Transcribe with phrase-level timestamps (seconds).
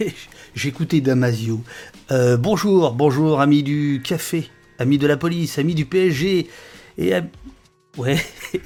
[0.54, 1.60] j'écoutais Damasio.
[2.10, 6.48] Euh, bonjour, bonjour, amis du café, amis de la police, amis du PSG,
[6.98, 7.12] et,
[7.96, 8.18] ouais,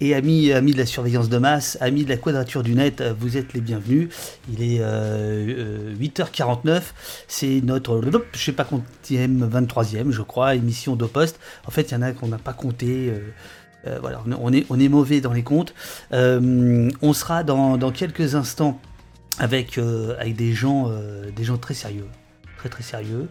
[0.00, 3.52] et, amis, de la surveillance de masse, amis de la quadrature du net, vous êtes
[3.52, 4.08] les bienvenus.
[4.52, 6.82] Il est 8h49,
[7.28, 8.00] c'est notre,
[8.32, 11.38] je sais pas combien, 23e, je crois, émission d'Opost.
[11.66, 13.12] En fait, il y en a qu'on n'a pas compté.
[13.86, 13.98] Euh,
[14.38, 15.74] on est, mauvais dans les comptes.
[16.12, 18.80] Euh, on sera dans, quelques instants
[19.40, 20.90] avec, euh, avec des, gens,
[21.34, 22.06] des gens très sérieux.
[22.58, 23.28] Très très sérieux.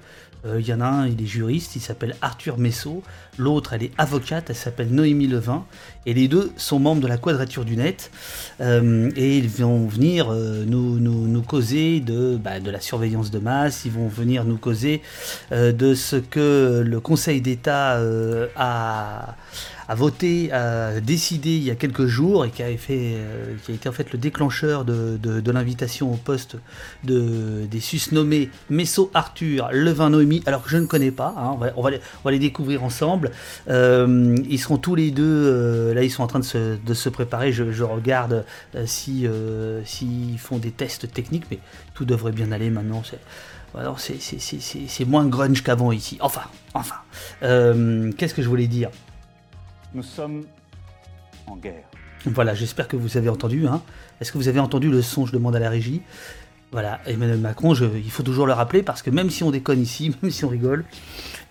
[0.58, 3.04] Il y en a un, il est juriste, il s'appelle Arthur Messot.
[3.38, 5.66] L'autre, elle est avocate, elle s'appelle Noémie Levin.
[6.06, 8.10] Et les deux sont membres de la Quadrature du Net.
[8.62, 13.84] et ils vont venir nous, nous, causer de, bah, de la surveillance de masse.
[13.84, 15.02] Ils vont venir nous causer
[15.52, 18.00] de ce que le Conseil d'État
[18.56, 19.36] a
[19.90, 23.92] a voté, a décidé il y a quelques jours et qui euh, a été en
[23.92, 26.58] fait le déclencheur de, l'invitation au poste
[27.04, 31.82] de, des susnommés Messo Arthur, Levin Noémie, alors que je ne connais pas, hein, on,
[31.82, 33.32] va, les, découvrir ensemble.
[33.68, 37.52] Euh, ils seront tous les deux, euh, là ils sont en train de se, préparer,
[37.52, 38.46] je, je regarde
[38.86, 39.26] si
[39.86, 41.58] s'ils font des tests techniques, mais
[41.96, 43.02] tout devrait bien aller maintenant.
[43.98, 46.20] C'est moins grunge qu'avant ici.
[46.22, 46.44] Enfin,
[46.76, 46.96] enfin.
[47.42, 48.92] Qu'est-ce que je voulais dire?
[49.94, 50.46] Nous sommes
[51.48, 51.86] en guerre.
[52.26, 53.68] Voilà, j'espère que vous avez entendu.
[53.68, 53.82] Hein.
[54.20, 56.02] Est-ce que vous avez entendu le son Je demande à la régie?
[56.72, 60.16] Voilà, Emmanuel Macron, il faut toujours le rappeler parce que même si on déconne ici,
[60.22, 60.86] même si on rigole,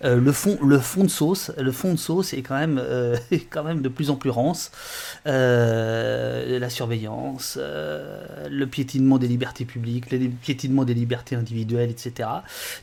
[0.03, 3.17] euh, le, fond, le fond de sauce, le fond de sauce est quand même, euh,
[3.49, 4.71] quand même de plus en plus rance.
[5.27, 12.29] Euh, la surveillance, le piétinement des libertés publiques, le piétinement des libertés individuelles, etc.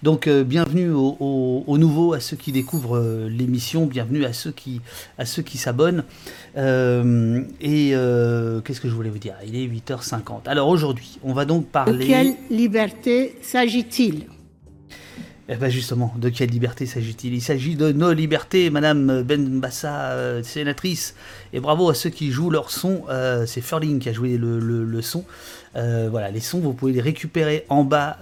[0.02, 4.80] Donc bienvenue aux, nouveaux, à ceux qui découvrent l'émission, bienvenue à ceux qui,
[5.18, 6.04] à ceux qui s'abonnent.
[6.56, 7.90] et
[8.64, 9.34] qu'est-ce que je voulais vous dire?
[9.46, 10.46] Il est 8h50.
[10.46, 14.26] Alors aujourd'hui, on va donc parler liberté s'agit-il?
[15.48, 17.32] Eh bien justement, de quelle liberté s'agit-il?
[17.34, 21.14] Il, s'agit de nos libertés, Madame Benbassa, euh, sénatrice.
[21.52, 23.04] Et bravo à ceux qui jouent leur son.
[23.08, 25.24] Euh, c'est Furling qui a joué le, son.
[25.76, 28.18] Euh, voilà, les sons, vous pouvez les récupérer en bas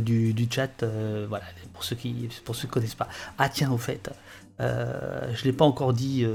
[0.00, 0.84] du, chat.
[1.28, 3.08] voilà, pour ceux qui pour ceux qui connaissent pas.
[3.38, 4.10] Ah tiens, au fait,
[4.58, 6.26] je ne l'ai pas encore dit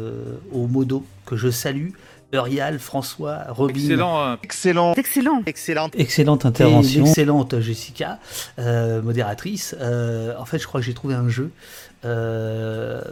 [0.53, 1.89] au modo que je salue.
[2.33, 3.73] Eurial, François, Robin.
[3.73, 8.19] Excellent, euh, excellent, excellent, excellente, excellente intervention, excellente Jessica,
[8.59, 9.75] euh, modératrice.
[9.79, 11.51] Euh, en fait, je crois que j'ai trouvé un jeu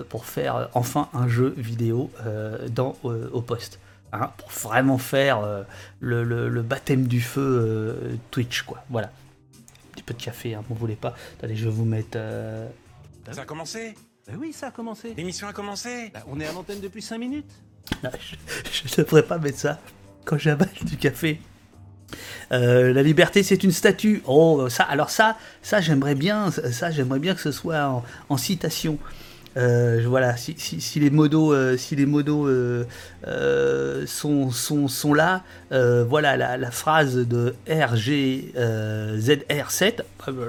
[0.09, 2.09] pour faire enfin un jeu vidéo
[2.69, 3.79] dans au poste.
[4.11, 5.41] Hein, pour vraiment faire
[5.99, 8.83] le, baptême du feu Twitch, quoi.
[8.89, 9.07] Voilà.
[9.07, 11.13] Un petit peu de café, hein, vous voulez pas.
[11.43, 12.17] Allez, je vais vous mettre.
[13.31, 13.93] Ça a commencé?
[14.27, 15.13] Ben Oui, ça a commencé.
[15.15, 16.09] L'émission a commencé?
[16.13, 17.51] Ben, On est à l'antenne depuis 5 minutes
[18.03, 19.79] je ne devrais pas mettre ça
[20.25, 21.41] quand j'avale du café.
[22.51, 24.23] Euh, la liberté, c'est une statue.
[24.25, 28.97] Oh, ça, alors ça, ça j'aimerais bien, ça j'aimerais bien que ce soit en citation.
[29.57, 32.85] Euh, voilà, si, les modos, euh, si les modos euh,
[34.05, 39.93] sont, sont, sont, là, voilà la, phrase de RGZR7,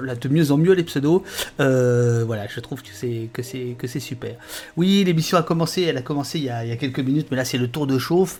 [0.03, 1.23] là de mieux en mieux les pseudos,
[1.57, 4.35] voilà, je trouve que c'est que c'est que c'est super.
[4.77, 7.27] Oui, l'émission a commencé, elle a commencé il y a, il y a quelques minutes,
[7.31, 8.39] mais là c'est le tour de chauffe.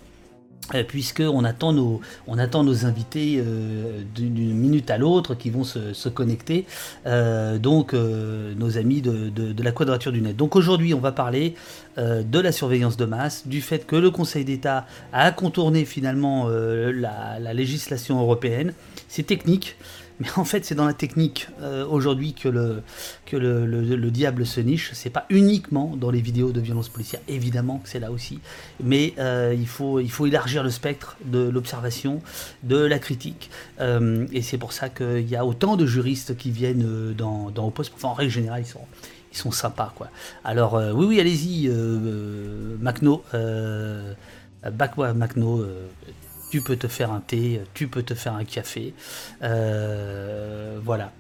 [0.76, 5.64] Euh, puisqu'on attend nos, on attend nos invités euh, d'une minute à l'autre qui vont
[5.64, 6.66] se, connecter,
[7.06, 10.36] euh, donc nos amis de, la quadrature du net.
[10.36, 11.56] Donc aujourd'hui, on va parler
[11.98, 17.54] de la surveillance de masse, du fait que le Conseil d'État a contourné finalement la,
[17.54, 18.74] législation européenne.
[19.08, 19.76] C'est technique.
[20.22, 22.84] Mais en fait, c'est dans la technique euh, aujourd'hui que, le,
[23.26, 24.92] que le, le, diable se niche.
[24.94, 28.40] C'est pas uniquement dans les vidéos de violence policière, évidemment que c'est là aussi.
[28.84, 32.22] Mais euh, il, faut, il faut élargir le spectre de l'observation,
[32.62, 33.50] de la critique.
[33.80, 37.66] Euh, et c'est pour ça qu'il y a autant de juristes qui viennent dans, dans
[37.66, 37.92] au poste.
[37.96, 38.86] Enfin, en règle générale, ils sont,
[39.32, 39.92] ils sont sympas.
[39.96, 40.10] Quoi.
[40.44, 41.68] Alors, oui, oui, allez-y,
[42.80, 43.24] Macno.
[44.72, 45.66] Bakwa Macno
[46.52, 48.94] tu peux te faire un thé, tu peux te faire un café.
[49.42, 51.12] Euh, voilà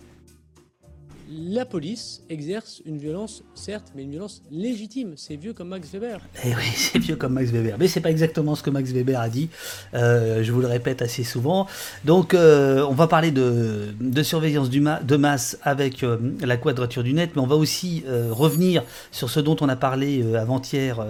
[1.31, 5.13] la police exerce une violence, certes, mais une violence légitime.
[5.15, 6.19] C'est vieux comme Max Weber.
[6.43, 7.77] Eh oui, c'est vieux comme Max Weber.
[7.79, 9.49] Mais c'est pas exactement ce que Max Weber a dit.
[9.93, 11.67] Euh, je vous le répète assez souvent.
[12.05, 13.93] Donc, euh, on va parler de,
[14.23, 19.29] surveillance de masse avec euh, la quadrature du net, mais on va aussi revenir sur
[19.29, 21.05] ce dont on a parlé avant-hier,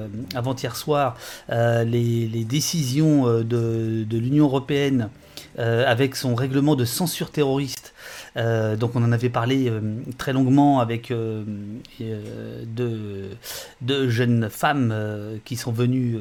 [0.76, 1.18] soir,
[1.50, 5.10] les, décisions de l'Union européenne
[5.58, 7.94] avec son règlement de censure terroriste
[8.38, 9.82] euh, donc on en avait parlé euh,
[10.18, 11.44] très longuement avec euh,
[12.66, 14.94] deux, jeunes femmes
[15.44, 16.18] qui sont venues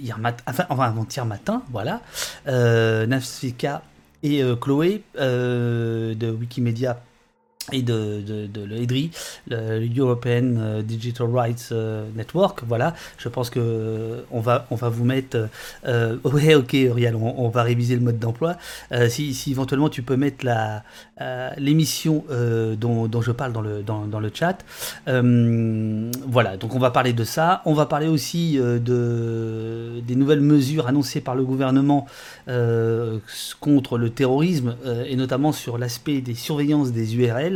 [0.00, 2.00] hier matin, enfin, avant-hier matin, voilà.
[2.46, 3.82] Nafsika
[4.22, 7.00] et euh, Chloé euh, de Wikimedia
[7.70, 9.10] et de, l'EDRI,
[9.48, 12.62] le European euh, Digital Rights euh, Network.
[12.66, 15.48] Voilà, je pense que euh, on va, on va vous mettre.
[15.86, 18.56] Euh, ouais, ok, Uriel, on, va réviser le mode d'emploi.
[19.08, 20.46] Si, si éventuellement tu peux mettre
[21.58, 22.24] l'émission
[22.78, 24.64] dont, dont je parle dans le, dans, dans le chat.
[25.06, 27.62] Voilà, donc on va parler de ça.
[27.66, 32.06] On va parler aussi de, des nouvelles mesures annoncées par le gouvernement
[33.60, 34.76] contre le terrorisme
[35.06, 37.51] et notamment sur l'aspect des surveillances des URL.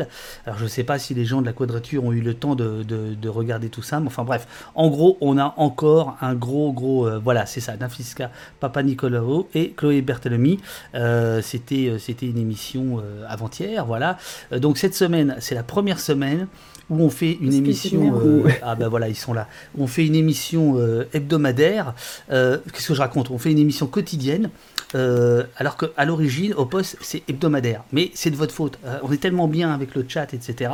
[0.47, 2.55] Alors je ne sais pas si les gens de la quadrature ont eu le temps
[2.55, 6.35] de, de- de regarder tout ça, mais enfin bref, en gros, on a encore un
[6.35, 10.61] gros, gros, euh, voilà, c'est ça, Nafisca Papa Nicolao et Chloé Berthelemy.
[10.95, 14.19] Euh, c'était, euh, c'était une émission avant-hier, voilà.
[14.53, 16.47] Donc cette semaine, c'est la première semaine
[16.89, 18.01] où on fait une émission.
[18.47, 19.49] euh, ah ben voilà, ils sont là.
[19.77, 21.95] On fait une émission euh, hebdomadaire.
[22.31, 23.31] Euh, Qu'est-ce que je raconte?
[23.31, 24.51] On fait une émission quotidienne.
[24.97, 27.85] Euh, alors qu'à l'origine, au poste, c'est hebdomadaire.
[27.93, 28.79] Mais c'est de votre faute.
[28.85, 30.71] Euh, on est tellement bien avec le chat, etc.,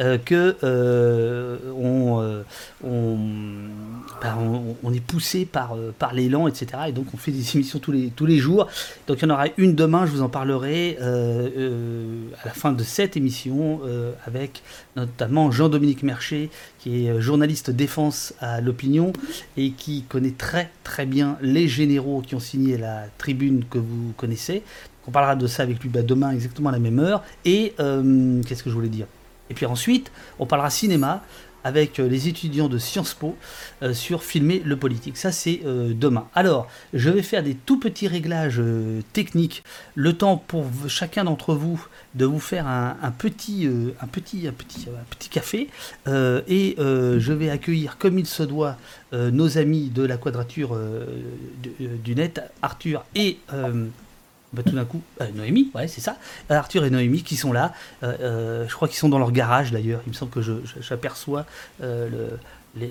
[0.00, 2.42] euh, que euh, on,
[4.22, 6.66] ben, on, on est poussé par, par l'élan, etc.
[6.88, 8.66] Et donc on fait des émissions tous les, tous les jours.
[9.06, 12.82] Donc il y en aura une demain, je vous en parlerai à la fin de
[12.82, 13.80] cette émission
[14.26, 14.62] avec
[14.98, 19.12] notamment Jean-Dominique Mercher, qui est euh, journaliste défense à l'opinion
[19.56, 24.12] et qui connaît très très bien les généraux qui ont signé la tribune que vous
[24.16, 24.62] connaissez.
[25.06, 27.22] On parlera de ça avec lui bah, demain exactement à la même heure.
[27.44, 29.06] Et euh, qu'est-ce que je voulais dire?
[29.50, 31.22] Et puis ensuite, on parlera cinéma
[31.64, 33.36] avec euh, les étudiants de Sciences Po
[33.82, 35.16] euh, sur filmer le politique.
[35.16, 36.28] Ça, c'est euh, demain.
[36.34, 38.62] Alors, je vais faire des tout petits réglages
[39.12, 39.62] techniques.
[39.94, 43.68] Le temps pour chacun d'entre vous de vous faire un, petit,
[44.00, 45.68] un petit, un petit, un petit café.
[46.06, 48.76] Et je vais accueillir, comme il se doit,
[49.12, 50.76] nos amis de la quadrature
[51.78, 53.38] du net, Arthur et
[54.52, 56.16] bah, tout d'un coup, euh, Noémie, ouais, c'est ça.
[56.50, 57.74] Euh, Arthur et Noémie qui sont là.
[58.02, 60.00] Euh, euh, je crois qu'ils sont dans leur garage d'ailleurs.
[60.06, 60.40] Il me semble que
[60.80, 61.44] j'aperçois
[61.82, 62.38] euh, le-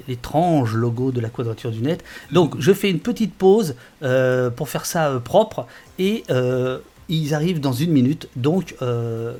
[0.07, 2.03] l'étrange logo de la quadrature du net.
[2.31, 5.65] Donc, je fais une petite pause euh, pour faire ça euh, propre
[5.97, 8.27] et euh, ils arrivent dans une minute.
[8.35, 9.35] Donc, euh,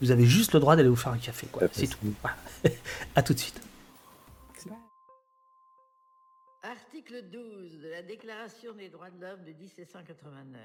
[0.00, 1.46] vous avez juste le droit d'aller vous faire un café.
[1.52, 1.62] quoi.
[1.72, 1.98] C'est tout.
[2.22, 2.36] Voilà.
[3.16, 3.60] à tout de suite.
[6.62, 10.60] Article 12 de la Déclaration des droits de l'homme de 1789.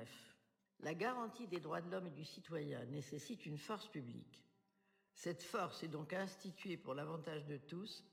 [0.81, 4.41] La garantie des droits de l'homme et du citoyen nécessite une force publique.
[5.13, 8.03] Cette force est donc instituée pour l'avantage de tous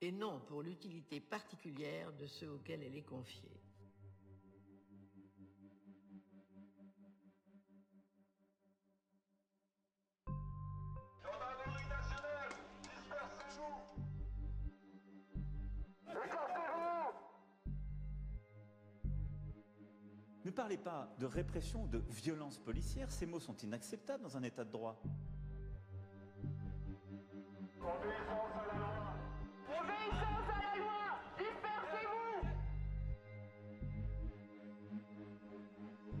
[0.00, 3.61] et non pour l'utilité particulière de ceux auxquels elle est confiée.
[20.52, 24.64] Parlez pas de répression ou de violence policière, ces mots sont inacceptables dans un état
[24.64, 25.00] de droit.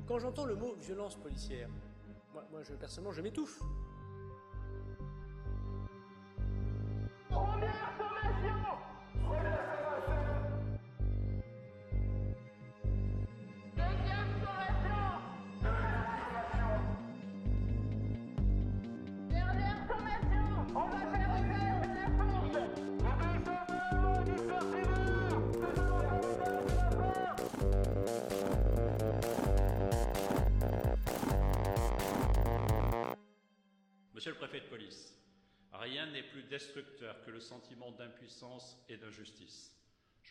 [0.06, 1.68] Quand j'entends le mot violence policière,
[2.32, 3.62] moi, moi je, personnellement, je m'étouffe.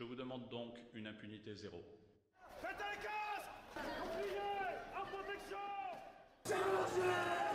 [0.01, 1.77] Je vous demande donc une impunité zéro.
[2.43, 2.67] On
[6.97, 7.50] ne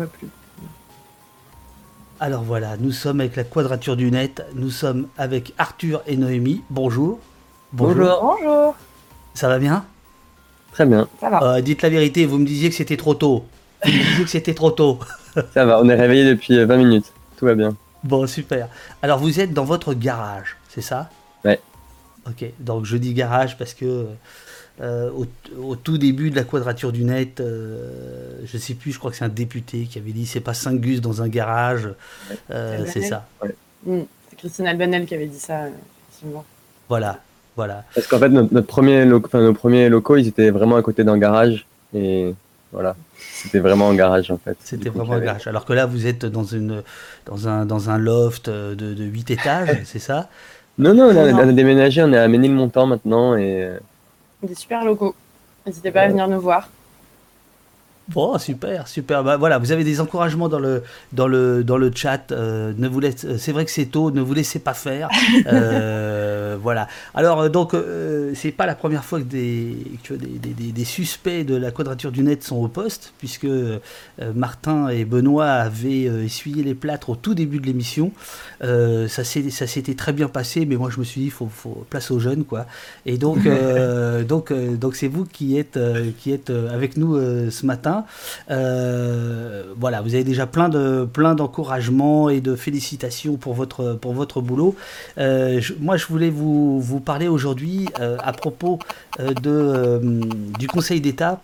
[0.00, 0.28] va plus.
[2.20, 4.42] Alors voilà, nous sommes avec la quadrature du net.
[4.54, 6.62] Nous sommes avec Arthur et Noémie.
[6.70, 7.18] Bonjour.
[7.72, 8.74] Bonjour.
[9.34, 9.84] Ça va bien?
[10.72, 11.42] Très bien, Ça va.
[11.42, 13.44] Euh, Dites la vérité, vous me disiez que c'était trop tôt.
[13.84, 14.98] Vous me disiez que c'était trop tôt.
[15.54, 17.12] ça va, on est réveillé depuis euh, 20 minutes.
[17.36, 17.74] Tout va bien.
[18.04, 18.68] Bon, super.
[19.02, 21.10] Alors vous êtes dans votre garage, c'est ça?
[21.44, 21.60] Ouais.
[22.26, 22.44] ok.
[22.58, 24.06] Donc je dis garage parce que
[24.80, 25.26] euh, au,
[25.62, 29.16] au, tout début de la quadrature du net, euh, je sais plus, je crois que
[29.16, 31.88] c'est un député qui avait dit c'est pas 5 gus dans un garage,
[32.50, 33.26] euh, c'est ça.
[33.42, 33.54] Ouais.
[33.84, 34.00] Mmh.
[34.30, 35.66] C'est Christine Albanel qui avait dit ça,
[36.08, 36.44] effectivement.
[36.88, 37.18] Voilà,
[37.56, 37.84] voilà.
[37.94, 40.82] Parce qu'en fait, notre, notre premier lo- enfin, nos premiers locaux, ils étaient vraiment à
[40.82, 41.66] côté d'un garage.
[41.94, 42.34] Et
[42.72, 44.56] voilà, c'était vraiment un garage en fait.
[44.64, 45.46] C'était vraiment un garage.
[45.46, 46.82] Alors que là, vous êtes dans, une,
[47.26, 50.28] dans, un, dans un loft de, de 8 étages, c'est ça?
[50.78, 53.36] Non, non, on a, on a déménagé, on est à Ménilmontant maintenant.
[53.36, 53.78] Et euh,
[54.42, 55.14] Des super locaux.
[55.66, 56.68] N'hésitez pas à venir nous voir.
[58.12, 59.22] Bon, super, super.
[59.22, 62.32] Bah, voilà, vous avez des encouragements dans le, dans le, dans le chat.
[62.32, 65.08] euh, ne vous euh, c'est vrai que c'est tôt, ne vous laissez pas faire.
[65.46, 66.88] Euh, voilà.
[67.14, 70.84] Alors, donc, euh, c'est pas la première fois que, des, que des, des- des- des
[70.84, 73.46] suspects de la quadrature du net sont au poste, puisque
[74.34, 78.12] Martin et Benoît avaient essuyé les plâtres au tout début de l'émission.
[78.62, 82.10] Ça s'était très bien passé, mais moi je me suis dit, il faut, faut place
[82.10, 82.66] aux jeunes, quoi.
[83.06, 83.38] Et donc,
[84.28, 85.78] donc, donc c'est vous qui êtes,
[86.18, 87.16] qui êtes avec nous
[87.50, 87.99] ce matin.
[88.50, 94.12] Euh, voilà, vous avez déjà plein de plein d'encouragements et de félicitations pour votre pour
[94.12, 94.74] votre boulot.
[95.18, 98.78] Euh, je- moi, je voulais vous vous parler aujourd'hui euh, à propos
[99.18, 100.00] de
[100.58, 101.40] du Conseil d'État.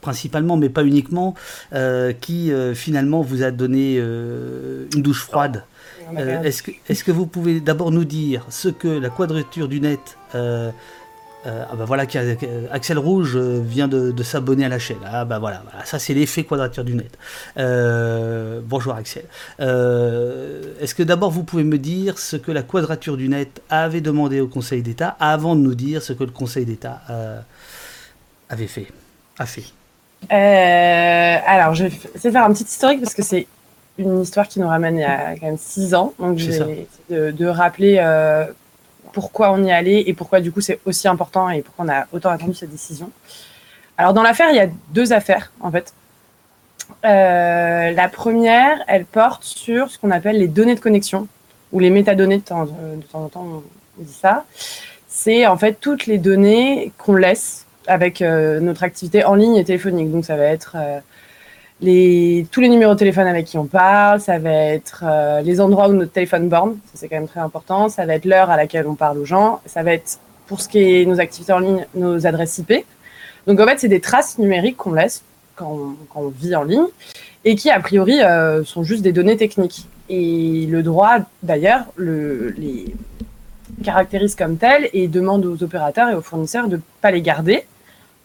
[0.00, 1.34] principalement, mais pas uniquement,
[1.74, 5.64] euh, qui euh, finalement vous a donné euh, une douche froide.
[6.44, 10.16] Est-ce que, est que vous pouvez d'abord nous dire ce que la quadrature du net
[11.46, 12.04] euh, ah bah voilà,
[12.70, 14.98] Axel Rouge euh, vient de, de s'abonner à la chaîne.
[15.04, 17.16] Ah bah voilà, voilà, ça c'est l'effet quadrature du net.
[17.56, 19.24] Euh, bonjour Axel.
[19.60, 24.00] Euh, Est-ce que d'abord vous pouvez me dire ce que la quadrature du net avait
[24.00, 27.00] demandé au Conseil d'État avant de nous dire ce que le Conseil d'État
[28.48, 28.86] avait fait,
[29.38, 29.64] a fait?
[30.30, 31.90] Alors, je vais
[32.30, 33.46] faire un petit historique parce que c'est
[33.98, 36.14] une histoire qui nous ramène il y a quand même six ans.
[36.18, 37.96] Donc, je vais de, de rappeler
[39.12, 42.06] pourquoi on y allé et pourquoi, du coup, c'est aussi important et pourquoi on a
[42.12, 43.10] autant attendu cette décision.
[43.96, 45.92] Alors, dans l'affaire, il y a deux affaires, en fait.
[47.04, 51.28] Euh, la première, elle porte sur ce qu'on appelle les données de connexion
[51.72, 53.46] ou les métadonnées de temps, temps en temps,
[53.98, 54.44] on dit ça.
[55.08, 59.64] C'est en fait toutes les données qu'on laisse avec euh, notre activité en ligne et
[59.64, 60.10] téléphonique.
[60.10, 61.00] Donc ça va être euh,
[61.80, 65.88] tous les numéros de téléphone avec qui on parle, ça va être euh, les endroits
[65.88, 68.56] où notre téléphone borne, ça c'est quand même très important, ça va être l'heure à
[68.56, 71.60] laquelle on parle aux gens, ça va être pour ce qui est nos activités en
[71.60, 72.84] ligne, nos adresses IP.
[73.46, 75.22] Donc en fait c'est des traces numériques qu'on laisse
[75.54, 76.86] quand on, vit en ligne
[77.44, 79.86] et qui a priori euh, sont juste des données techniques.
[80.08, 82.94] Et le droit d'ailleurs le, les
[83.84, 87.64] caractérise comme telles et demande aux opérateurs et aux fournisseurs de ne pas les garder,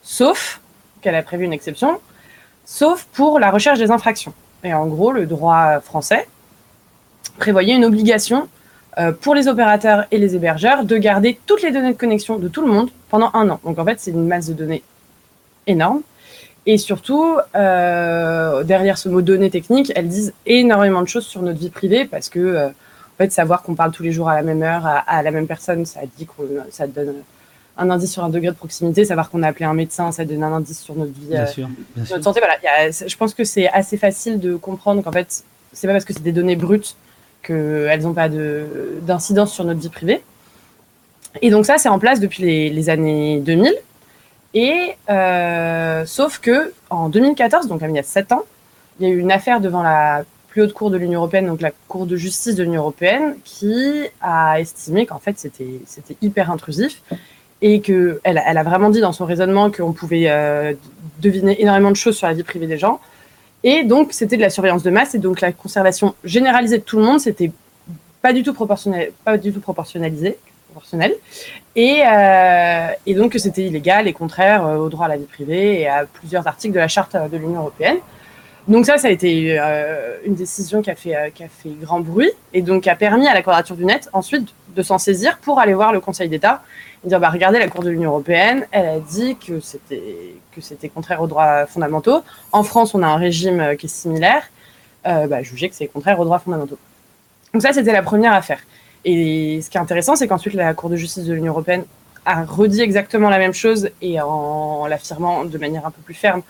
[0.01, 0.61] sauf
[1.01, 1.99] qu'elle a prévu une exception,
[2.65, 4.33] sauf pour la recherche des infractions.
[4.63, 6.27] Et en gros, le droit français
[7.37, 8.47] prévoyait une obligation
[8.99, 12.47] euh, pour les opérateurs et les hébergeurs de garder toutes les données de connexion de
[12.47, 13.59] tout le monde pendant un an.
[13.63, 14.83] Donc en fait, c'est une masse de données
[15.67, 16.01] énorme.
[16.65, 21.59] Et surtout, euh, derrière ce mot données techniques, elles disent énormément de choses sur notre
[21.59, 24.43] vie privée parce que euh, en fait, savoir qu'on parle tous les jours à la
[24.43, 27.15] même heure, à, à la même personne, ça dit qu'on, ça donne
[27.77, 29.03] un indice sur un degré de proximité.
[29.05, 31.47] Savoir qu'on a appelé un médecin, ça donne un indice sur notre vie, Bien euh,
[31.47, 32.15] sûr, bien sûr.
[32.15, 32.39] notre santé.
[32.39, 35.87] Voilà, il y a- je pense que c'est assez facile de comprendre qu'en fait, c'est
[35.87, 36.95] pas parce que c'est des données brutes
[37.41, 40.21] qu'elles n'ont pas de, d'incidence sur notre vie privée.
[41.41, 43.73] Et donc ça, c'est en place depuis les, les années 2000.
[44.53, 48.43] Et euh, sauf que en 2014, donc il y a 7 ans,
[48.99, 51.61] il y a eu une affaire devant la plus haute cour de l'Union européenne, donc
[51.61, 55.65] la Cour de justice de l'Union européenne, qui a estimé qu'en fait c'était
[56.21, 57.01] hyper intrusif
[57.63, 60.73] et que elle, a vraiment dit dans son raisonnement qu'on pouvait euh,
[61.21, 62.99] deviner énormément de choses sur la vie privée des gens.
[63.63, 66.97] Et donc c'était de la surveillance de masse et donc la conservation généralisée de tout
[66.97, 67.51] le monde, c'était
[68.21, 70.37] pas du tout proportionnel, pas du tout proportionnalisé,
[70.71, 71.15] proportionnel.
[71.77, 75.79] Et, euh, et donc c'était illégal et contraire euh, au droit à la vie privée
[75.79, 77.97] et à plusieurs articles de la charte euh, de l'Union européenne.
[78.67, 79.59] Donc ça, ça a été
[80.25, 83.27] une décision qui a, fait, qui a fait grand bruit et donc qui a permis
[83.27, 86.63] à la Quadrature du Net ensuite de s'en saisir pour aller voir le Conseil d'État
[87.09, 90.89] dire bah, regardez, la Cour de l'Union européenne, elle a dit que c'était que c'était
[90.89, 92.21] contraire aux droits fondamentaux.
[92.51, 94.43] En France, on a un régime euh, qui est similaire.
[95.07, 96.77] Euh, bah, jugez que c'est contraire aux droits fondamentaux.
[97.53, 98.59] Donc ça, c'était la première affaire.
[99.05, 101.83] Et ce qui est intéressant, c'est qu'ensuite la Cour de justice de l'Union européenne
[102.25, 106.41] a redit exactement la même chose et en l'affirmant de manière un peu plus ferme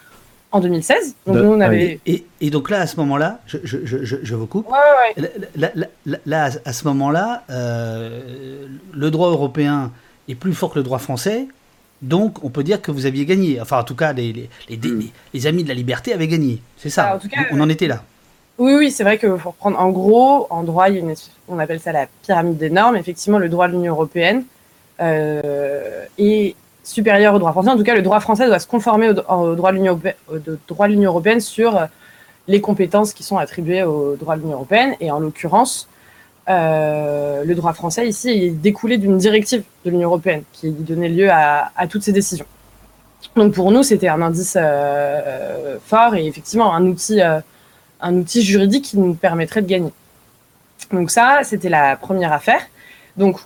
[0.52, 1.16] en 2016.
[1.26, 2.00] Donc De- nous, on avait...
[2.06, 4.68] Et, donc là, à ce moment-là, je, je, je, je- je vous coupe.
[4.70, 4.78] Ouais,
[5.18, 5.32] ouais, ouais.
[5.56, 9.92] Là, là- là- là, à ce moment-là, euh, le droit européen
[10.30, 11.48] est plus fort que le droit français.
[12.02, 13.62] Donc, on peut dire que vous aviez gagné.
[13.62, 16.62] Enfin, en tout cas, les, les, les- les- les amis de la liberté avaient gagné.
[16.78, 17.10] C'est ça.
[17.12, 18.04] Ah, en tout cas, on, on en était là.
[18.60, 21.16] Oui, oui, c'est vrai que pour prendre en gros, en droit, il y a une,
[21.48, 22.96] on appelle ça la pyramide des normes.
[22.98, 24.44] Effectivement, le droit de l'Union européenne
[25.02, 27.70] euh, est supérieur au droit français.
[27.70, 30.00] En tout cas, le droit français doit se conformer au, au droit de l'Union
[31.10, 31.88] européenne, sur
[32.48, 34.96] les compétences qui sont attribuées au droit de l'Union européenne.
[35.00, 35.93] Et en l'occurrence, euh,
[36.48, 41.70] le droit français ici est découlé d'une directive de l'Union européenne qui donnait lieu à,
[41.90, 42.46] toutes ces décisions.
[43.36, 47.40] Donc pour nous, c'était un indice euh, fort et effectivement un outil, euh,
[48.02, 49.92] un outil juridique qui nous permettrait de gagner.
[50.92, 52.62] Donc ça, c'était la première affaire.
[53.18, 53.40] Donc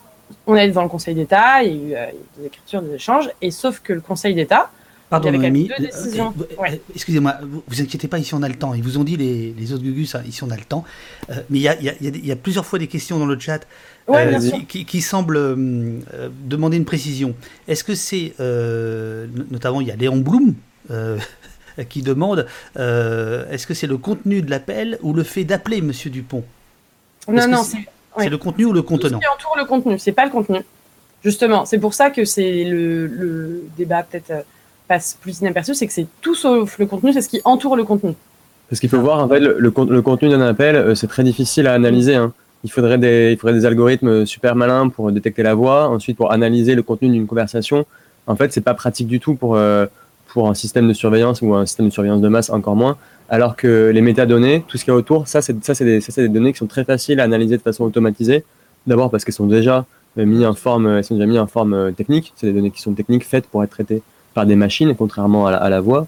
[0.46, 3.30] on est devant le Conseil d'État, il y a eu euh, des écritures, des échanges,
[3.42, 4.70] et sauf que le Conseil d'État,
[5.10, 5.70] Pardon, Noémie.
[5.80, 5.86] Euh,
[6.20, 6.82] euh, Ouais.
[6.94, 8.74] Excusez-moi, vous, vous inquiétez pas, ici on a le temps.
[8.74, 10.84] Ils vous ont dit, les, les autres Gugus, hein, ici on a le temps.
[11.30, 12.36] Euh, mais il y a, il y, a, il y a des- il y a
[12.36, 13.66] plusieurs fois des questions dans le chat
[14.08, 17.36] Ouais, euh, qui, semblent euh, euh, demander une précision.
[17.68, 20.54] Est-ce que c'est, euh, no- notamment il y a Léon Blum
[20.92, 21.18] euh,
[21.90, 22.46] qui demande,
[22.78, 26.44] euh, est-ce que c'est le contenu de l'appel ou le fait d'appeler Monsieur Dupont?
[27.30, 27.78] Non, non, c'est-
[28.18, 28.28] ouais.
[28.30, 29.20] le contenu ou le tout ce contenant?
[29.20, 30.60] qui entoure le contenu, c'est pas le contenu.
[31.24, 34.42] Justement, c'est pour ça que c'est le, le débat peut-être euh,
[34.88, 37.84] passe plus inaperçu, c'est que c'est tout sauf le contenu, c'est ce qui entoure le
[37.84, 38.14] contenu.
[38.70, 41.08] Parce qu'il faut voir, en fait, le, le, con- le contenu d'un appel, euh, c'est
[41.08, 42.16] très difficile à analyser.
[42.16, 42.34] hein.
[42.64, 46.32] Il, faudrait des, il faudrait des algorithmes super malins pour détecter la voix, ensuite pour
[46.32, 47.86] analyser le contenu d'une conversation.
[48.26, 49.86] En fait, c'est pas pratique du tout pour, euh,
[50.28, 52.98] pour un système de surveillance ou un système de surveillance de masse, encore moins.
[53.30, 56.00] Alors que les métadonnées, tout ce qu'il y a autour, ça, c'est ça, c'est des,
[56.00, 58.44] des données qui sont très faciles à analyser de façon automatisée.
[58.86, 59.86] D'abord parce qu'elles sont déjà
[60.18, 62.34] euh, mises en forme, elles sont déjà mises en forme euh, technique.
[62.36, 64.02] C'est des données qui sont techniques faites pour être traitées
[64.38, 66.06] par des machines, contrairement à la, à la voix.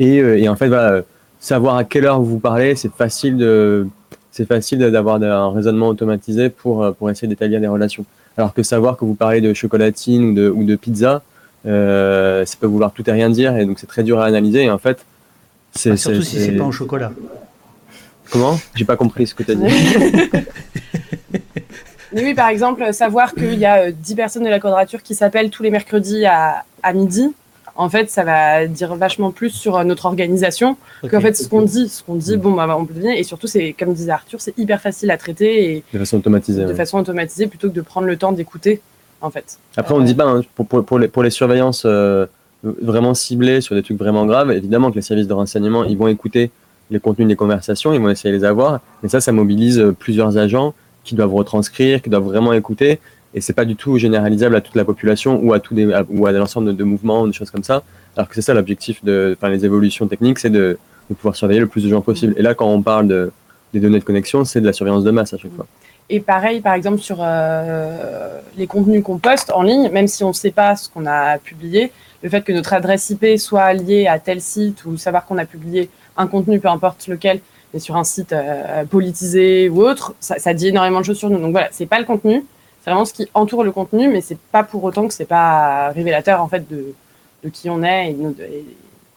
[0.00, 1.02] Et, euh, et en fait, voilà, euh,
[1.38, 3.86] savoir à quelle heure vous parlez, c'est facile de,
[4.32, 8.04] c'est facile d'avoir un raisonnement automatisé pour, euh, pour essayer d'établir des relations.
[8.36, 11.22] Alors que savoir que vous parlez de chocolatine ou de, ou de pizza,
[11.66, 14.64] euh, ça peut vouloir tout et rien dire, et donc c'est très dur à analyser.
[14.64, 14.98] Et en fait,
[15.72, 17.12] c'est Enfin, Surtout si c'est pas en chocolat.
[18.32, 18.58] Comment?
[18.74, 19.62] J'ai pas compris ce que tu as dit.
[22.12, 25.14] Mais oui, par exemple, savoir qu'il y a euh, 10 personnes de la quadrature qui
[25.14, 27.32] s'appellent tous les mercredis à, à midi,
[27.78, 31.10] en fait, ça va dire vachement plus sur euh, notre organisation Ok.
[31.12, 31.88] qu'en fait ce qu'on dit.
[31.88, 33.18] Ce qu'on dit, bon, bah, on peut deviner.
[33.18, 36.62] Et surtout, c'est comme disait Arthur, c'est hyper facile à traiter et De façon automatisée.
[36.64, 36.74] de ouais.
[36.74, 38.80] façon automatisée plutôt que de prendre le temps d'écouter,
[39.20, 39.58] en fait.
[39.76, 42.26] Après, on ne dit pas, hein, pour, pour, pour les, pour les surveillances euh,
[42.64, 46.08] vraiment ciblées sur des trucs vraiment graves, évidemment que les services de renseignement, ils vont
[46.08, 46.50] écouter
[46.90, 49.92] les contenus des conversations, ils vont essayer de les avoir, mais ça, ça mobilise euh,
[49.92, 52.98] plusieurs agents qui doivent retranscrire, qui doivent vraiment écouter,
[53.34, 56.26] et c'est pas du tout généralisable à toute la population ou à, des, à- ou
[56.26, 57.82] à l'ensemble de, mouvements, de choses comme ça,
[58.16, 60.78] alors que c'est ça l'objectif de, enfin, les évolutions techniques, c'est de,
[61.10, 62.34] de pouvoir surveiller le plus de gens possible.
[62.36, 63.30] Et là, quand on parle de,
[63.72, 65.66] des données de connexion, c'est de la surveillance de masse à chaque fois.
[66.10, 70.28] Et pareil, par exemple, sur euh, les contenus qu'on poste en ligne, même si on
[70.28, 74.06] ne sait pas ce qu'on a publié, le fait que notre adresse IP soit liée
[74.06, 77.40] à tel site ou savoir qu'on a publié un contenu, peu importe lequel,
[77.74, 81.28] mais sur un site euh, politisé ou autre, ça, ça dit énormément de choses sur
[81.28, 81.38] nous.
[81.38, 82.42] Donc voilà, c'est pas le contenu,
[82.82, 85.90] c'est vraiment ce qui entoure le contenu, mais c'est pas pour autant que c'est pas
[85.90, 86.94] révélateur en fait de,
[87.44, 88.34] de qui on est et de, nos-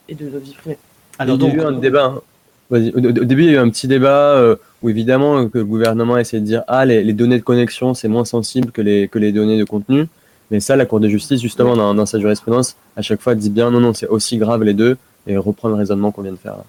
[0.10, 0.78] et, de notre vie privée.
[1.20, 2.06] Alors il y a donc, eu un débat.
[2.06, 2.22] hein.
[2.70, 2.90] Vas-y.
[2.96, 5.66] Au, début, il y a eu un petit débat euh, où évidemment euh, que le
[5.66, 9.08] gouvernement essaie de dire ah les, les données de connexion c'est moins sensible que les
[9.10, 10.08] que les données de contenu.
[10.52, 13.50] Mais ça, la Cour de justice justement dans, dans sa jurisprudence à chaque fois dit
[13.50, 14.98] bien non non c'est aussi grave les deux
[15.28, 16.54] et reprend le raisonnement qu'on vient de faire.
[16.58, 16.66] là.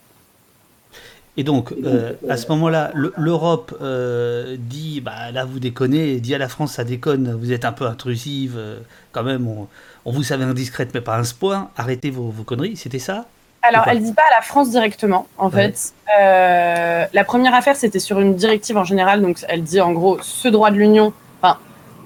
[1.39, 6.35] Et donc, euh, à ce moment-là, le- l'Europe euh, dit, bah là vous déconnez, dit
[6.35, 8.81] à la France ça déconne, vous êtes un peu intrusive, euh,
[9.13, 9.67] quand même, on,
[10.05, 13.25] on vous savait indiscrète, mais pas ce point, arrêtez vos, vos conneries, c'était ça?
[13.63, 15.73] Alors, elle dit pas à la France directement, en Ouais.
[15.73, 15.93] fait.
[16.21, 19.23] Euh, la première affaire, c'était sur une directive en général.
[19.23, 21.59] Donc, elle dit en gros, ce droit de l'Union, enfin,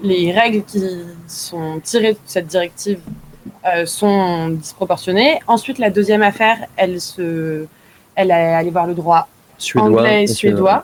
[0.03, 0.83] les règles qui
[1.27, 2.99] sont tirées de cette directive
[3.65, 5.39] euh, sont disproportionnées.
[5.47, 7.65] Ensuite, la deuxième affaire, elle se,
[8.17, 9.27] elle est allée voir le droit
[9.57, 9.87] Suédois.
[9.87, 10.83] anglais et et suédois.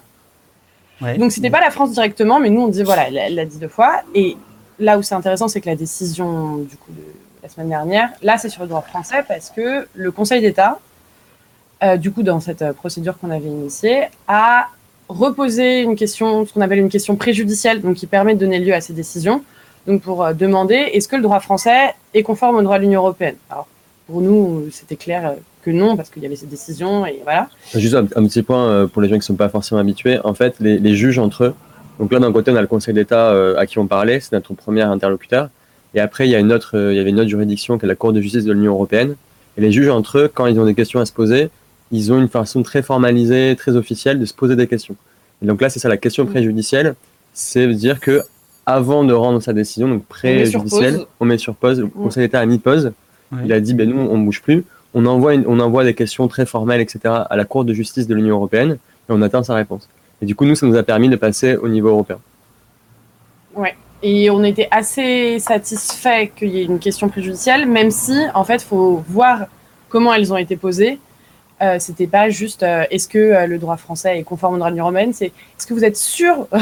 [1.02, 1.18] Ouais.
[1.18, 3.68] Donc, c'était pas la France directement, mais nous, on dit, voilà, elle l'a dit deux
[3.68, 4.02] fois.
[4.16, 4.38] Et
[4.80, 7.04] là où c'est intéressant, c'est que la décision, du coup, de
[7.42, 10.80] la semaine dernière, là, c'est sur le droit français parce que le Conseil d'État,
[11.84, 14.68] euh, du coup, dans cette euh, procédure qu'on avait initiée, a
[15.10, 18.74] reposé une question, ce qu'on appelle une question préjudicielle, donc qui permet de donner lieu
[18.74, 19.44] à ces décisions.
[19.88, 23.02] Donc, pour euh, demander est-ce que le droit français est conforme au droit de l'Union
[23.02, 23.36] européenne?
[23.50, 23.68] Alors,
[24.08, 25.34] pour nous, c'était clair euh,
[25.64, 27.50] que non, parce qu'il y avait ces décisions, et voilà.
[27.76, 30.20] Juste un, un petit point euh, pour les gens qui ne sont pas forcément habitués.
[30.24, 31.54] En fait, les, les juges entre eux,
[32.00, 34.32] donc là d'un côté on a le Conseil d'État euh, à qui on parlait, c'est
[34.34, 35.50] notre premier interlocuteur,
[35.96, 37.86] et après il y a une autre, euh, il y avait une autre juridiction qui
[37.86, 39.16] est la Cour de justice de l'Union européenne.
[39.58, 41.50] Et les juges entre eux, quand ils ont des questions à se poser,
[41.92, 44.96] ils ont une façon très formalisée, très officielle de se poser des questions.
[45.44, 46.30] Et donc là c'est ça la question Mm.
[46.30, 46.96] préjudicielle,
[47.34, 48.22] c'est de dire que
[48.66, 51.08] avant de rendre sa décision, donc met sur préjudicielle, pause.
[51.20, 51.80] on met sur pause.
[51.82, 52.92] Le Conseil d'État a mis pause.
[53.32, 53.40] Ouais.
[53.46, 54.64] Il a dit ben nous on bouge plus.
[54.94, 58.16] On envoie, on envoie des questions très formelles, etc., à la Cour de justice de
[58.16, 59.90] l'Union européenne et on attend sa réponse.
[60.22, 62.20] Et du coup, nous, ça nous a permis de passer au niveau européen.
[64.06, 68.56] Et on était assez satisfait qu'il y ait une question préjudicielle, même si, en fait,
[68.56, 69.46] il faut voir
[69.88, 71.00] comment elles ont été posées.
[71.62, 74.70] Euh, c'était pas juste euh, est-ce que euh, le droit français est conforme au droit
[74.70, 76.58] de l'Union européenne, c'est est-ce que vous êtes sûr, euh,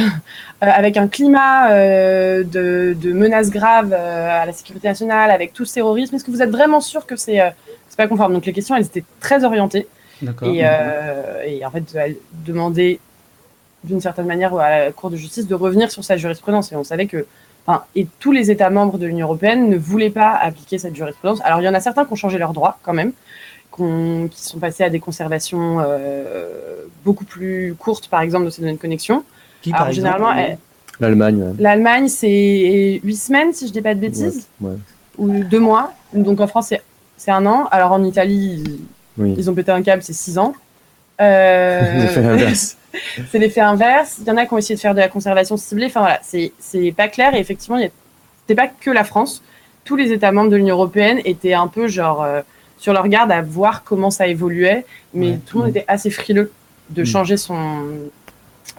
[0.59, 1.73] avec un climat
[2.43, 6.43] de, de menaces graves à la sécurité nationale, avec tout ce terrorisme, est-ce que vous
[6.43, 7.39] êtes vraiment sûr que c'est
[7.91, 9.85] c'est pas conforme Donc les questions, elles étaient très orientées.
[10.43, 12.99] Et, euh, et en fait, elle demandait
[13.83, 16.71] d'une certaine manière à la Cour de justice de revenir sur sa jurisprudence.
[16.71, 17.25] Et on savait que,
[17.67, 21.39] enfin, et tous les États membres de l'Union européenne ne voulaient pas appliquer cette jurisprudence.
[21.43, 23.11] Alors, il y en a certains qui ont changé leurs droits quand même,
[23.75, 28.73] qui sont passés à des conservations euh, beaucoup plus courtes, par exemple, de ces données
[28.73, 29.23] de connexion.
[29.61, 30.57] Qui, par Alors, exemple généralement, elle-
[30.99, 31.53] L'Allemagne, ouais.
[31.57, 34.77] l'Allemagne, c'est huit semaines, si je dis pas de bêtises, Ouais, ouais.
[35.17, 35.93] ou deux mois.
[36.13, 36.81] Donc en France, c'est-
[37.21, 37.67] c'est un an.
[37.71, 38.79] Alors en Italie, ils-
[39.17, 39.35] Oui.
[39.37, 40.53] ils ont pété un câble, c'est six ans.
[41.19, 42.77] Euh, L'effet inverse.
[43.31, 44.17] c'est l'effet inverse.
[44.21, 45.85] Il y en a qui ont essayé de faire de la conservation ciblée.
[45.85, 46.51] Enfin voilà, c'est
[46.97, 47.35] pas clair.
[47.35, 47.89] Et effectivement, a-
[48.41, 49.43] c'était pas que la France.
[49.85, 52.41] Tous les États membres de l'Union européenne étaient un peu genre euh,
[52.77, 54.85] sur leur garde à voir comment ça évoluait.
[55.13, 55.39] Mais Ouais.
[55.45, 56.51] tout le monde était assez frileux
[56.89, 57.05] de Mm.
[57.05, 57.59] changer son,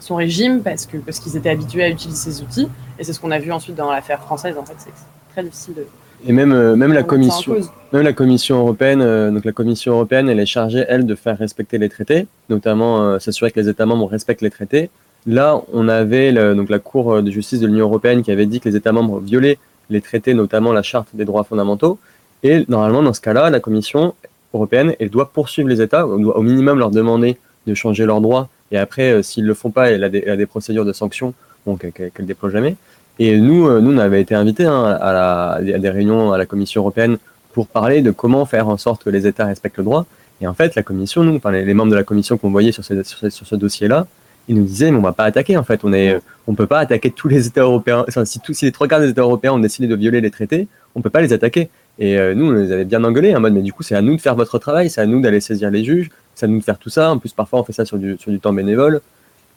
[0.01, 2.69] son régime parce que parce qu'ils étaient habitués à utiliser ces outils.
[2.99, 4.57] Et c'est ce qu'on a vu ensuite dans l'affaire française.
[4.59, 4.91] En fait, c'est
[5.33, 5.87] très difficile de.
[6.27, 7.53] Et même, euh, même la commission,
[7.93, 11.37] même la commission européenne, euh, donc la commission européenne, elle est chargée elle de faire
[11.39, 14.91] respecter les traités, notamment euh, s'assurer que les États membres respectent les traités.
[15.27, 18.61] Là, on avait le- donc la Cour de justice de l'Union européenne qui avait dit
[18.61, 19.59] que les États membres violaient
[19.91, 21.99] les traités, notamment la charte des droits fondamentaux.
[22.45, 24.15] Et normalement, dans ce cas-là, la commission
[24.55, 28.21] européenne, elle doit poursuivre les États, on doit au minimum leur demander de changer leurs
[28.21, 28.49] droits.
[28.73, 30.93] Et après, euh, s'ils le font pas, elle a des, elle a des procédures de
[30.93, 31.35] sanctions,
[31.67, 32.77] bon, qu'elle qu'elle déploie jamais.
[33.19, 36.39] Et nous, euh, nous, on avait été invités hein, à, la- à des réunions à
[36.39, 37.19] la Commission européenne
[37.53, 40.07] pour parler de comment faire en sorte que les États respectent le droit.
[40.41, 42.85] Et en fait, la Commission, nous, enfin, les, membres de la Commission qu'on voyait sur
[42.85, 44.07] ce, dossier-là,
[44.49, 45.81] ils nous disaient, mais on va pas attaquer, en fait.
[45.85, 48.05] On est, on peut pas attaquer tous les États européens.
[48.09, 50.31] Enfin, si, tous, si les trois quarts des États européens ont décidé de violer les
[50.31, 51.69] traités, on peut pas les attaquer.
[51.99, 54.03] Et euh, nous, on les avait bien engueulés, en mode, mais du coup, c'est à
[54.03, 56.59] nous de faire votre travail, c'est à nous d'aller saisir les juges, c'est à nous
[56.59, 57.13] de faire tout ça.
[57.13, 59.01] En plus, parfois, on fait ça sur du temps bénévole.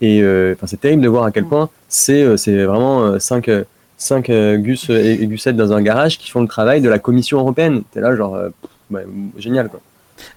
[0.01, 3.19] Et euh, enfin, c'est terrible de voir à quel point c'est euh, c'est vraiment euh,
[3.19, 3.63] cinq, euh,
[3.97, 6.99] cinq euh, gus et, et gussettes dans un garage qui font le travail de la
[6.99, 7.84] Commission européenne.
[7.91, 9.05] T'es là, genre, euh, pff, ouais,
[9.38, 9.79] génial, quoi.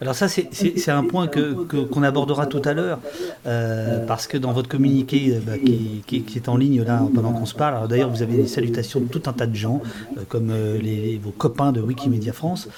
[0.00, 2.98] Alors ça, c'est- un point que que- qu'on abordera tout à l'heure,
[3.46, 7.32] euh, parce que dans votre communiqué euh, bah, qui, qui- est en ligne là pendant
[7.32, 9.80] qu'on se parle, d'ailleurs vous avez des salutations de tout un tas de gens,
[10.16, 12.68] euh, comme les, vos copains de Wikimedia France.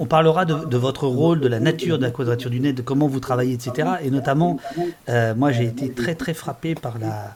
[0.00, 2.82] On parlera de, de votre rôle, de la nature de la quadrature du net, de
[2.82, 3.88] comment vous travaillez, etc.
[4.02, 4.58] Et notamment,
[5.36, 7.34] moi j'ai été très très frappé par la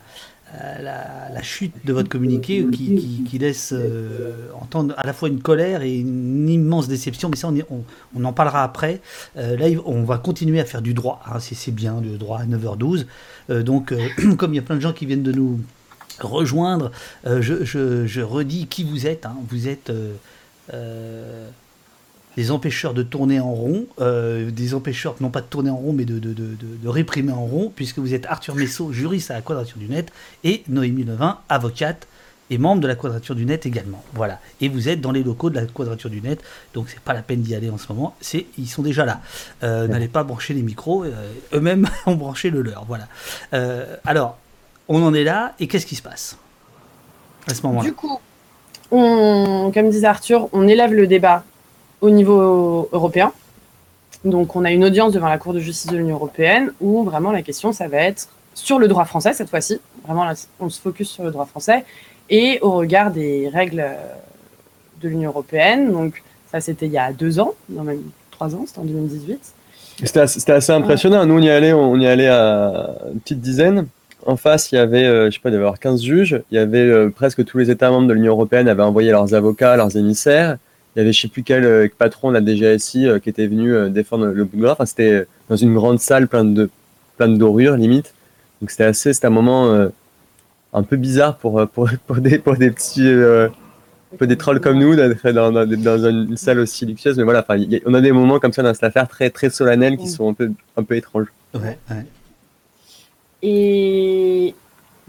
[0.83, 5.41] la, la chute de votre communiqué qui, qui- laisse euh, entendre à la fois une
[5.41, 7.85] colère et une immense déception, mais ça on,
[8.15, 9.01] on- en parlera après.
[9.37, 12.45] Euh, là on va continuer à faire du droit, hein, c'est bien, du droit à
[12.47, 13.07] 9h12.
[13.51, 13.99] Euh, donc euh,
[14.37, 15.61] comme il y a plein de gens qui viennent de nous
[16.21, 16.91] rejoindre,
[17.27, 19.25] euh, je, je- redis qui vous êtes.
[19.27, 19.37] hein.
[19.49, 20.13] Vous êtes euh,
[20.75, 21.49] euh,
[22.37, 25.93] des empêcheurs de tourner en rond, euh, des empêcheurs non pas de tourner en rond,
[25.93, 29.31] mais de, de- de- de- de réprimer en rond, puisque vous êtes Arthur Messot, juriste
[29.31, 30.11] à la Quadrature du Net,
[30.45, 32.07] et Noémie Levin, avocate
[32.51, 34.03] et membre de la Quadrature du Net également.
[34.15, 34.39] Voilà.
[34.61, 36.41] Et vous êtes dans les locaux de la Quadrature du Net,
[36.75, 38.15] donc c'est pas la peine d'y aller en ce moment.
[38.21, 39.21] C'est, ils sont déjà là.
[39.63, 41.05] Euh, N'allez pas brancher les micros.
[41.05, 42.85] euh, eux-mêmes ont branché le leur.
[42.87, 43.09] Voilà.
[43.55, 44.39] Euh, alors,
[44.89, 46.37] on en est là, et qu'est-ce qui se passe
[47.47, 47.89] à ce moment-là?
[47.89, 48.19] Du coup,
[48.91, 51.45] on, comme disait Arthur, on élève le débat
[52.03, 53.33] au niveau européen.
[54.25, 57.33] Donc, on a une audience devant la Cour de justice de l'Union européenne où vraiment
[57.33, 59.81] la question, ça va être sur le droit français cette fois-ci.
[60.05, 61.85] Vraiment, là, on se focus sur le droit français
[62.29, 63.85] et au regard des règles
[65.01, 65.91] de l'Union européenne.
[65.91, 69.41] Donc, ça, c'était il y a deux ans, non même trois ans, c'était en 2018.
[70.05, 71.25] C'était assez, impressionnant.
[71.25, 73.87] Nous, on y allait, on y allait à une petite dizaine.
[74.27, 76.43] En face, il y avait, euh, je sais pas, il y avoir 15 juges.
[76.51, 79.35] Il y avait euh, presque tous les États membres de l'Union européenne avaient envoyé leurs
[79.35, 80.59] avocats, leurs émissaires.
[80.95, 83.47] Il y avait, je sais plus quel euh, patron de la DGSI euh, qui était
[83.47, 84.73] venu euh, défendre le bout de gras.
[84.73, 86.69] Enfin, c'était dans une grande salle pleine de,
[87.17, 88.13] pleine dorures, limite.
[88.61, 89.89] Donc, c'était assez, c'était un moment euh,
[90.75, 93.49] un peu bizarre pour, pour, pour, des, pour des petits, euh,
[94.19, 97.17] peu des trolls comme nous d'être dans, dans, dans une salle aussi luxueuse.
[97.17, 99.49] Mais voilà, y a- on a des moments comme ça dans cette affaire très, très
[99.49, 100.11] solennels qui Mm.
[100.11, 101.29] sont un peu, un peu étranges.
[101.55, 102.05] Ouais, ouais.
[103.43, 104.55] Et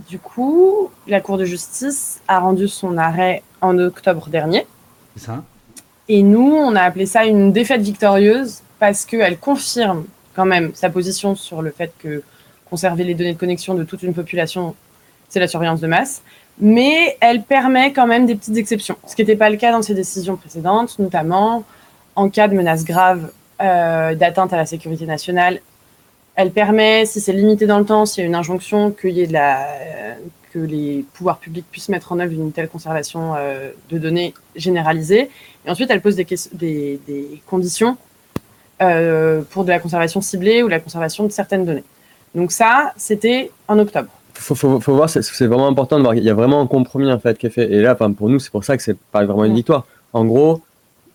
[0.09, 4.65] du coup, la Cour de justice a rendu son arrêt en octobre dernier.
[5.17, 5.43] C'est ça?
[6.09, 10.89] Et nous, on a appelé ça une défaite victorieuse parce qu'elle confirme quand même sa
[10.89, 12.23] position sur le fait que
[12.69, 14.75] conserver les données de connexion de toute une population,
[15.29, 16.21] c'est la surveillance de masse.
[16.59, 19.81] Mais elle permet quand même des petites exceptions, ce qui n'était pas le cas dans
[19.81, 21.63] ses décisions précédentes, notamment
[22.15, 25.61] en cas de menace grave euh, d'atteinte à la sécurité nationale
[26.35, 29.21] Elle permet, si c'est limité dans le temps, s'il y a une injonction, qu'il y
[29.21, 30.15] ait de la, euh,
[30.53, 35.29] que les pouvoirs publics puissent mettre en œuvre une telle conservation euh, de données généralisée.
[35.65, 37.97] Et ensuite, elle pose des, des, des conditions
[38.81, 41.83] euh, pour de la conservation ciblée ou la conservation de certaines données.
[42.35, 44.09] Donc ça, c'était en octobre.
[44.35, 46.15] Faut, faut, faut voir, c'est vraiment important de voir.
[46.15, 47.71] Il y a vraiment un compromis en fait qui est fait.
[47.71, 49.85] Et là, pour nous, c'est pour ça que c'est pas vraiment une victoire.
[50.11, 50.61] En gros,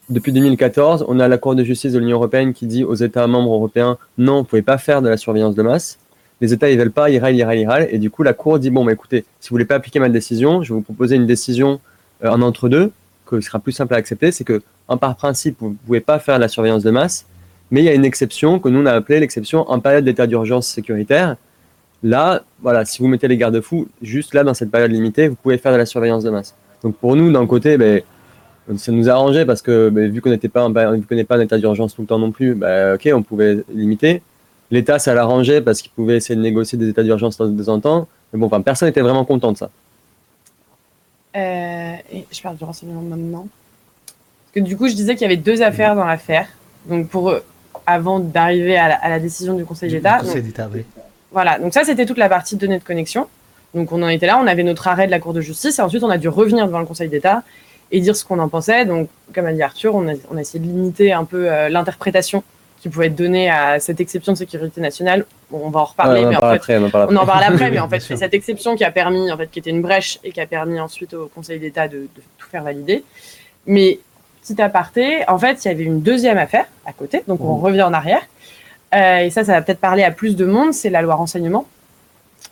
[0.09, 3.27] depuis 2014, on a la Cour de justice de l'Union européenne qui dit aux États
[3.27, 5.99] membres européens non, vous ne pouvez pas faire de la surveillance de masse.
[6.41, 7.89] Les États, ils veulent pas, ils râlent, ils râlent, ils râlent.
[7.91, 10.09] Et du coup, la Cour dit bon, bah, écoutez, si vous voulez pas appliquer ma
[10.09, 11.81] décision, je vais vous proposer une décision
[12.25, 12.93] euh, en entre-deux,
[13.27, 14.33] que sera plus simple à accepter.
[14.33, 17.27] C'est que, en par principe, vous ne pouvez pas faire la surveillance de masse,
[17.71, 20.27] mais il y a une exception que nous, on a appelée l'exception en période d'état
[20.27, 21.37] d'urgence sécuritaire.
[22.03, 25.59] Là, voilà, si vous mettez les garde-fous, juste là, dans cette période limitée, vous pouvez
[25.59, 26.55] faire de la surveillance de masse.
[26.83, 28.03] Donc pour nous, d'un côté, ben,
[28.77, 31.41] ça nous a arrangé parce que ben, vu qu'on n'était pas, vu qu'on pas en
[31.41, 34.23] état d'urgence tout le temps non plus, ben, ok, on pouvais limiter.
[34.71, 37.81] L'État, ça l'arrangeait parce qu'il pouvait essayer de négocier des états d'urgence de temps en
[37.81, 38.09] temps.
[38.33, 39.71] Mais bon, enfin, personne n'était vraiment content de ça.
[41.37, 43.49] Euh, et je parle du renseignement maintenant.
[44.07, 46.49] Parce que du coup, je disais qu'il y avait deux affaires dans l'affaire.
[46.87, 47.35] Donc pour
[47.87, 50.19] avant d'arriver à, à, la décision du Conseil d'État.
[50.19, 50.85] Conseil d'État, oui.
[51.31, 53.29] Voilà, donc ça c'était toute la partie de données de connexion.
[53.75, 55.83] Donc on en était là, on avait notre arrêt de la Cour de justice et
[55.83, 57.43] ensuite on a dû revenir devant le Conseil d'État
[57.91, 58.87] et dire ce qu'on en pensait.
[58.87, 61.69] Donc comme a dit Arthur, on a, on a essayé de limiter un peu euh,
[61.69, 62.43] l'interprétation
[62.81, 65.25] qui pouvait être donnée à cette exception de sécurité nationale.
[65.51, 66.91] Bon, on va en reparler, Ouais, on en mais en parle fait, après, on en
[66.91, 67.27] parle on en après.
[67.27, 69.71] parle après, mais en fait c'est cette exception qui a permis, en fait, qui était
[69.71, 73.05] une brèche et qui a permis ensuite au Conseil d'État de, de tout faire valider.
[73.67, 73.99] Mais
[74.43, 77.83] petit aparté, en fait, il y avait une deuxième affaire à côté, donc on revient
[77.83, 78.23] en arrière.
[78.95, 81.67] Euh, et ça, ça va peut-être parler à plus de monde, c'est la loi renseignement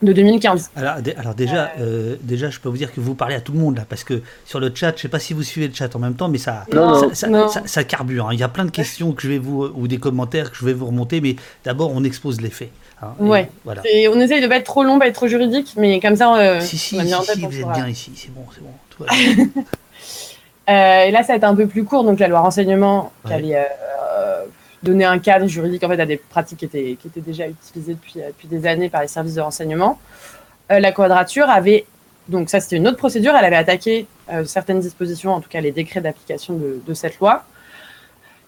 [0.03, 0.71] de 2015.
[0.77, 3.53] Alors, dé- alors déjà, euh, déjà, je peux vous dire que vous parlez à tout
[3.53, 5.75] le monde là, parce que sur le chat, je sais pas si vous suivez le
[5.75, 7.15] chat en même temps, mais ça, Non, ça, non.
[7.15, 7.49] ça, Non.
[7.49, 8.27] ça- ça carbure.
[8.29, 8.35] hein.
[8.35, 10.65] Il y a plein de questions que je vais vous ou des commentaires que je
[10.65, 12.71] vais vous remonter, mais d'abord on expose les faits.
[13.03, 13.09] hein.
[13.21, 13.49] Et Ouais.
[13.65, 13.83] Voilà.
[13.91, 16.35] Et on essaye de pas être trop long, pas être trop juridique, mais comme ça,
[16.37, 18.33] euh, Si si, on a en bah, si, tête, si, vous êtes bien ici, c'est
[18.35, 18.71] bon, c'est bon.
[18.91, 19.47] tout va bien.
[20.69, 22.03] Euh, et là, ça a été un peu plus court.
[22.03, 23.35] Donc, la loi renseignement qui Ouais.
[23.37, 23.69] avait
[24.83, 27.95] donné un cadre juridique en fait, à des pratiques qui étaient, qui étaient déjà utilisées
[27.95, 29.99] depuis, euh, depuis des années par les services de renseignement.
[30.71, 31.87] Euh, la quadrature avait,
[32.29, 35.61] donc ça c'était une autre procédure, elle avait attaqué euh, certaines dispositions, en tout cas
[35.61, 37.45] les décrets d'application de, cette loi,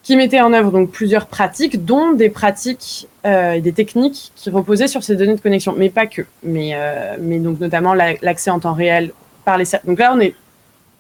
[0.03, 4.89] qui mettaient en œuvre donc plusieurs pratiques, dont des pratiques et des techniques qui reposaient
[4.89, 6.75] sur ces données de connexion, mais pas que, mais,
[7.21, 9.13] mais donc notamment la- l'accès en temps réel
[9.45, 10.35] par les Donc là, on est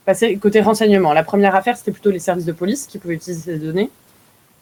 [0.05, 1.12] passé côté renseignement.
[1.14, 3.91] La première affaire, c'était plutôt les services de police qui pouvaient utiliser ces données,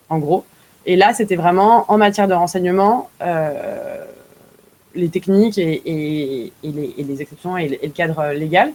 [0.09, 0.45] en gros.
[0.87, 4.05] Et là, c'était vraiment en matière de renseignement, euh,
[4.95, 8.73] les techniques et, et- et les, et les exceptions et le, cadre légal.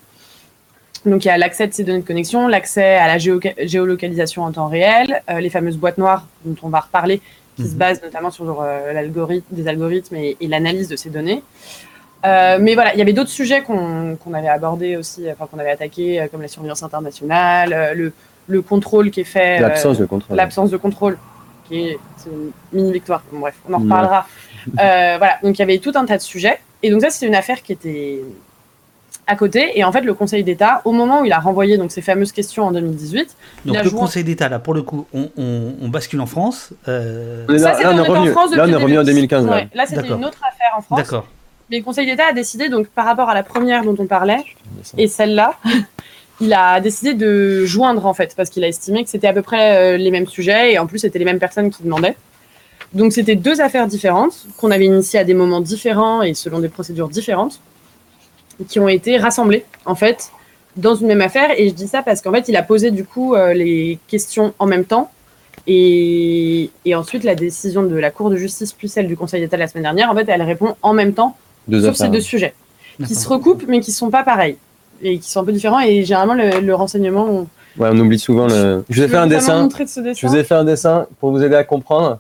[1.06, 4.52] Donc, il y a l'accès de ces données de connexion, l'accès à la géolocalisation en
[4.52, 7.22] temps réel, euh, les fameuses boîtes noires dont on va reparler,
[7.56, 7.78] qui se Mhm.
[7.78, 11.42] basent notamment sur euh, l'algorithme, des algorithmes et, l'analyse de ces données.
[12.24, 15.72] Euh, mais voilà, il y avait d'autres sujets qu'on avait abordés aussi, enfin qu'on avait
[15.72, 18.14] attaqués, comme la surveillance internationale, le,
[18.48, 20.38] le contrôle qui est fait, L'absence de contrôle.
[20.38, 21.18] l'absence de contrôle,
[21.72, 23.24] qui est, une mini victoire.
[23.32, 24.28] Bon, bref, on en reparlera.
[24.80, 26.60] Euh, voilà, donc il y avait tout un tas de sujets.
[26.84, 28.22] Et donc ça, c'était une affaire qui était
[29.28, 29.80] à côté.
[29.80, 32.32] Et en fait, le Conseil d'État, au moment où il a renvoyé donc ces fameuses
[32.32, 35.30] questions en 2018, Donc Il a le joué- Conseil d'État là, pour le coup, on,
[35.38, 36.74] on- on bascule en France.
[36.88, 38.32] euh, ça, là, on est en revenu.
[38.32, 39.46] France Là, on depuis est revenu en 2015.
[39.46, 39.52] là.
[39.54, 41.00] Ouais, là, c'était une autre affaire en France.
[41.00, 41.28] D'accord.
[41.70, 44.44] Mais le Conseil d'État a décidé, donc par rapport à la première dont on parlait,
[44.98, 45.54] et celle-là,
[46.42, 49.42] il a décidé de joindre en fait, parce qu'il a estimé que c'était à peu
[49.42, 52.16] près euh, les mêmes sujets, et en plus c'était les mêmes personnes qui demandaient.
[52.94, 56.68] Donc c'était deux affaires différentes, qu'on avait initiées à des moments différents et selon des
[56.68, 57.62] procédures différentes,
[58.68, 60.32] qui ont été rassemblées en fait
[60.76, 61.52] dans une même affaire.
[61.58, 64.54] Et je dis ça parce qu'en fait il a posé du coup euh, les questions
[64.60, 65.12] en même temps.
[65.68, 69.58] Et, et ensuite, la décision de la Cour de justice plus celle du Conseil d'État
[69.58, 72.56] la semaine dernière, en fait, elle répond en même temps Deux sur ces deux sujets
[73.06, 74.58] qui se recoupent mais qui sont pas pareils
[75.04, 77.42] et qui sont un peu différents et généralement le, le renseignement on...
[77.82, 78.84] Ouais, on oublie souvent le.
[78.90, 79.62] Je vous ai fait un dessin.
[79.62, 82.20] montrer de ce dessin Je vous ai fait un dessin pour vous aider à comprendre.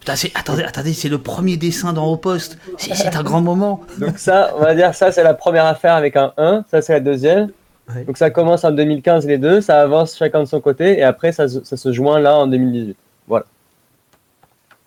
[0.00, 2.58] Putain, c'est- attendez, attendez, c'est le premier dessin dans Au Poste.
[2.78, 3.80] C'est un grand moment.
[3.98, 6.64] Donc ça, on va dire ça, c'est la première affaire avec un 1.
[6.70, 7.50] Ça, c'est la deuxième.
[7.94, 8.02] Ouais.
[8.04, 11.30] Donc ça commence en 2015 les deux, ça avance chacun de son côté et après
[11.32, 12.96] ça, se- ça se joint là en 2018.
[13.28, 13.46] Voilà.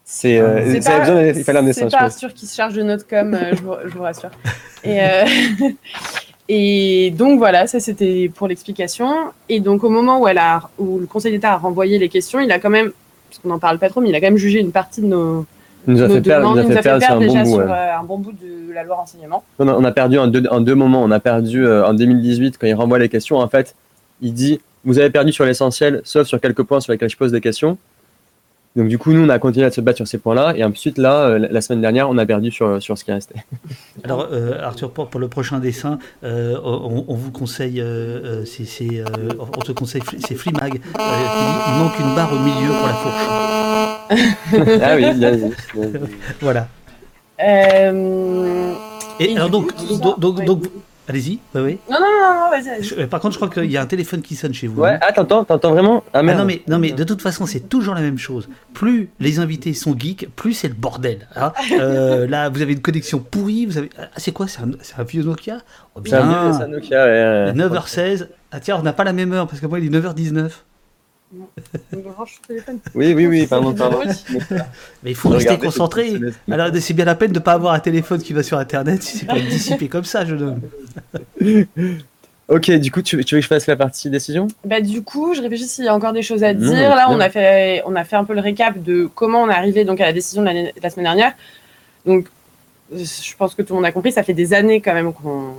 [0.04, 2.04] C'est, euh, pas- besoin il fallait un dessin, c'est je pas.
[2.04, 4.30] Arthur qui se charge de notre com euh, je, vous, je vous rassure
[4.84, 5.24] et, euh,
[6.54, 9.10] et donc voilà ça c'était pour l'explication
[9.48, 12.42] et donc au moment où, elle a, où le Conseil d'État a renvoyé les questions
[12.42, 12.92] il a quand même
[13.30, 15.08] parce qu'on n'en parle pas trop mais il a quand même jugé une partie de
[15.08, 15.46] nos,
[15.88, 17.46] Il nous a fait perdre, nous a fait déjà bon bout.
[17.46, 17.64] sur ouais.
[17.64, 20.44] euh, un bon bout de la loi renseignement On a, on a perdu en deux,
[20.52, 21.02] en deux moments.
[21.02, 23.38] On a perdu euh, en 2018 quand il renvoie les questions.
[23.38, 23.76] En fait,
[24.22, 27.32] il dit vous avez perdu sur l'essentiel, sauf sur quelques points sur lesquels je pose
[27.32, 27.78] des questions.
[28.76, 30.54] Donc du coup, nous, on a continué à se battre sur ces points-là.
[30.56, 33.36] Et ensuite, là, euh, la semaine dernière, on a perdu sur, sur ce qui restait.
[34.06, 39.30] Alors, euh, Arthur, pour, pour le prochain dessin, euh, on, on vous conseille, euh, euh,
[39.40, 42.88] on te conseille, c'est Flimag, euh, qui dit il manque une barre au milieu pour
[42.88, 43.26] la fourche.
[44.84, 45.38] ah oui, bien.
[46.42, 46.68] Voilà.
[47.44, 48.74] Euh,
[49.20, 50.46] Et, Et alors donc, coup, donc, donc, ouais.
[50.46, 50.64] donc-
[51.12, 51.40] allez-y.
[51.56, 51.78] Oui, oui.
[51.90, 52.84] Non, non, non, non, vas-y.
[52.84, 54.82] Je- euh, par contre, je crois qu'il y a un téléphone qui sonne chez vous.
[54.82, 55.00] Ouais, hein.
[55.02, 57.94] ah, t'entends, t'entends vraiment Ah Ah non mais non mais de toute façon c'est toujours
[57.96, 58.50] la même chose.
[58.74, 61.28] Plus les invités sont geeks, plus c'est le bordel.
[61.36, 61.54] hein.
[61.80, 63.66] Euh, là vous avez une connexion pourrie.
[63.66, 65.60] Vous avez ah, c'est quoi c'est un, vieux Nokia?
[65.96, 66.54] Oh, C'est un bien.
[66.54, 67.54] c'est un Nokia, ouais, ouais.
[67.54, 68.28] 9h16.
[68.52, 70.34] Ah tiens on n'a pas la même heure parce que moi il est 9h19.
[70.34, 70.50] Donc, branche le téléphone.
[72.94, 74.00] Oui, oui, oui, pardon, pardon.
[75.04, 76.14] Mais il faut rester concentré.
[76.50, 79.20] Alors c'est bien la peine de pas avoir un téléphone qui va sur internet si
[79.20, 80.62] c'est pas dissipé comme ça je donne.
[82.52, 84.50] Ok, du coup, tu, tu veux que je fasse la partie décision?
[84.66, 86.70] Bah, du coup, je réfléchis s'il y a encore des choses à dire.
[86.70, 89.50] Non, Là, on a, fait, on a fait un peu le récap de comment on
[89.50, 90.50] est arrivé donc, à la décision de
[90.84, 91.32] la semaine dernière.
[92.06, 92.28] Donc,
[92.94, 95.54] je pense que tout le monde a compris, ça fait des années quand même qu'on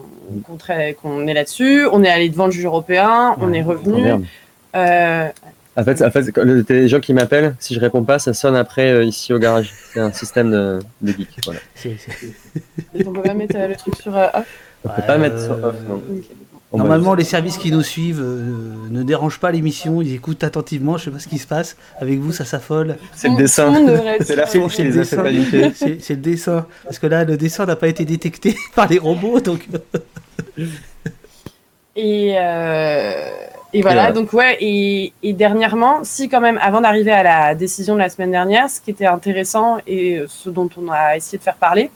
[1.00, 1.87] qu'on est là-dessus.
[1.90, 4.26] On est allé devant le juge européen, on est revenu.
[4.74, 5.28] Euh,
[5.76, 6.37] En fait, en fait
[6.68, 9.72] les gens qui m'appellent, si je réponds pas, ça sonne après euh, ici au garage.
[9.92, 11.28] C'est un système de, de geek.
[11.46, 11.61] Voilà.
[12.94, 14.46] Et on peut pas mettre euh, le truc sur euh, off.
[14.85, 16.02] On peut Ouais, pas mettre sur off, non.
[16.74, 20.96] Normalement, les services qui nous suivent euh, ne dérangent pas l'émission, ils écoutent attentivement.
[20.96, 22.96] Je sais pas ce qui se passe avec vous, ça s'affole.
[23.14, 23.74] c'est le dessin.
[24.20, 25.22] C'est la C'est qui le les a fait dessin.
[25.22, 25.72] paniquer.
[25.74, 26.66] C'est c'est le dessin.
[26.85, 29.68] Parce que là, le dessin n'a pas été détecté par les robots, donc.
[31.94, 33.30] Et, euh,
[33.74, 34.12] et voilà, voilà.
[34.12, 38.11] donc ouais, et, et dernièrement, si quand même, avant d'arriver à la décision de la
[38.11, 41.90] semaine dernière, ce qui était intéressant et ce dont on a essayé de faire parler,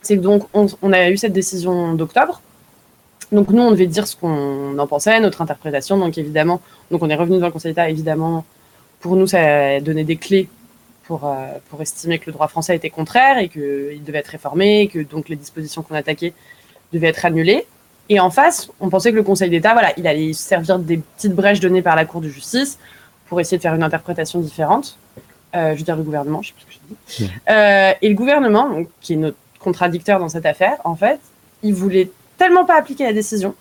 [0.00, 2.40] c'est que donc on, on a eu cette décision d'octobre.
[3.30, 5.96] Donc nous, on devait dire ce qu'on en pensait, notre interprétation.
[5.96, 7.88] Donc évidemment, donc on est revenu devant le Conseil d'État.
[7.88, 8.44] Évidemment,
[9.00, 10.48] pour nous, ça donné des clés
[11.04, 14.82] pour, euh, pour estimer que le droit français était contraire et qu'il devait être réformé,
[14.82, 16.34] et que donc les dispositions qu'on attaquait
[16.92, 17.66] devaient être annulées.
[18.12, 20.98] Et en face, on pensait que le Conseil d'État, voilà, il allait se servir des
[20.98, 22.78] petites brèches données par la Cour de justice
[23.26, 24.98] pour essayer de faire une interprétation différente.
[25.56, 27.30] Euh, je veux dire le gouvernement, je sais plus ce que je dis.
[27.48, 31.20] Euh, et le gouvernement, donc, qui est notre contradicteur dans cette affaire, en fait,
[31.62, 33.54] il voulait tellement pas appliquer la décision,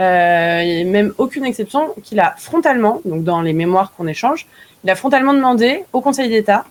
[0.00, 4.48] euh, et même aucune exception, qu'il a frontalement, donc dans les mémoires qu'on échange,
[4.82, 6.64] il a frontalement demandé au Conseil d'État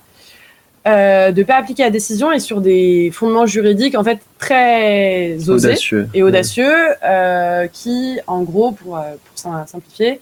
[0.87, 5.67] euh, de pas appliquer la décision et sur des fondements juridiques en fait très osés
[5.69, 6.09] Audacieux.
[6.13, 6.73] et audacieux,
[7.05, 10.19] euh, qui, en gros, pour, euh, pour sim- simplifier,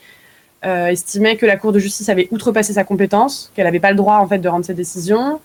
[0.66, 3.98] euh, estimait que la Cour de justice avait outrepassé sa compétence, qu'elle n'avait pas le
[3.98, 5.40] droit en fait de rendre ses décisions,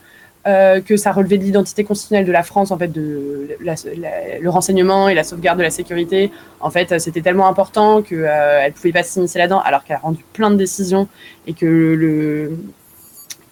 [0.47, 4.39] euh, que ça relevait de l'identité constitutionnelle de la France, en fait, de la- la-
[4.39, 6.31] le renseignement et la sauvegarde de la sécurité.
[6.61, 10.23] En fait, c'était tellement important qu'elle ne pouvait pas s'immiscer là-dedans, alors qu'elle a rendu
[10.35, 11.09] plein de décisions
[11.49, 12.53] et que le,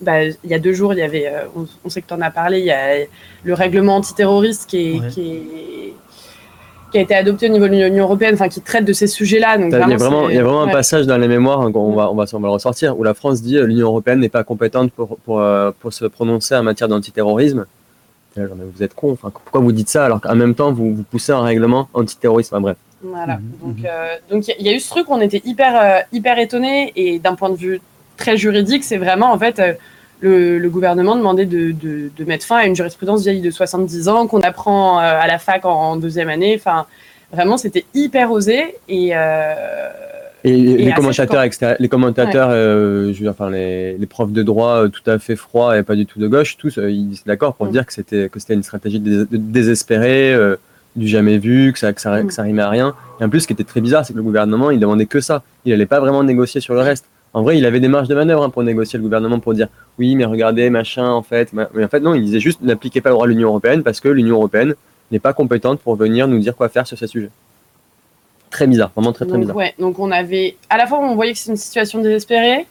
[0.04, 2.14] bah, il y a deux jours, il y avait, euh, on, on sait que tu
[2.14, 3.04] en as parlé, il y a
[3.42, 5.08] le règlement antiterroriste qui, est, Ouais.
[5.08, 5.94] qui, est-
[6.92, 9.58] qui a été adopté au niveau de l'Union européenne, enfin qui traite de ces sujets-là.
[9.58, 12.08] Donc Il y a vraiment, y a un passage dans les mémoires, hein, on, va,
[12.08, 14.44] on, va, on va le ressortir, où la France dit euh, l'Union européenne n'est pas
[14.44, 17.66] compétente pour, pour, euh, pour se prononcer en matière d'antiterrorisme.
[18.36, 20.54] Et là, genre, mais Vous êtes con, enfin, pourquoi vous dites ça alors qu'en même
[20.54, 22.76] temps vous, vous poussez un règlement antiterroriste Enfin, Bref.
[23.02, 23.38] Voilà.
[23.38, 23.42] Mhm,
[23.74, 26.92] Donc, euh, donc il y, a eu ce truc, on était hyper, euh, hyper étonnés
[26.94, 27.80] et d'un point de vue
[28.16, 29.72] très juridique, c'est vraiment en fait euh,
[30.24, 34.08] le, le gouvernement demandait de, de, de mettre fin à une jurisprudence vieille de 70
[34.08, 36.54] ans qu'on apprend euh, à la fac en, en deuxième année.
[36.58, 36.86] Enfin,
[37.32, 39.54] vraiment, c'était hyper osé et euh,
[40.44, 44.42] Et, les commentateurs, extérie- les commentateurs, euh, je veux dire, enfin, les, les profs de
[44.42, 47.12] droit euh, tout à fait froids et pas du tout de gauche, tous, euh, ils
[47.14, 47.72] étaient d'accord pour Mm.
[47.72, 50.56] dire que c'était que c'était une stratégie dés- désespérée, euh,
[50.96, 52.26] du jamais vu, que ça, que, ça, Mm.
[52.28, 52.94] que ça rimait à rien.
[53.20, 55.20] Et en plus, ce qui était très bizarre, c'est que le gouvernement, il demandait que
[55.20, 55.42] ça.
[55.64, 57.04] Il n'allait pas vraiment négocier sur le reste.
[57.34, 59.66] En vrai, il avait des marges de manœuvre hein, pour négocier le gouvernement pour dire
[59.98, 61.52] oui, mais regardez, machin, en fait.
[61.52, 63.82] ma- Mais en fait, non, il disait juste n'appliquez pas le droit de l'Union européenne
[63.82, 64.74] parce que l'Union européenne
[65.10, 67.30] n'est pas compétente pour venir nous dire quoi faire sur ces sujets.
[68.50, 69.56] Très bizarre, vraiment très très donc, bizarre.
[69.56, 72.66] ouais, donc on avait à la fois on voyait que c'est une situation désespérée.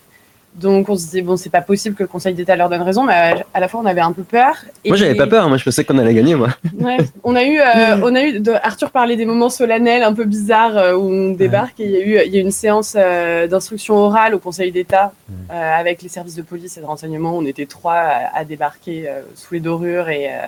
[0.55, 3.03] Donc on se disait bon c'est pas possible que le Conseil d'État leur donne raison,
[3.03, 4.55] mais à, la fois on avait un peu peur.
[4.85, 5.47] Et Moi, j'avais pas peur.
[5.49, 6.49] Moi, je pensais qu'on allait gagner, moi.
[6.79, 10.13] Ouais, on a eu, euh, on a eu de- Arthur parlait des moments solennels un
[10.13, 12.43] peu bizarres euh, où on débarque et il y a eu, il y a eu
[12.43, 15.11] une séance euh, d'instruction orale au Conseil d'État
[15.51, 17.35] euh, avec les services de police et de renseignement.
[17.35, 20.45] On était trois à, à débarquer euh, sous les dorures et, euh,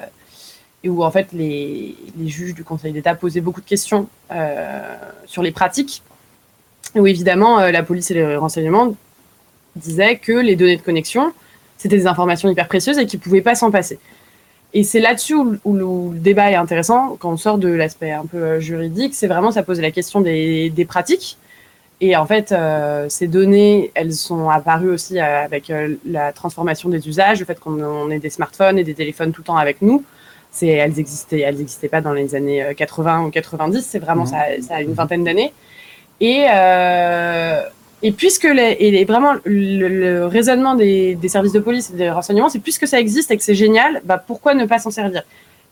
[0.83, 4.93] et où en fait les, les juges du Conseil d'État posaient beaucoup de questions euh,
[5.25, 6.03] sur les pratiques.
[6.93, 8.95] Où évidemment euh, la police et les renseignements
[9.75, 11.31] disaient que les données de connexion
[11.77, 13.99] c'était des informations hyper précieuses et qu'ils ne pouvaient pas s'en passer.
[14.73, 17.67] Et c'est là-dessus où, où le- où le débat est intéressant, quand on sort de
[17.69, 21.37] l'aspect un peu euh, juridique, c'est vraiment ça pose la question des, des pratiques
[22.01, 26.89] Et en fait, euh, ces données, elles sont apparues aussi euh, avec euh, la transformation
[26.89, 29.57] des usages, le fait qu'on on ait des smartphones et des téléphones tout le temps
[29.57, 30.03] avec nous.
[30.51, 33.81] C'est, elles existaient, elles n'existaient pas dans les années euh, 80 ou 90.
[33.85, 34.27] C'est vraiment Mhm.
[34.29, 35.53] ça, ça a une vingtaine d'années.
[36.21, 37.61] Et euh,
[38.05, 42.59] et puisque les, et vraiment le, raisonnement des, services de police et des renseignements, c'est
[42.59, 45.23] puisque ça existe et que c'est génial, bah pourquoi ne pas s'en servir?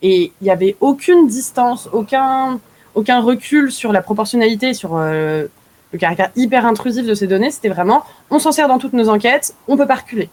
[0.01, 2.59] Et il n'y avait aucune distance, aucun
[2.95, 5.45] recul sur la proportionnalité, sur euh,
[5.91, 7.51] le caractère hyper intrusif de ces données.
[7.51, 10.29] C'était vraiment, on s'en sert dans toutes nos enquêtes, on peut pas reculer.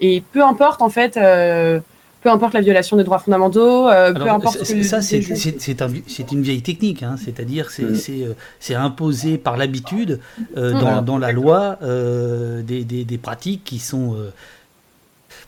[0.00, 1.80] Et peu importe en fait, euh,
[2.22, 4.58] peu importe la violation des droits fondamentaux, euh, peu importe.
[4.58, 5.88] que- ça, c'est un
[6.32, 7.94] une vieille technique, hein, c'est-à-dire c'est Mm.
[7.94, 10.20] c'est, euh, c'est imposé par l'habitude
[10.56, 10.80] euh, Mm.
[10.80, 14.30] dans, dans la loi euh, des, des- des pratiques qui sont, euh,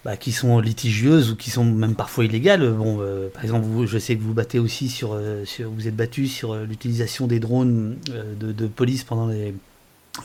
[0.05, 2.68] bah, qui sont litigieuses ou qui sont même parfois illégales.
[2.73, 5.87] Bon, euh, par exemple, vous, je sais que vous battez aussi sur, euh, sur vous
[5.87, 9.55] êtes battu sur euh, l'utilisation des drones euh, de, de police pendant les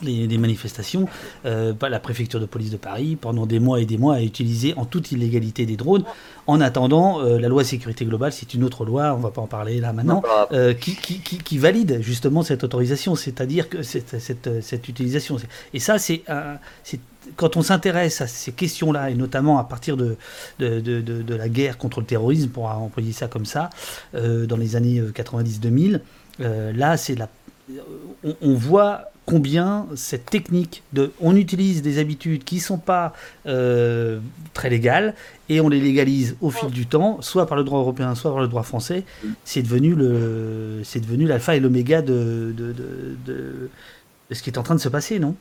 [0.02, 1.08] les, les manifestations,
[1.46, 4.22] euh, bah, la préfecture de police de Paris, pendant des mois et des mois, a
[4.22, 6.04] utilisé en toute illégalité des drones.
[6.46, 9.48] En attendant, euh, la loi sécurité globale, c'est une autre loi, on va pas en
[9.48, 10.22] parler là maintenant,
[10.52, 15.38] euh, qui, qui, qui, qui valide justement cette autorisation, c'est-à-dire que cette, cette, cette utilisation.
[15.74, 16.22] Et ça, c'est
[17.38, 20.18] quand on s'intéresse à ces questions-là, et notamment à partir de,
[20.60, 23.70] de, de, de- de la guerre contre le terrorisme, pour employer ça comme ça,
[24.16, 26.02] euh, dans les années 90-2000,
[26.42, 27.30] euh, là, c'est la,
[28.42, 33.14] on voit combien cette technique de, on utilise des habitudes qui sont pas
[33.46, 34.20] euh,
[34.54, 35.14] très légales
[35.50, 38.40] et on les légalise au fil du temps, soit par le droit européen, soit par
[38.42, 39.04] le droit français.
[39.44, 42.74] C'est devenu le, c'est devenu l'alpha et l'oméga de, de,
[43.26, 43.70] de,
[44.32, 45.36] ce qui est en train de se passer, non?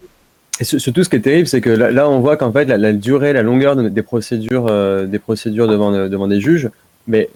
[0.58, 2.92] Et su- surtout, ce qui est terrible, c'est que là, on voit qu'en fait, la,
[2.92, 6.70] durée, la longueur de- des procédures, euh, des procédures devant, devant des juges,
[7.06, 7.30] mais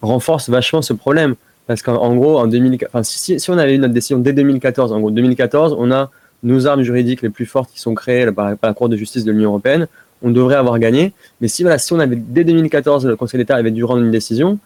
[0.00, 1.34] renforce vachement ce problème.
[1.68, 4.90] Parce qu'en en gros, en 2000, enfin, si, on avait eu notre décision dès 2014,
[4.90, 6.10] en gros, 2014, on a
[6.42, 9.32] nos armes juridiques les plus fortes qui sont créées par, la Cour de justice de
[9.32, 9.86] l'Union européenne.
[10.22, 11.12] On devrait avoir gagné.
[11.40, 14.10] Mais si, voilà, si on avait, dès 2014, le Conseil d'État avait dû rendre une
[14.10, 14.58] décision,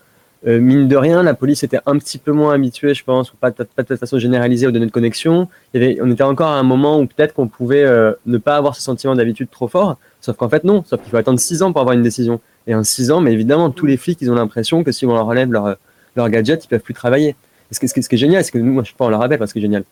[0.46, 3.36] euh, mine de rien, la police était un petit peu moins habituée, je pense, ou
[3.36, 5.48] pas, pas de façon généralisée aux données de connexion.
[5.74, 8.74] Il on était encore à un moment où peut-être qu'on pouvait euh, ne pas avoir
[8.74, 11.72] ce sentiment d'habitude trop fort, sauf qu'en fait non, sauf qu'il faut attendre 6 ans
[11.72, 12.40] pour avoir une décision.
[12.66, 15.14] Et en 6 ans, mais évidemment, tous les flics, ils ont l'impression que si on
[15.14, 15.76] leur enlève leur,
[16.16, 17.36] leur gadget, ils peuvent plus travailler.
[17.70, 19.20] Et ce, qui- ce qui est génial, c'est que nous, à chaque fois, on leur
[19.20, 19.84] rappelle, parce que génial.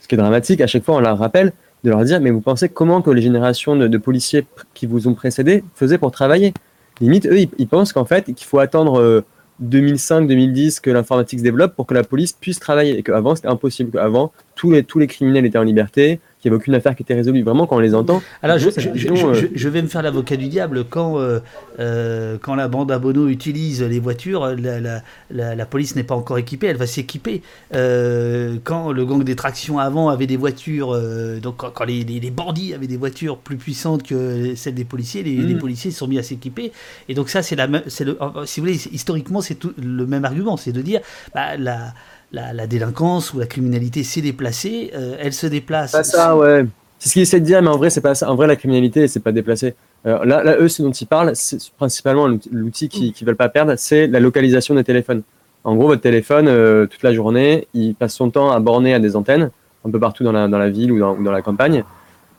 [0.00, 1.52] Ce qui est dramatique, à chaque fois, on leur rappelle
[1.82, 5.14] de leur dire, mais vous pensez comment que les générations de, policiers qui vous ont
[5.14, 6.52] précédé faisaient pour travailler?
[7.00, 9.22] Limite, eux, ils, pensent qu'en fait, qu'il faut attendre euh,
[9.62, 12.98] 2005-2010 que l'informatique se développe pour que la police puisse travailler.
[12.98, 13.90] Et qu'avant, c'était impossible.
[13.92, 17.02] Qu'avant, tous les, tous les criminels étaient en liberté, qu'il n'y avait aucune affaire qui
[17.02, 17.42] était résolue.
[17.42, 19.88] Vraiment, quand on les entend, Alors, je, cette je- je- vision, euh, je- vais me
[19.88, 20.84] faire l'avocat du diable.
[20.88, 21.40] Quand, euh,
[21.80, 26.04] euh, quand la bande à Bono utilise les voitures, la, la- la- la police n'est
[26.04, 27.40] pas encore équipée, elle va s'équiper.
[27.74, 32.04] Euh, quand le gang des tractions avant avait des voitures, euh, donc quand, quand les,
[32.04, 35.46] les- les bandits avaient des voitures plus puissantes que celles des policiers, les, Mhm.
[35.48, 36.72] les policiers se sont mis à s'équiper.
[37.08, 39.72] Et donc, ça, c'est la, me- c'est le, euh, si vous voulez, historiquement, c'est tout
[39.82, 41.00] le même argument c'est de dire
[41.34, 41.94] bah, la.
[42.34, 45.92] La, la délinquance ou la criminalité s'est déplacée, euh, elle se déplace.
[45.92, 46.66] pas ça, ouais.
[46.98, 48.28] C'est ce qu'ils essaient de dire, mais en vrai, c'est pas ça.
[48.30, 49.74] En vrai, la criminalité, c'est pas déplacé.
[50.06, 53.48] Euh, là, là, eux, ce dont ils parlent, c'est principalement l'outil- qu'ils qu'ils veulent pas
[53.48, 55.22] perdre, c'est la localisation des téléphones.
[55.62, 58.98] En gros, votre téléphone, euh, toute la journée, il passe son temps à borner à
[58.98, 59.50] des antennes,
[59.86, 61.84] un peu partout dans la, dans la ville ou dans, ou dans la campagne.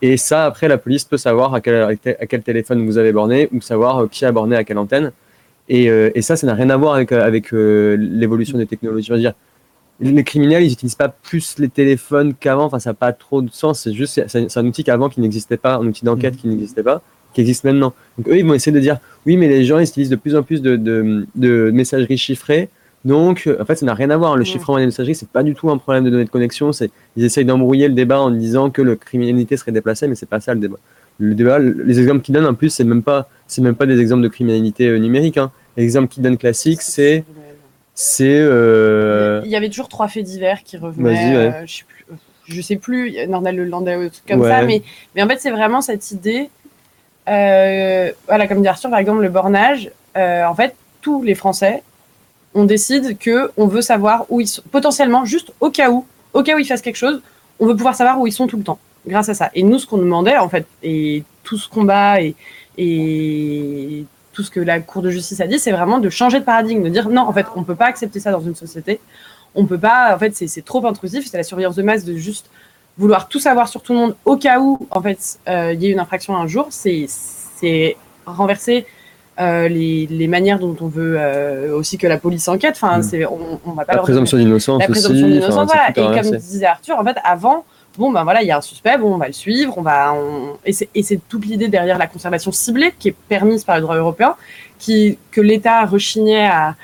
[0.02, 1.76] Et ça, après, la police peut savoir à quel,
[2.20, 5.12] à quel téléphone vous avez borné ou savoir euh, qui a borné à quelle antenne.
[5.70, 9.08] Et, euh, et ça, ça n'a rien à voir avec, avec euh, l'évolution des technologies.
[9.08, 9.34] Je veux dire,
[10.00, 12.66] les criminels, ils n'utilisent pas plus les téléphones qu'avant.
[12.66, 13.82] Enfin, ça n'a pas trop de sens.
[13.82, 17.02] C'est juste, c'est un outil qu'avant qui n'existait pas, un outil d'enquête qui n'existait pas,
[17.34, 17.94] qui existe maintenant.
[18.18, 20.36] Donc eux, ils vont essayer de dire, oui, mais les gens, ils utilisent de plus
[20.36, 22.70] en plus de, de, de messageries chiffrées.
[23.06, 24.36] Donc, euh, en fait, ça n'a rien à voir.
[24.36, 24.46] Le Ouais.
[24.46, 26.72] chiffrement des messageries, c'est pas du tout un problème de données de connexion.
[26.74, 30.26] C'est, ils essayent d'embrouiller le débat en disant que la criminalité serait déplacée, mais c'est
[30.28, 30.78] pas ça le débat.
[31.20, 34.00] Le débat, les exemples qu'ils donnent, en plus, c'est même pas, c'est même pas des
[34.02, 35.38] exemples de criminalité euh, numérique.
[35.38, 35.52] Hein.
[35.78, 37.24] L'exemple qu'ils donnent classique, c'est,
[37.96, 41.10] c'est, euh, Il y avait toujours trois faits divers qui revenaient.
[41.10, 41.36] Ouais.
[41.36, 42.06] euh, je sais plus,
[42.48, 44.50] je sais plus, Nordal Le Landais ou des trucs comme Ouais.
[44.50, 44.84] ça, mais,
[45.16, 46.50] mais en fait, c'est vraiment cette idée.
[47.28, 49.90] euh, voilà, comme dit Arthur, par exemple, le bornage.
[50.18, 51.84] euh, en fait, tous les Français,
[52.54, 56.44] on décide que on veut savoir où ils sont, potentiellement, juste au cas où, au
[56.44, 57.22] cas où ils fassent quelque chose,
[57.60, 59.50] on veut pouvoir savoir où ils sont tout le temps, grâce à ça.
[59.56, 62.36] Et nous, ce qu'on demandait, en fait, et tout ce combat et,
[62.78, 64.06] et
[64.36, 66.84] tout ce que la Cour de justice a dit, c'est vraiment de changer de paradigme,
[66.84, 69.00] de dire non, en fait, on peut pas accepter ça dans une société.
[69.56, 72.50] On peut pas, en fait, c'est trop intrusif, c'est la surveillance de masse de juste
[72.98, 75.88] vouloir tout savoir sur tout le monde au cas où, en fait, euh, il y
[75.88, 76.68] ait une infraction un jour.
[76.70, 78.86] C'est c'est renverser
[79.40, 82.74] euh, les, les manières dont on veut euh, aussi que la police enquête.
[82.76, 83.04] Enfin, Mm.
[83.04, 85.90] c'est on, on va pas la présomption d'innocence la présomption d'innocence, voilà.
[85.92, 87.64] Et comme disait Arthur, en fait, avant,
[87.98, 90.14] bon ben voilà, il y a un suspect, bon on va le suivre, on va,
[90.14, 90.58] on...
[90.66, 94.36] et c'est toute l'idée derrière la conservation ciblée qui est permise par le droit européen,
[94.86, 96.76] que l'État rechignait à,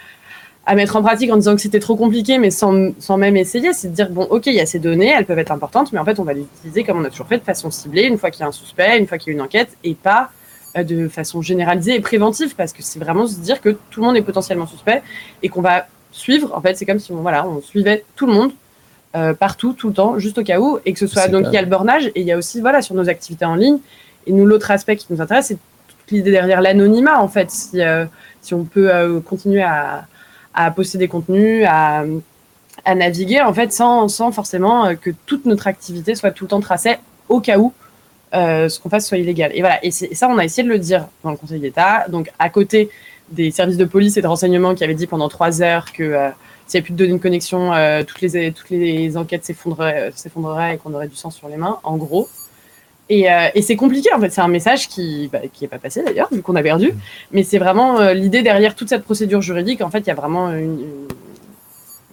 [0.65, 3.73] à mettre en pratique en disant que c'était trop compliqué, mais sans, sans même essayer,
[3.73, 5.99] c'est de dire bon, ok, il y a ces données, elles peuvent être importantes, mais
[5.99, 8.17] en fait, on va les utiliser comme on a toujours fait, de façon ciblée, une
[8.17, 10.29] fois qu'il y a un suspect, une fois qu'il y a une enquête, et pas
[10.77, 14.07] euh, de façon généralisée et préventive, parce que c'est vraiment se dire que tout le
[14.07, 15.01] monde est potentiellement suspect
[15.43, 16.51] et qu'on va suivre.
[16.55, 18.51] En fait, c'est comme si on, voilà, on suivait tout le monde
[19.15, 21.53] euh, partout, tout le temps, juste au cas où, et que ce soit donc il
[21.53, 23.79] y a le bornage et il y a aussi voilà sur nos activités en ligne.
[24.27, 25.57] Et nous, l'autre aspect qui nous intéresse, c'est
[25.87, 28.05] toute l'idée derrière l'anonymat, en fait, si, euh,
[28.41, 30.05] si on peut continuer à
[30.53, 32.03] à poster des contenus, à,
[32.85, 36.49] à naviguer, en fait, sans, sans, forcément euh, que toute notre activité soit tout le
[36.49, 36.97] temps tracée
[37.29, 37.73] au cas où
[38.33, 39.51] euh, ce qu'on fasse soit illégal.
[39.53, 42.05] Et voilà, et, ça, on a essayé de le dire dans le Conseil d'État.
[42.09, 42.89] Donc, à côté
[43.29, 46.29] des services de police et de renseignement qui avaient dit pendant trois heures que euh,
[46.71, 50.75] s'il n'y avait plus de données de connexion, euh, toutes, les, toutes les enquêtes s'effondreraient
[50.75, 52.29] et qu'on aurait du sang sur les mains, en gros.
[53.09, 54.29] Et, euh, et c'est compliqué, en fait.
[54.29, 56.93] C'est un message qui bah, qui est pas passé d'ailleurs, vu qu'on a perdu.
[57.33, 59.81] Mais c'est vraiment euh, l'idée derrière toute cette procédure juridique.
[59.81, 60.79] En fait, il y a vraiment une,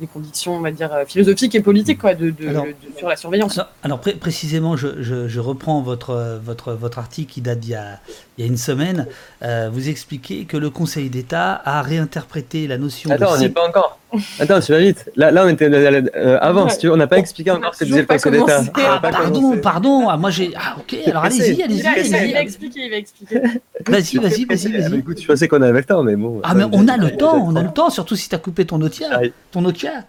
[0.00, 3.08] des conditions, on va dire, euh, philosophiques et politiques quoi, de, de, Alors- de- sur
[3.08, 3.58] la surveillance.
[3.58, 7.70] Alors, alors, pré- précisément, je, je- je reprends votre, votre, votre article qui date d'il
[7.72, 7.98] y a,
[8.36, 9.06] il y a une semaine.
[9.42, 13.44] Euh, vous expliquez que le Conseil d'État a réinterprété la notion Attends, on de n'y
[13.46, 13.98] est pas encore.
[14.40, 15.10] Attends, tu vas vite.
[15.16, 16.70] Là, là on était euh, avant, Ouais.
[16.70, 18.62] si tu veux, on n'a pas expliqué encore ce que disait le Conseil d'État.
[18.74, 20.08] Ah, pardon, pardon.
[20.08, 20.50] Ah, moi j'ai.
[20.56, 20.96] Ah, ok.
[21.06, 23.40] Alors allez-y, allez-y, Il va, il va- expliquer, il va expliquer.
[23.86, 24.98] Vas-y, vas-y, vas-y, Ah, mais vas-y.
[25.00, 26.40] Écoute, je pensais qu'on avait le temps, mais bon.
[26.42, 28.78] Ah, mais on a le temps, on a le temps, surtout si t'as coupé ton
[28.78, 29.20] Nokia.
[29.50, 30.04] Ton Nokia.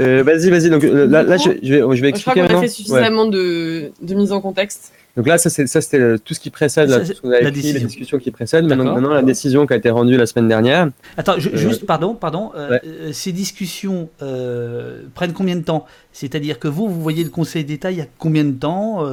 [0.00, 0.70] Euh, vas-y, vas-y.
[0.70, 2.54] Donc euh, là, là, je, je vais, je vais Je crois expliquer qu'on a fait
[2.56, 2.68] Ouais.
[2.68, 4.92] suffisamment de, de mise en contexte.
[5.18, 7.32] Donc là, ça, c'était euh, tout ce qui précède, Ça, là, c'est tout ce qu'on
[7.32, 8.66] a la écrit, les discussions qui précèdent.
[8.66, 10.88] Maintenant, maintenant, la décision qui a été rendue la semaine dernière.
[11.16, 12.52] Attends, Euh, juste, pardon, pardon.
[12.56, 12.80] euh, ouais.
[12.86, 15.86] euh, ces discussions euh, prennent combien de temps?
[16.12, 19.04] C'est-à-dire que vous, vous voyez le Conseil d'État il y a combien de temps?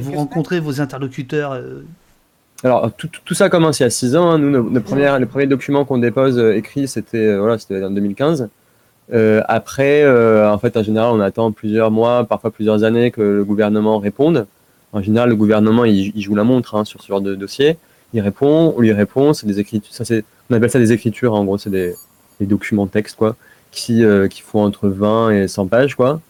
[0.00, 1.82] Vous rencontrez vos interlocuteurs euh,
[2.62, 4.30] Alors, tout, tout- tout ça commence il y a six ans.
[4.30, 4.38] hein.
[4.38, 7.84] Nous, nos, nos premières- les premiers documents qu'on dépose euh, écrits, c'était euh, voilà, c'était
[7.84, 8.48] en 2015.
[9.12, 13.20] Euh, après, euh, en fait, en général, on attend plusieurs mois, parfois plusieurs années que
[13.20, 14.46] le gouvernement réponde.
[14.94, 17.76] En général, le gouvernement, il, joue la montre hein, sur ce genre de dossier.
[18.14, 19.34] Il répond, on lui répond.
[19.34, 19.90] C'est des écritures.
[20.48, 21.34] On appelle ça des écritures.
[21.34, 21.94] En gros, c'est des,
[22.40, 23.34] documents textes, quoi,
[23.72, 26.20] qui, euh, font entre 20 et 100 pages, quoi.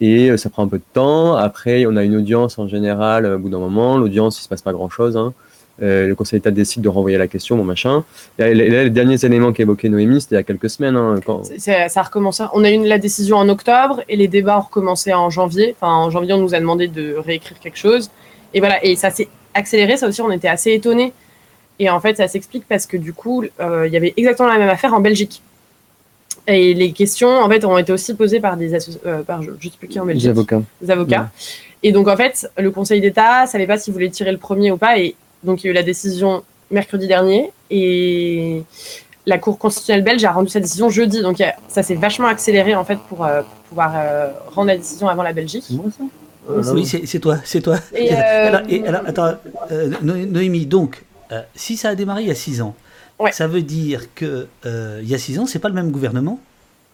[0.00, 1.36] Et euh, ça prend un peu de temps.
[1.36, 3.98] Après, on a une audience en général euh, au bout d'un moment.
[3.98, 5.18] L'audience, il se passe pas grand-chose.
[5.18, 5.34] Hein.
[5.82, 8.04] Euh, le Conseil d'État décide de renvoyer la question, bon machin.
[8.38, 10.96] Et là, les derniers éléments qu'évoquait Noémie, c'était il y a quelques semaines.
[10.96, 11.42] Hein, quand...
[11.58, 12.44] Ça a recommencé.
[12.52, 15.74] On a eu la décision en octobre et les débats ont recommencé en janvier.
[15.80, 18.10] Enfin, en janvier, on nous a demandé de réécrire quelque chose.
[18.52, 19.96] Et voilà, et ça s'est accéléré.
[19.96, 21.12] Ça aussi, on était assez étonnés.
[21.78, 24.58] Et en fait, ça s'explique parce que du coup, euh, il y avait exactement la
[24.58, 25.40] même affaire en Belgique.
[26.46, 28.74] Et les questions, en fait, ont été aussi posées par des
[29.06, 30.62] euh, par je, je sais plus qui en Belgique, Les avocats.
[30.82, 31.30] des avocats.
[31.82, 34.76] Et donc, en fait, le Conseil d'État savait pas s'il voulait tirer le premier ou
[34.76, 34.98] pas.
[34.98, 35.14] Et
[35.44, 37.50] donc, il y a eu la décision mercredi dernier.
[37.70, 38.62] Et
[39.26, 41.22] la Cour constitutionnelle belge a rendu sa décision jeudi.
[41.22, 45.08] Donc, ça s'est vachement accéléré, en fait, pour, euh, pour pouvoir euh, rendre la décision
[45.08, 45.64] avant la Belgique.
[45.70, 46.72] moi ça?
[46.74, 47.76] Oui, c'est toi, c'est toi.
[47.94, 48.16] Et, euh,
[48.48, 49.34] alors, et alors, attends,
[49.70, 52.74] euh, No- Noémie, donc, euh, si ça a démarré il y a 6 ans,
[53.20, 53.32] Ouais.
[53.32, 56.40] ça veut dire que euh, il y a 6 ans, c'est pas le même gouvernement,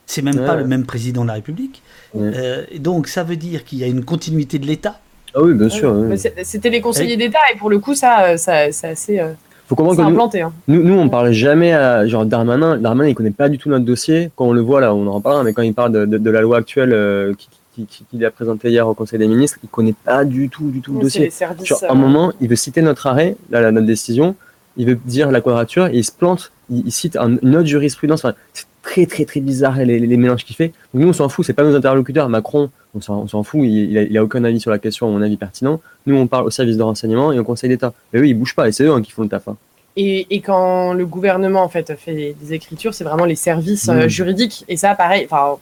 [0.06, 1.82] c'est même pas le même président de la République.
[2.14, 2.32] Ouais.
[2.34, 4.98] Euh, donc, ça veut dire qu'il y a une continuité de l'État.
[5.36, 5.92] Ah oui, bien sûr.
[5.94, 7.38] Mais c'est- C'était les conseillers d'État.
[7.54, 9.32] Et pour le coup, ça, euh, ça, c'est assez euh,
[9.68, 10.40] Faut comprendre que nous, implanté.
[10.40, 10.52] hein.
[10.66, 12.78] nous, nous, on parle jamais à genre Darmanin.
[12.78, 14.30] Darmanin, il connaît pas du tout notre dossier.
[14.34, 16.30] Quand on le voit là, on en parlera, mais quand il parle de, de- de
[16.30, 19.58] la loi actuelle euh, qui- qui- qui- qu'il a présentée hier au Conseil des ministres,
[19.62, 21.20] il connaît pas du tout, du tout le C'est dossier.
[21.26, 21.72] les services.
[21.82, 24.34] Euh, un moment, il veut citer notre arrêt, là, la, notre décision,
[24.78, 27.66] il veut dire la quadrature, et il se plante, il, il cite un- une autre
[27.66, 28.24] jurisprudence.
[28.24, 30.68] Enfin, c'est très, très, très bizarre les, les- les mélanges qu'il fait.
[30.94, 32.28] Donc, nous, on s'en fout, c'est pas nos interlocuteurs.
[32.30, 32.70] Macron,
[33.08, 35.22] on s'en fout, il, il, a, il a aucun avis sur la question, à mon
[35.22, 35.80] avis pertinent.
[36.06, 37.92] Nous, on parle au service de renseignement et au Conseil d'État.
[38.12, 39.48] Mais eux, ils bougent pas, et c'est eux hein, qui font le taf.
[39.48, 39.56] hein.
[39.96, 44.04] Et, et quand le gouvernement en fait fait des écritures, c'est vraiment les services euh,
[44.04, 44.08] Mm.
[44.08, 44.64] juridiques.
[44.68, 45.26] Et ça, pareil.
[45.30, 45.56] Enfin,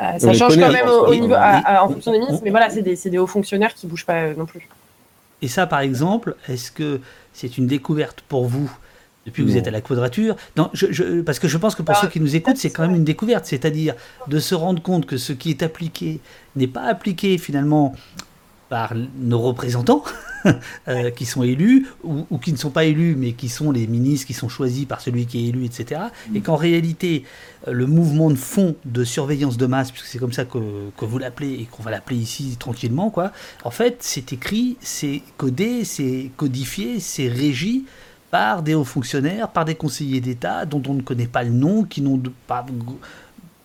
[0.00, 1.40] euh, ça change connaît, quand même pense, au, niveau, à-
[1.80, 2.40] à- en fonction des ministres.
[2.44, 4.66] Mais voilà, c'est des, c'est des hauts fonctionnaires qui bougent pas euh, non plus.
[5.42, 7.00] Et ça, par exemple, est-ce que
[7.34, 8.70] c'est une découverte pour vous
[9.26, 9.58] depuis que vous Non.
[9.60, 12.08] êtes à la quadrature non, je, je- Parce que je pense que pour Ah, ceux
[12.08, 13.94] qui nous écoutent, c'est quand même une découverte, c'est-à-dire
[14.28, 16.20] de se rendre compte que ce qui est appliqué
[16.56, 17.94] n'est pas appliqué finalement
[18.68, 20.02] par nos représentants
[20.88, 23.86] euh, qui sont élus ou, ou qui ne sont pas élus mais qui sont les
[23.86, 26.00] ministres qui sont choisis par celui qui est élu, etc.
[26.34, 27.24] Et qu'en réalité,
[27.68, 30.58] euh, le mouvement de fond de surveillance de masse, puisque c'est comme ça que,
[30.96, 33.30] que vous l'appelez et qu'on va l'appeler ici tranquillement, quoi,
[33.62, 37.84] en fait, c'est écrit, c'est codé, c'est codifié, c'est régi
[38.32, 41.84] par des hauts fonctionnaires, par des conseillers d'État dont on ne connaît pas le nom,
[41.84, 42.64] qui n'ont pas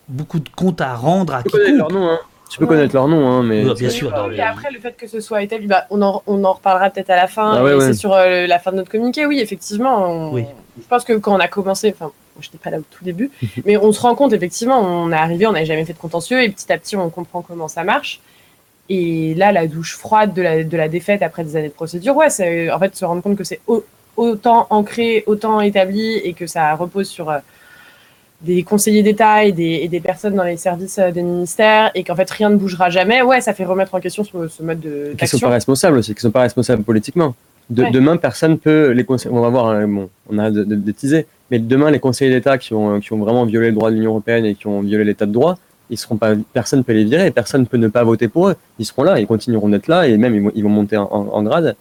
[0.08, 1.90] beaucoup de comptes à rendre à Faut connaître quiconque.
[1.92, 2.18] leur nom, hein.
[2.50, 2.68] Tu peux Ouais.
[2.68, 4.10] connaître leur nom, hein, mais Oui, bien sûr.
[4.10, 6.90] Non, mais- après, le fait que ce soit établi, bah, on, en, on en reparlera
[6.90, 7.54] peut-être à la fin.
[7.56, 7.80] Ah ouais, et ouais.
[7.86, 9.24] C'est sur euh, la fin de notre communiqué.
[9.26, 10.28] Oui, effectivement.
[10.28, 10.44] on- Oui.
[10.80, 13.30] Je pense que quand on a commencé, enfin, je n'étais pas là au tout début,
[13.64, 16.42] mais on se rend compte, effectivement, on est arrivé, on n'avait jamais fait de contentieux,
[16.42, 18.20] et petit à petit, on comprend comment ça marche.
[18.90, 22.16] Et là, la douche froide de la, de la défaite après des années de procédure,
[22.16, 23.60] ouais, c'est en fait se rendre compte que c'est
[24.18, 27.38] autant ancré, autant établi, et que ça repose sur euh,
[28.42, 32.04] des conseillers d'État et des, et des personnes dans les services euh, des ministères, et
[32.04, 34.80] qu'en fait rien ne bougera jamais, ouais, ça fait remettre en question ce, ce mode
[34.80, 35.38] de- qui sont d'action.
[35.48, 37.34] pas responsables aussi, qui sont pas responsables politiquement.
[37.70, 37.90] De- Ouais.
[37.90, 39.34] Demain, personne peut les conseiller.
[39.34, 42.30] On va voir, hein, bon, on a de, de, de teaser, mais demain, les conseillers
[42.30, 44.80] d'État qui ont, qui ont vraiment violé le droit de l'Union européenne et qui ont
[44.80, 45.58] violé l'État de droit,
[45.90, 48.56] ils seront pas, personne peut les virer, personne peut ne pas voter pour eux.
[48.78, 51.08] Ils seront là, ils continueront d'être là et même ils vont, ils vont monter en,
[51.10, 51.76] en- en grade.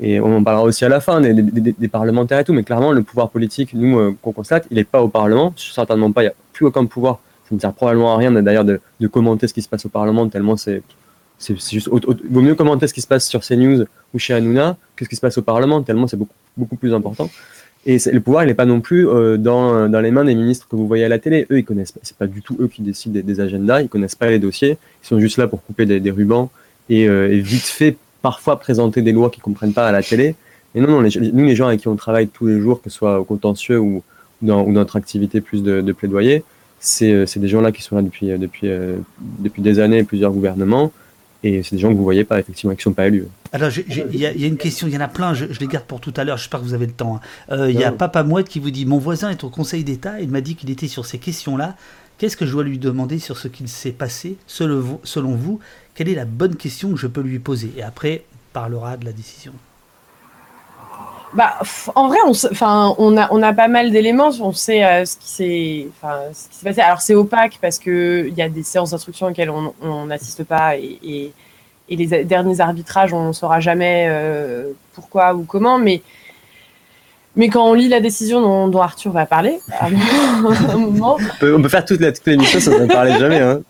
[0.00, 2.92] Et on en parlera aussi à la fin des, des- parlementaires et tout, mais clairement,
[2.92, 6.26] le pouvoir politique, nous, euh, qu'on constate, il n'est pas au Parlement, certainement pas, il
[6.26, 7.18] n'y a plus aucun pouvoir.
[7.48, 9.88] Ça ne sert probablement à rien d'ailleurs de, de commenter ce qui se passe au
[9.88, 10.82] Parlement, tellement c'est
[11.40, 14.34] c'est juste au- au- vaut mieux commenter ce qui se passe sur CNews ou chez
[14.34, 17.30] Hanouna que ce qui se passe au Parlement tellement c'est beaucoup beaucoup plus important.
[17.86, 20.66] Et le pouvoir il n'est pas non plus euh, dans, dans les mains des ministres
[20.68, 21.46] que vous voyez à la télé.
[21.52, 23.80] Eux ils connaissent pas c'est pas du tout eux qui décident des, agendas.
[23.82, 24.78] Ils connaissent pas les dossiers.
[25.04, 26.50] Ils sont juste là pour couper des, des rubans
[26.90, 27.96] et, euh, et vite fait
[28.30, 30.28] parfois présenter des lois qu'ils comprennent pas à la télé
[30.74, 32.88] et non non les, nous les gens avec qui on travaille tous les jours que
[32.90, 34.02] ce soit au contentieux ou
[34.48, 36.36] dans, ou dans notre activité plus de, de plaidoyer
[36.90, 38.96] c'est euh, c'est des gens là qui sont là depuis euh, depuis euh,
[39.46, 40.92] depuis des années plusieurs gouvernements
[41.44, 43.24] et c'est des gens que vous voyez pas, effectivement, qui sont pas élus.
[43.52, 45.44] Alors, il y, a il y a une question, il y en a plein, je,
[45.54, 47.14] je les garde pour tout à l'heure, j'espère que vous avez le temps.
[47.14, 47.20] hein.
[47.54, 47.92] Euh, Il y a.
[47.92, 50.68] Papa Mouette qui vous dit Mon voisin est au Conseil d'État, il m'a dit qu'il
[50.68, 51.76] était sur ces questions-là.
[52.18, 55.60] Qu'est-ce que je dois lui demander sur ce qu'il s'est passé selon vous, selon vous
[55.98, 59.04] Quelle est la bonne question que je peux lui poser Et après, on parlera de
[59.04, 59.50] la décision.
[61.34, 61.54] Bah,
[61.96, 65.16] en vrai, on, enfin, on, a, on a pas mal d'éléments, on sait euh, ce
[65.16, 66.80] qui s'est enfin, ce qui s'est passé.
[66.82, 71.00] Alors, c'est opaque parce qu'il y a des séances d'instruction auxquelles on n'assiste pas et,
[71.02, 71.32] et,
[71.88, 76.00] et les derniers arbitrages, on ne saura jamais euh, pourquoi ou comment, mais,
[77.34, 79.90] mais quand on lit la décision dont, dont Arthur va parler, à un
[80.78, 83.40] moment- On peut, on peut faire toute l'émission sans en parler jamais.
[83.40, 83.62] Hein.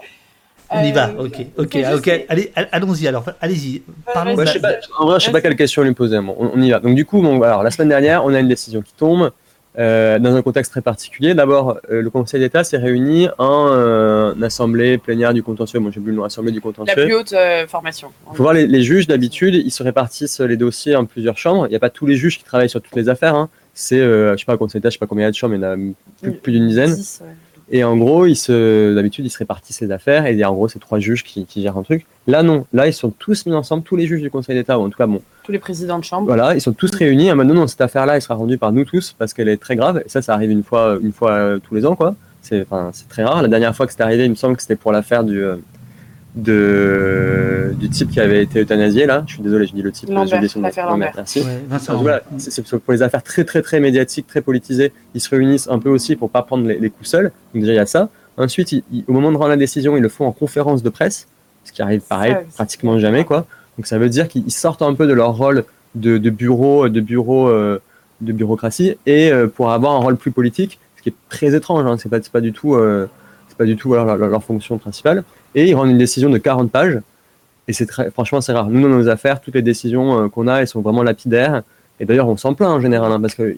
[0.70, 2.26] On y va, euh, ok, ok, ah, ok.
[2.28, 3.82] Allez, all- allons-y alors, allez-y.
[4.12, 5.94] Parlons de Ouais, la- je sais pas, en vrai, je sais pas quelle question lui
[5.94, 6.18] poser.
[6.20, 6.78] Bon, on, on y va.
[6.80, 9.30] Donc, du coup, bon, alors, la semaine dernière, on a une décision qui tombe
[9.78, 11.32] euh, dans un contexte très particulier.
[11.34, 15.78] D'abord, euh, le Conseil d'État s'est réuni en euh, assemblée plénière du contentieux.
[15.78, 16.94] Moi, j'ai plus le nom, assemblée du la contentieux.
[17.04, 18.10] plus haute euh, formation.
[18.32, 21.66] Il faut voir les, les juges d'habitude, ils se répartissent les dossiers en plusieurs chambres.
[21.66, 23.36] Il n'y a pas tous les juges qui travaillent sur toutes les affaires.
[23.36, 23.48] hein.
[23.72, 25.30] C'est, euh, je sais pas, le conseil d'État, je sais pas combien il y a
[25.30, 25.76] de chambres, il y en a
[26.20, 26.92] plus, plus d'une dizaine.
[26.94, 27.30] Dix, ouais.
[27.70, 30.78] Et en gros, ils se, d'habitude, ils se répartissent les affaires et en gros, c'est
[30.78, 32.06] trois juges qui, qui gèrent un truc.
[32.26, 32.66] Là, non.
[32.72, 34.96] Là, ils sont tous mis ensemble, tous les juges du Conseil d'État, ou en tout
[34.96, 36.26] cas, bon, Tous les présidents de chambre.
[36.26, 37.30] voilà, ils sont tous réunis.
[37.30, 39.58] Ah, bah, non, non, cette affaire-là, elle sera rendue par nous tous parce qu'elle est
[39.58, 40.02] très grave.
[40.04, 42.14] Et ça, ça arrive une fois, une fois euh, tous les ans, quoi.
[42.40, 43.42] C'est, c'est très rare.
[43.42, 45.56] La dernière fois que c'était arrivé, il me semble que c'était pour l'affaire du, euh,
[46.34, 49.24] de, du type qui avait été euthanasié, là.
[49.26, 50.08] Je suis désolé, je dis le type.
[50.36, 50.60] Lambert, son
[50.92, 51.12] Lambert.
[51.16, 51.40] Merci.
[51.40, 55.20] Ouais, Donc Vincent, voilà, c'est pour les affaires très très très médiatiques, très politisées, ils
[55.20, 57.32] se réunissent un peu aussi pour pas prendre les, les coups seuls.
[57.54, 58.08] Donc déjà il y a ça.
[58.36, 60.90] Ensuite, ils- ils- au moment de rendre la décision, ils le font en conférence de
[60.90, 61.26] presse,
[61.64, 63.46] ce qui arrive pareil Ça, pratiquement jamais quoi.
[63.76, 65.64] Donc ça veut dire qu'ils sortent un peu de leur rôle
[65.94, 67.80] de, de bureau, de bureau, euh,
[68.20, 71.86] de bureaucratie et euh, pour avoir un rôle plus politique, ce qui est très étrange.
[71.86, 73.06] Hein, c'est pas c'est pas du tout euh,
[73.48, 75.24] c'est pas du tout voilà, leur, leur fonction principale.
[75.54, 77.00] Et ils rendent une décision de 40 pages.
[77.66, 78.68] Et c'est très, franchement, c'est rare.
[78.68, 81.62] Nous, dans nos affaires, toutes les décisions euh, qu'on a, elles sont vraiment lapidaires.
[82.00, 83.56] Et d'ailleurs, on s'en plaint en général, hein, parce que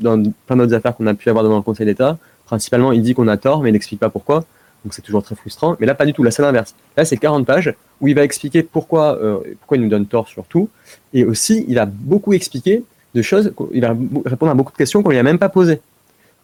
[0.00, 3.14] dans plein d'autres affaires qu'on a pu avoir devant le Conseil d'État, principalement, il dit
[3.14, 4.44] qu'on a tort, mais il n'explique pas pourquoi.
[4.84, 5.76] Donc c'est toujours très frustrant.
[5.78, 6.22] Mais là, pas du tout.
[6.22, 6.74] Là, c'est l'inverse.
[6.96, 10.28] Là, c'est 40 pages où il va expliquer pourquoi, euh, pourquoi il nous donne tort
[10.28, 10.68] sur tout.
[11.12, 12.82] Et aussi, il a beaucoup expliqué
[13.14, 15.80] de choses, il va répondre à beaucoup de questions qu'on lui a même pas posées.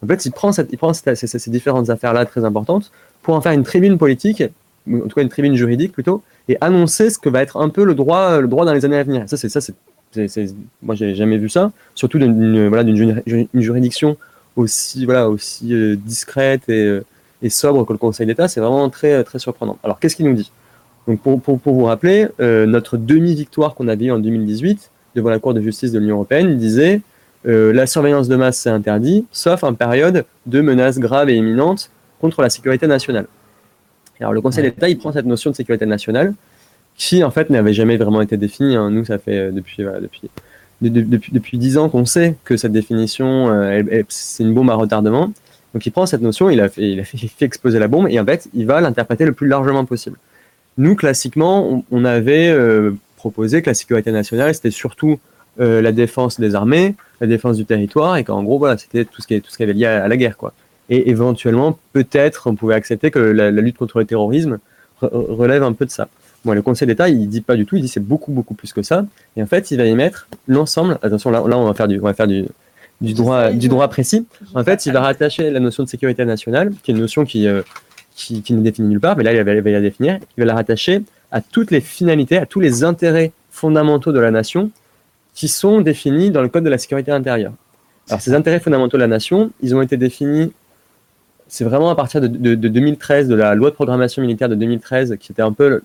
[0.03, 2.91] En fait, il prend, il prend ces, différentes affaires-là très importantes
[3.23, 4.43] pour en faire une tribune politique,
[4.93, 7.83] en tout cas une tribune juridique plutôt, et annoncer ce que va être un peu
[7.83, 9.23] le droit, le droit dans les années à venir.
[9.27, 9.73] Ça, c'est ça, c'est,
[10.81, 14.17] moi, j'ai jamais vu ça, surtout d'une, voilà, d'une juri- une juridiction
[14.55, 17.05] aussi, voilà, aussi euh, discrète et, euh,
[17.41, 18.47] et sobre que le Conseil d'État.
[18.47, 19.77] C'est vraiment très, très surprenant.
[19.83, 20.51] Alors, qu'est-ce qu'il nous dit?
[21.07, 25.39] Donc, pour, pour, vous rappeler, euh, notre demi-victoire qu'on avait eue en 2018 devant la
[25.39, 27.01] Cour de justice de l'Union européenne, disait
[27.45, 31.89] euh, la surveillance de masse c'est interdit, sauf en période de menaces graves et imminentes
[32.19, 33.27] contre la sécurité nationale.
[34.19, 36.33] Alors le Conseil d'État, il prend cette notion de sécurité nationale,
[36.95, 38.75] qui en fait n'avait jamais vraiment été définie.
[38.75, 38.89] hein.
[38.89, 40.21] Nous, ça fait euh, depuis voilà, depuis
[40.81, 44.69] de- de- depuis depuis dix ans qu'on sait que cette définition, euh, c'est une bombe
[44.69, 45.31] à retardement.
[45.73, 47.87] Donc il prend cette notion, il a fait, il a fait, il fait exploser la
[47.87, 50.17] bombe et en fait, il va l'interpréter le plus largement possible.
[50.79, 55.19] Nous, classiquement, on, on avait euh, proposé que la sécurité nationale, c'était surtout
[55.59, 59.21] euh, la défense des armées, la défense du territoire, et qu'en gros, voilà, c'était tout
[59.21, 60.53] ce qui tout ce qui avait lié à, à la guerre, quoi.
[60.89, 64.59] Et éventuellement, peut-être, on pouvait accepter que la, la lutte contre le terrorisme,
[65.01, 66.07] re- relève un peu de ça.
[66.45, 68.71] Bon, le Conseil d'État, il dit pas du tout, il dit c'est beaucoup, beaucoup plus
[68.71, 69.05] que ça.
[69.35, 70.97] Et en fait, il va y mettre l'ensemble.
[71.01, 72.45] Attention, là, là, on va faire du, on va faire du,
[73.01, 74.25] du droit, du droit précis.
[74.55, 77.47] En fait, il va rattacher la notion de sécurité nationale, qui est une notion qui,
[77.47, 77.63] euh,
[78.15, 80.19] qui, qui n'est définie nulle part, mais là, il va, il va la définir.
[80.37, 84.31] Il va la rattacher à toutes les finalités, à tous les intérêts fondamentaux de la
[84.31, 84.71] nation
[85.33, 87.53] qui sont définis dans le Code de la sécurité intérieure.
[88.09, 90.53] Alors, ces intérêts fondamentaux de la nation, ils ont été définis,
[91.49, 94.55] c'est vraiment à partir de, de- de 2013, de la loi de programmation militaire de
[94.55, 95.81] 2013, qui était un peu,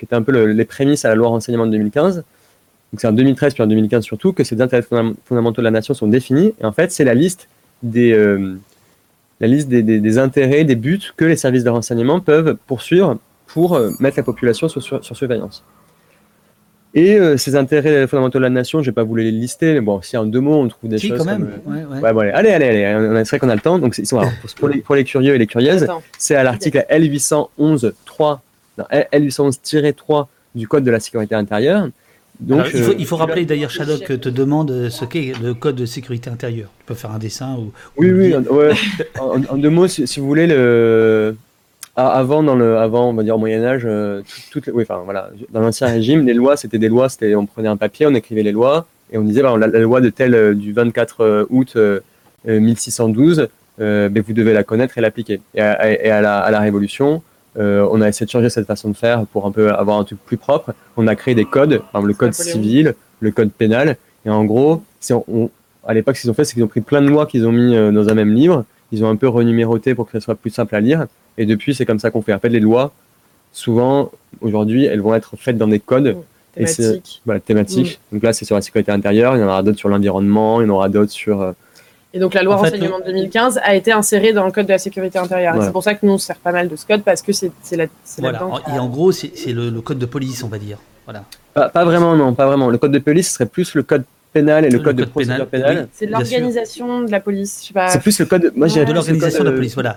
[0.00, 2.16] était un peu le- les prémices à la loi renseignement de 2015.
[2.16, 5.70] Donc, c'est en 2013 puis en 2015 surtout que ces intérêts fondam- fondamentaux de la
[5.70, 6.52] nation sont définis.
[6.60, 7.48] Et en fait, c'est la liste
[7.82, 8.54] des, euh,
[10.18, 14.68] intérêts, des buts que les services de renseignement peuvent poursuivre pour euh, mettre la population
[14.68, 14.82] sur
[15.16, 15.62] surveillance.
[16.98, 19.82] Et euh, ces intérêts fondamentaux de la nation, je vais pas vous les lister, mais
[19.82, 21.46] bon, si en deux mots on trouve des Si, choses quand même.
[21.62, 22.00] comme, euh, Ouais, ouais.
[22.02, 23.78] Ouais, bon, allez, allez, allez, allez, on est vrai qu'on a le temps.
[23.78, 25.86] Donc, c'est- ils sont, alors, pour, pour les, pour les curieux et les curieuses,
[26.18, 28.40] c'est à l'article L811-3
[28.78, 31.88] non, L811-3 du Code de la sécurité intérieure.
[32.40, 35.32] Donc, Alors, il, faut, euh, il faut rappeler d'ailleurs, Shadok te demande euh, ce qu'est
[35.42, 36.68] le code de sécurité intérieure.
[36.80, 37.72] Tu peux faire un dessin ou.
[37.96, 38.72] Oui, ou oui, en, ouais.
[39.20, 41.45] en, en deux mots, si, si vous voulez, le, a-
[41.96, 45.30] avant, dans le, avant, on va dire au Moyen Âge, euh, tout- oui, enfin voilà,
[45.52, 48.42] dans l'ancien régime, les lois, c'était des lois, c'était, on prenait un papier, on écrivait
[48.42, 51.44] les lois, et on disait, bah, la, la loi de tel euh, du 24 euh,
[51.50, 52.00] août euh,
[52.48, 53.48] euh, 1612,
[53.80, 55.40] euh, ben, vous devez la connaître et l'appliquer.
[55.54, 57.22] Et à, à- et à la, à la Révolution,
[57.58, 60.04] euh, on a essayé de changer cette façon de faire pour un peu avoir un
[60.04, 60.74] truc plus propre.
[60.98, 64.44] On a créé des codes, par exemple, le code civil, le code pénal, et en
[64.44, 65.50] gros, on- on-
[65.86, 67.52] à l'époque, ce qu'ils ont fait, c'est qu'ils ont pris plein de lois qu'ils ont
[67.52, 70.50] mis dans un même livre, ils ont un peu renuméroté pour que ça soit plus
[70.50, 71.06] simple à lire,
[71.38, 72.32] et depuis, c'est comme ça qu'on fait.
[72.32, 72.92] En fait, les lois,
[73.52, 74.10] souvent,
[74.40, 76.16] aujourd'hui, elles vont être faites dans des codes
[76.56, 77.20] Et Thématique.
[77.26, 78.00] voilà, thématiques.
[78.10, 78.14] Mm.
[78.16, 80.66] Donc là, c'est sur la sécurité intérieure, il y en aura d'autres sur l'environnement, il
[80.66, 81.42] y en aura d'autres sur.
[81.42, 81.52] euh,
[82.14, 84.66] Et donc la loi En fait, renseignement de 2015 a été insérée dans le code
[84.66, 85.52] de la sécurité intérieure.
[85.52, 85.68] Et Voilà.
[85.68, 87.32] C'est pour ça que nous on se sert pas mal de ce code parce que
[87.32, 87.76] c'est c'est
[88.18, 88.40] Voilà.
[88.74, 90.78] Et en gros, c'est c'est le, le code de police, on va dire.
[91.04, 91.24] Voilà.
[91.52, 92.68] Pas, pas vraiment, non, pas vraiment.
[92.70, 94.04] Le code de police serait plus le code
[94.38, 95.88] pénal et le, Le code, de code procédure pénal, pénale.
[95.92, 96.38] C'est de Bien sûr.
[96.38, 97.58] l'organisation de la police.
[97.62, 97.88] Je sais pas.
[97.88, 98.52] C'est plus le code.
[98.54, 99.96] Moi, dirais de l'organisation code, de la police, voilà.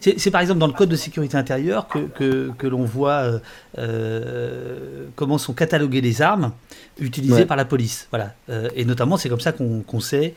[0.00, 3.20] C'est c'est par exemple dans le code de sécurité intérieure que, que, que l'on voit
[3.22, 3.38] euh,
[3.78, 6.52] euh, comment sont cataloguées les armes
[7.00, 7.46] utilisées Ouais.
[7.46, 8.06] par la police.
[8.10, 8.34] Voilà.
[8.50, 10.34] Euh, et notamment, c'est comme ça qu'on qu'on sait,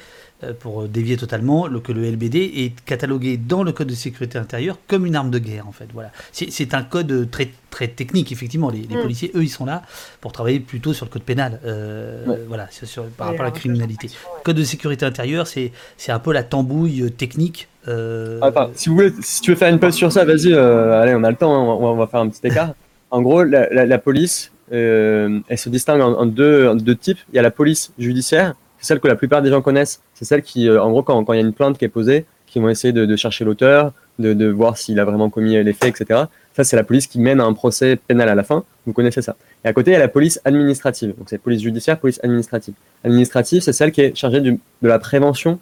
[0.59, 4.77] pour dévier totalement, le, que le LBD est catalogué dans le code de sécurité intérieure
[4.87, 5.87] comme une arme de guerre, en fait.
[5.93, 6.11] Voilà.
[6.31, 8.69] C'est un code très, très technique, effectivement.
[8.69, 9.01] Les, les Mm.
[9.01, 9.81] policiers, eux, ils sont là
[10.21, 11.59] pour travailler plutôt sur le code pénal.
[11.65, 12.39] euh, Ouais.
[12.47, 14.07] Voilà, sur- par Et rapport à la criminalité.
[14.07, 14.41] ouais.
[14.43, 17.67] Code de sécurité intérieure, c'est c'est un peu la tambouille euh, technique.
[17.87, 21.01] euh, Enfin, si vous voulez, si tu veux faire une pause sur ça, vas-y, euh,
[21.01, 22.73] allez, on a le temps, hein, on, va, on va faire un petit écart.
[23.09, 26.95] En gros, la, la- la police, euh, elle se distingue en, en deux, en deux
[26.95, 27.19] types.
[27.31, 30.01] Il y a la police judiciaire, c'est celle que la plupart des gens connaissent.
[30.13, 32.25] C'est celle qui, euh, en gros, quand, il y a une plainte qui est posée,
[32.45, 36.23] qui vont essayer de, chercher l'auteur, de, voir s'il a vraiment commis les faits, etc.
[36.55, 38.63] Ça, c'est la police qui mène à un procès pénal à la fin.
[38.85, 39.35] Vous connaissez ça.
[39.65, 41.13] Et à côté, il y a la police administrative.
[41.17, 42.73] Donc, c'est police judiciaire, police administrative.
[43.03, 45.59] Administrative, c'est celle qui est chargée de la prévention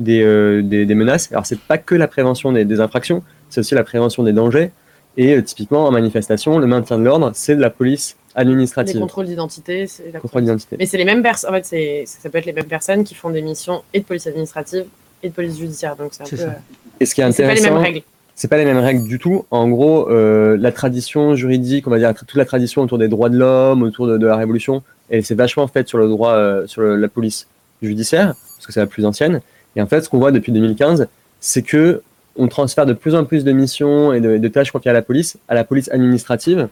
[0.00, 1.30] des, euh, des, des menaces.
[1.32, 4.70] Alors, c'est pas que la prévention des, des infractions, c'est aussi la prévention des dangers.
[5.16, 9.00] Et euh, typiquement, en manifestation, le maintien de l'ordre, c'est de la police Les administrative.
[9.00, 10.76] contrôles d'identité, c'est la Contrôle d'identité.
[10.78, 11.50] Mais c'est les mêmes personnes.
[11.50, 14.04] En fait, c'est ça peut être les mêmes personnes qui font des missions et de
[14.04, 14.84] police administrative
[15.22, 15.96] et de police judiciaire.
[15.96, 16.42] Donc c'est un C'est peu.
[16.42, 16.48] ça.
[16.48, 18.02] euh, Et ce qui est mais c'est pas les intéressant, mêmes règles.
[18.34, 19.44] c'est pas les mêmes règles du tout.
[19.50, 23.28] En gros, euh, la tradition juridique, on va dire toute la tradition autour des droits
[23.28, 26.66] de l'homme, autour de, de la Révolution, elle s'est vachement faite sur le droit, euh,
[26.66, 27.48] sur le- la police
[27.82, 29.40] judiciaire, parce que c'est la plus ancienne.
[29.76, 31.08] Et en fait, ce qu'on voit depuis 2015,
[31.40, 32.02] c'est que
[32.36, 35.02] on transfère de plus en plus de missions et de, de tâches confiées à la
[35.02, 36.68] police, à la police administrative,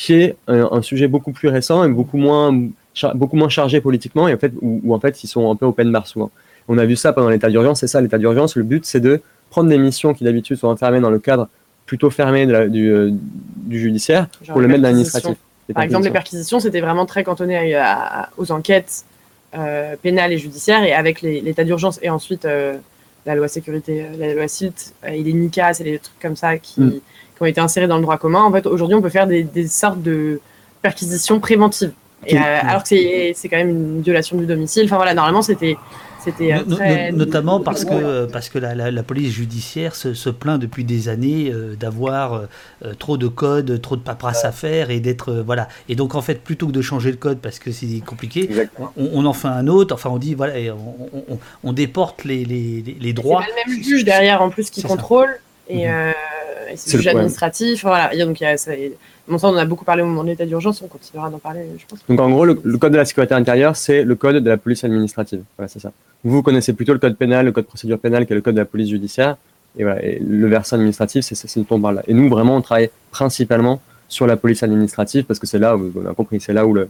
[0.00, 2.58] qui est un, un sujet beaucoup plus récent et beaucoup moins,
[3.14, 5.66] beaucoup moins chargé politiquement, et en fait, où, où en fait, ils sont un peu
[5.66, 6.30] open bar souvent.
[6.68, 8.56] On a vu ça pendant l'état d'urgence, c'est ça l'état d'urgence.
[8.56, 9.20] Le but, c'est de
[9.50, 11.48] prendre des missions qui d'habitude sont enfermées dans le cadre
[11.84, 13.10] plutôt fermé de la- du, euh,
[13.72, 15.36] du judiciaire Genre pour le mettre dans l'administratif.
[15.74, 16.60] Par exemple, les perquisitions.
[16.60, 19.04] c'était vraiment très cantonné à- à- aux enquêtes
[19.54, 22.76] euh, pénales et judiciaires, et avec l'état d'urgence et ensuite euh,
[23.26, 24.72] la loi sécurité, euh, la loi SILT
[25.04, 27.00] euh, et les NICAS et les trucs comme ça qui, Mm.
[27.40, 28.42] Qui ont été insérés dans le droit commun.
[28.42, 30.40] En fait, aujourd'hui, on peut faire des, des sortes de
[30.82, 31.92] perquisitions préventives.
[32.26, 34.82] Et, euh, alors que c'est c'est quand même une violation du domicile.
[34.84, 35.78] Enfin voilà, normalement, c'était
[36.22, 39.32] c'était euh, No- no- très- no- notamment parce que, parce que la, la- la police
[39.32, 42.46] judiciaire se, se plaint depuis des années euh, d'avoir euh,
[42.84, 45.30] euh, trop de codes, trop de paperasse à faire et d'être.
[45.30, 45.68] euh, voilà.
[45.88, 48.50] Et donc, en fait, plutôt que de changer le code parce que c'est compliqué,
[48.98, 49.94] on, on en fait un autre.
[49.94, 53.40] Enfin, on dit, voilà, on, on- on- on déporte les, les, les- les C'est droits.
[53.40, 54.94] pas le même juge derrière en plus qui C'est ça.
[55.70, 55.92] Et, Mhm.
[55.94, 56.12] euh,
[56.72, 57.08] et c'est le- ouais.
[57.10, 57.82] administratif.
[57.82, 58.12] Voilà.
[58.14, 58.72] Et donc, il y a, ça,
[59.28, 60.82] bon, ça, on en a beaucoup parlé au moment de l'état d'urgence.
[60.82, 62.00] On continuera d'en parler, je pense.
[62.08, 64.56] Donc en gros, le, le code de la sécurité intérieure, c'est le code de la
[64.56, 65.42] police administrative.
[65.56, 65.92] Voilà, c'est ça.
[66.24, 68.60] Vous connaissez plutôt le code pénal, le code procédure pénale, qui est le code de
[68.60, 69.36] la police judiciaire.
[69.78, 72.02] Et voilà, et le versant administratif, c'est c'est ce dont on parle là.
[72.08, 75.92] Et nous, vraiment, on travaille principalement sur la police administrative, parce que c'est là où,
[75.94, 76.88] on a compris, c'est là où, le,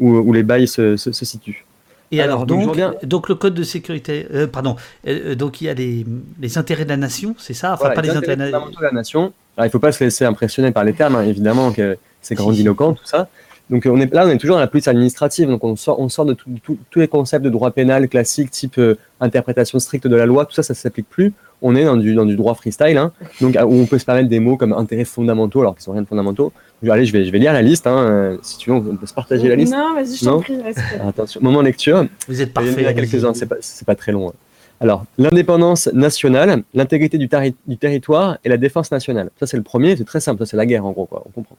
[0.00, 1.64] où, où les bails se, se, se situent.
[2.10, 5.68] Et alors, Alors, donc, donc, le code de sécurité, euh, pardon, euh, donc il y
[5.68, 6.06] a les,
[6.40, 7.74] les intérêts de la nation, c'est ça?
[7.74, 9.32] Enfin, Voilà, pas les intérêts de la fondamentaux de la nation.
[9.56, 12.34] Alors, il ne faut pas se laisser impressionner par les termes, hein, évidemment, que c'est
[12.34, 13.28] grandiloquent, tout ça.
[13.70, 16.08] Donc on est là, on est toujours dans la police administrative, donc on sort, on
[16.08, 20.24] sort de tous les concepts de droit pénal classique, type euh, interprétation stricte de la
[20.24, 21.34] loi, tout ça, ça ne s'applique plus.
[21.60, 24.28] On est dans du, dans du droit freestyle, hein, donc où on peut se permettre
[24.28, 26.52] des mots comme intérêts fondamentaux, alors qu'ils sont rien de fondamentaux.
[26.82, 28.96] Je- Allez, je vais, je vais lire la liste, hein, euh, si tu veux, on
[28.96, 29.72] peut se partager la liste.
[29.74, 30.56] Non, vas-y, je t'en prie.
[31.04, 32.06] attention, moment lecture.
[32.28, 32.86] Vous êtes Il y en parfait.
[32.86, 34.28] a quelques-uns, c'est pas, c'est pas très long.
[34.28, 34.32] hein.
[34.80, 37.28] Alors, l'indépendance nationale, l'intégrité du,
[37.66, 39.30] du territoire et la défense nationale.
[39.40, 41.30] Ça, c'est le premier, c'est très simple, ça, c'est la guerre, en gros, quoi, on
[41.30, 41.56] comprend.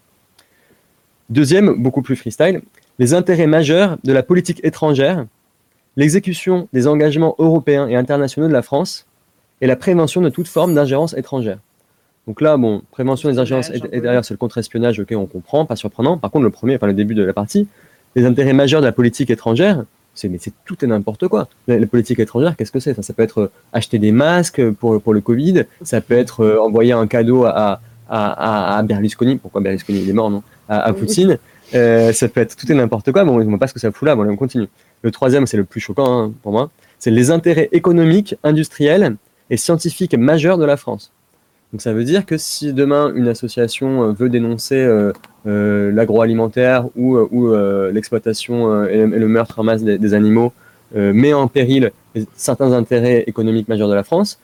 [1.29, 2.61] Deuxième, beaucoup plus freestyle,
[2.97, 5.25] les intérêts majeurs de la politique étrangère,
[5.97, 9.05] l'exécution des engagements européens et internationaux de la France
[9.61, 11.57] et la prévention de toute forme d'ingérence étrangère.
[12.27, 13.75] Donc là, bon, prévention des ingérences peu.
[13.91, 16.17] étrangères, c'est le contre-espionnage, ok, on comprend, pas surprenant.
[16.17, 17.67] Par contre, le premier, enfin le début de la partie,
[18.15, 19.83] les intérêts majeurs de la politique étrangère,
[20.13, 21.47] c'est mais c'est tout et n'importe quoi.
[21.67, 22.99] La, la politique étrangère, qu'est-ce que c'est?
[23.01, 26.61] Ça peut être euh, acheter des masques pour, pour le Covid, ça peut être euh,
[26.61, 27.79] envoyer un cadeau à, à,
[28.09, 30.43] à, à Berlusconi, pourquoi Berlusconi il est mort, non?
[30.67, 30.93] À.
[30.93, 31.37] Poutine,
[31.75, 33.79] Euh, ça peut être tout et n'importe quoi, bon, on ne voit pas ce que
[33.79, 34.67] ça fout là, bon, on continue.
[35.03, 39.15] Le troisième, c'est le plus choquant hein, pour moi, c'est les intérêts économiques, industriels
[39.49, 41.11] et scientifiques majeurs de la France.
[41.71, 45.13] Donc ça veut dire que si demain une association euh, veut dénoncer euh,
[45.45, 50.51] euh, l'agroalimentaire ou, ou euh, l'exploitation et, le meurtre en masse des, des animaux
[50.95, 51.91] met en péril
[52.35, 54.39] certains intérêts économiques majeurs de la France,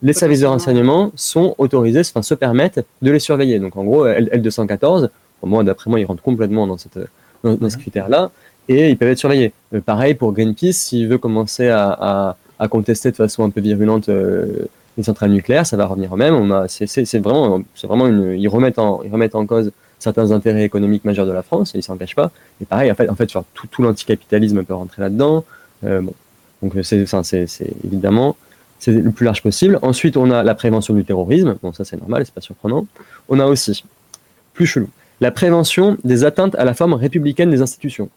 [0.00, 3.58] les services de renseignement sont autorisés, enfin se permettent de les surveiller.
[3.58, 5.08] Donc en gros, L- L214,
[5.40, 6.98] pour moi, d'après moi, ils rentrent complètement dans, cette,
[7.42, 8.30] dans, dans ce critère-là,
[8.68, 9.52] et ils peuvent être surveillés.
[9.84, 14.08] Pareil pour Greenpeace, s'il veut commencer à, à- à contester de façon un peu virulente
[14.08, 16.34] euh, les centrales nucléaires, ça va revenir même.
[16.34, 19.46] On a, c'est, c'est- c'est vraiment, c'est vraiment une, ils remettent en, ils remettent en
[19.46, 22.30] cause certains intérêts économiques majeurs de la France, et ils s'en cachent pas.
[22.60, 25.44] Et pareil, en fait, en fait, tout, tout l'anticapitalisme peut rentrer là-dedans.
[25.84, 26.14] Euh, bon.
[26.62, 28.36] Donc c'est, c'est, c'est évidemment,
[28.78, 29.78] c'est le plus large possible.
[29.82, 31.56] Ensuite, on a la prévention du terrorisme.
[31.62, 32.86] Bon, ça c'est normal, c'est pas surprenant.
[33.28, 33.84] On a aussi,
[34.54, 34.88] plus chelou,
[35.20, 38.08] la prévention des atteintes à la forme républicaine des institutions.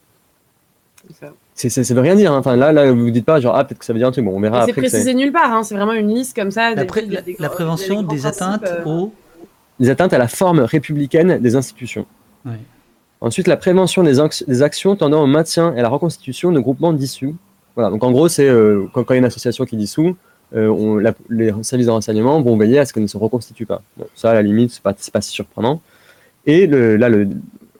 [1.57, 2.33] C'est, c'est, ça veut rien dire.
[2.33, 2.37] hein.
[2.37, 4.25] Enfin là, là, vous dites pas genre ah peut-être que ça veut dire un truc.
[4.25, 4.81] Bon, on verra C'est après.
[4.83, 6.69] c'est- précisé nulle part, hein, c'est vraiment une liste comme ça.
[6.71, 9.13] La, des- pré- des- la- des- la des- prévention des atteintes euh, au.
[9.79, 12.05] des atteintes à la forme républicaine des institutions.
[12.45, 12.59] Ouais.
[13.21, 16.59] Ensuite, la prévention des, anx- des actions tendant au maintien et à la reconstitution de
[16.59, 17.35] groupements dissous.
[17.75, 20.15] Voilà, donc en gros, c'est euh, quand, quand il y a une association qui dissout,
[20.55, 23.65] euh, on- la- les services de renseignement vont veiller à ce qu'elle ne se reconstitue
[23.65, 23.81] pas.
[23.97, 25.81] Bon, ça, à la limite, c'est pas, c'est pas si surprenant.
[26.45, 27.27] Et le, là, le,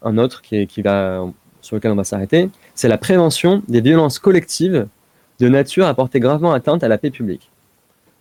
[0.01, 1.25] un autre qui, est- qui va,
[1.61, 4.87] sur lequel on va s'arrêter, c'est la prévention des violences collectives
[5.39, 7.49] de nature à porter gravement atteinte à la paix publique.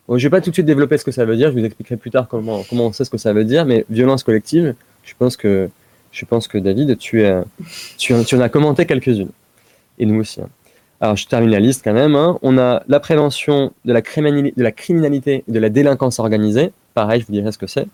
[0.09, 1.97] Je vais pas tout de suite développer ce que ça veut dire, je vous expliquerai
[1.97, 5.37] plus tard comment, on sait ce que ça veut dire, mais violence collective, je pense
[5.37, 5.69] que,
[6.59, 9.31] David, tu, en- as commenté quelques-unes.
[9.99, 10.41] Et nous aussi.
[10.41, 10.49] hein.
[11.01, 12.15] Alors, je termine la liste quand même.
[12.17, 12.39] hein.
[12.43, 16.73] On a la prévention de la, de la criminalité et de la délinquance organisée.
[16.95, 17.87] Pareil, je vous dirai ce que c'est.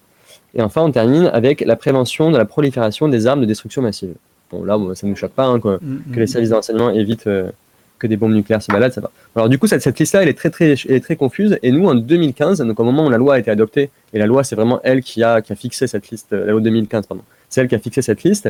[0.55, 4.15] Et enfin, on termine avec la prévention de la prolifération des armes de destruction massive.
[4.51, 6.55] Bon, là, bon, ça ne nous choque pas hein, quoi, Mm, que les services de
[6.55, 7.51] renseignement évitent euh,
[7.99, 9.11] que des bombes nucléaires se baladent, ça va.
[9.37, 11.59] Alors du coup, cette, cette liste-là, elle est très, très, elle est très confuse.
[11.63, 14.27] Et nous, en 2015, donc au moment où la loi a été adoptée, et la
[14.27, 17.07] loi, c'est vraiment elle qui a, qui a fixé cette liste, euh, la loi 2015,
[17.07, 18.49] pardon, c'est elle qui a fixé cette liste.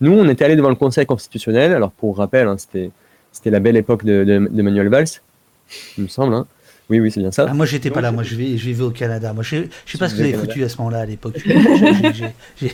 [0.00, 1.72] Nous, on était allé devant le Conseil constitutionnel.
[1.72, 2.90] Alors pour rappel, hein, c'était,
[3.32, 5.06] c'était la belle époque de, de, de Manuel Valls,
[5.98, 6.34] il me semble.
[6.34, 6.46] hein.
[6.92, 7.46] Oui, oui, c'est bien ça.
[7.48, 8.12] Ah, moi, j'étais pas là.
[8.12, 9.32] Moi, je, vais, je vivais au Canada.
[9.32, 11.06] Moi, je, je sais pas ce que vous avez vivais foutu à ce moment-là à
[11.06, 11.42] l'époque.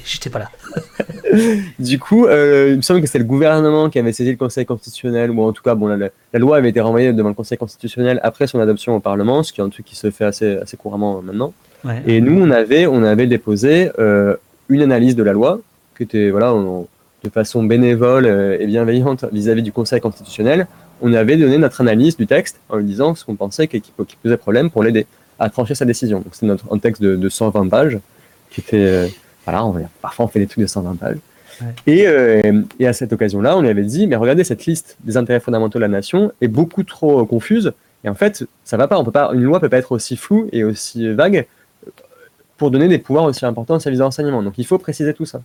[0.05, 0.51] J'étais pas là.
[1.79, 4.67] Du coup, euh, il me semble que c'est le gouvernement qui avait saisi le Conseil
[4.67, 6.09] constitutionnel, ou en tout cas, bon, la,
[6.39, 9.61] loi avait été renvoyée devant le Conseil constitutionnel après son adoption au Parlement, ce qui
[9.61, 11.53] est un truc qui se fait assez, assez couramment maintenant.
[11.85, 12.03] Ouais.
[12.09, 14.35] Et nous, on avait, on avait déposé euh,
[14.69, 15.61] une analyse de la loi,
[15.97, 16.89] qui était voilà, on-
[17.23, 20.67] de façon bénévole euh, et bienveillante vis-à-vis du Conseil constitutionnel.
[21.01, 24.17] On avait donné notre analyse du texte en lui disant ce qu'on pensait qui, qui
[24.23, 25.07] posait problème pour l'aider
[25.39, 26.19] à trancher sa décision.
[26.21, 27.99] Donc c'est notre un texte de, de 120 pages
[28.51, 29.07] qui était euh,
[29.45, 31.19] voilà, on, parfois on fait des trucs de 120 pages.
[31.61, 31.67] Ouais.
[31.87, 35.17] Et, euh, et à cette occasion-là, on lui avait dit mais regardez cette liste des
[35.17, 37.73] intérêts fondamentaux de la nation est beaucoup trop euh, confuse
[38.05, 38.99] et en fait ça va pas.
[38.99, 41.47] On peut pas une loi peut pas être aussi floue et aussi vague
[42.57, 44.43] pour donner des pouvoirs aussi importants aux services de renseignement.
[44.43, 45.41] Donc il faut préciser tout ça.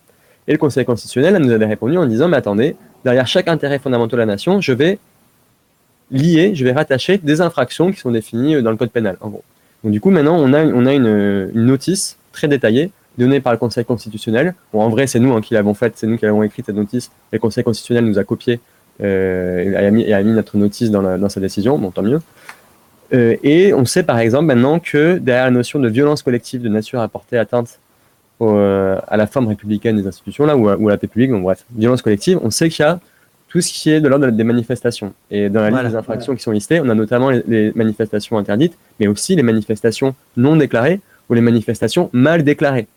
[0.48, 2.76] Et le Conseil constitutionnel nous avait répondu en disant, mais attendez,
[3.06, 5.00] derrière chaque intérêt fondamental de la nation, je vais
[6.12, 9.30] lier, je vais rattacher des infractions qui sont définies euh, dans le code pénal, en
[9.30, 9.44] gros.
[9.84, 13.54] Donc du coup, maintenant, on a, on a une, une notice très détaillée donnée par
[13.54, 14.56] le Conseil constitutionnel.
[14.72, 16.76] Bon, en vrai, c'est nous hein, qui l'avons faite, c'est nous qui l'avons écrite, cette
[16.76, 17.12] notice.
[17.32, 18.60] Le Conseil constitutionnel nous a copié
[19.02, 22.22] euh, et, a mis, notre notice dans, sa décision, bon, tant mieux.
[23.14, 26.70] Euh, et on sait par exemple maintenant que derrière la notion de violence collective de
[26.70, 27.80] nature à porter atteinte
[28.42, 31.64] euh, à la forme républicaine des institutions, là, ou à, la paix publique, donc bref,
[31.76, 33.00] violence collective, on sait qu'il y a
[33.54, 35.14] tout ce qui est de l'ordre des manifestations.
[35.30, 37.72] Et dans la Voilà, liste des infractions qui sont listées, on a notamment les, les
[37.76, 41.00] manifestations interdites, mais aussi les manifestations non déclarées
[41.30, 42.88] ou les manifestations mal déclarées.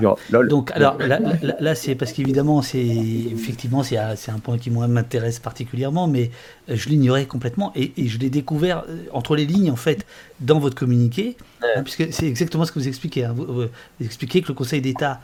[0.00, 0.48] Genre, lol.
[0.48, 4.88] Donc, alors là, là- là, c'est parce qu'évidemment, c'est effectivement, c'est un, point qui moi
[4.88, 6.30] m'intéresse particulièrement, mais
[6.68, 10.04] euh, je l'ignorais complètement et, et je l'ai découvert euh, entre les lignes en fait
[10.40, 13.24] dans votre communiqué, hein, puisque c'est exactement ce que vous expliquez.
[13.24, 13.34] hein.
[13.34, 13.68] Vous
[14.04, 15.20] expliquez que le Conseil d'État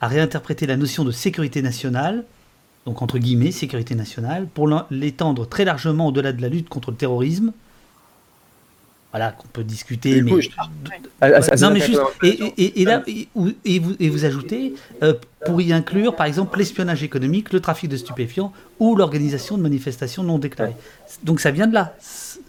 [0.00, 2.24] a réinterprété la notion de sécurité nationale,
[2.86, 6.96] donc entre guillemets sécurité nationale, pour l'étendre très largement au-delà de la lutte contre le
[6.96, 7.52] terrorisme.
[9.12, 10.30] Voilà, qu'on peut discuter, mais
[11.20, 14.24] Ah, ah, ça, non, mais juste, et, et- là, et, ou- et vous, et vous
[14.24, 15.14] ajoutez, euh,
[15.44, 20.22] pour y inclure, par exemple, l'espionnage économique, le trafic de stupéfiants ou l'organisation de manifestations
[20.22, 20.76] non déclarées.
[21.24, 21.96] Donc ça vient de là.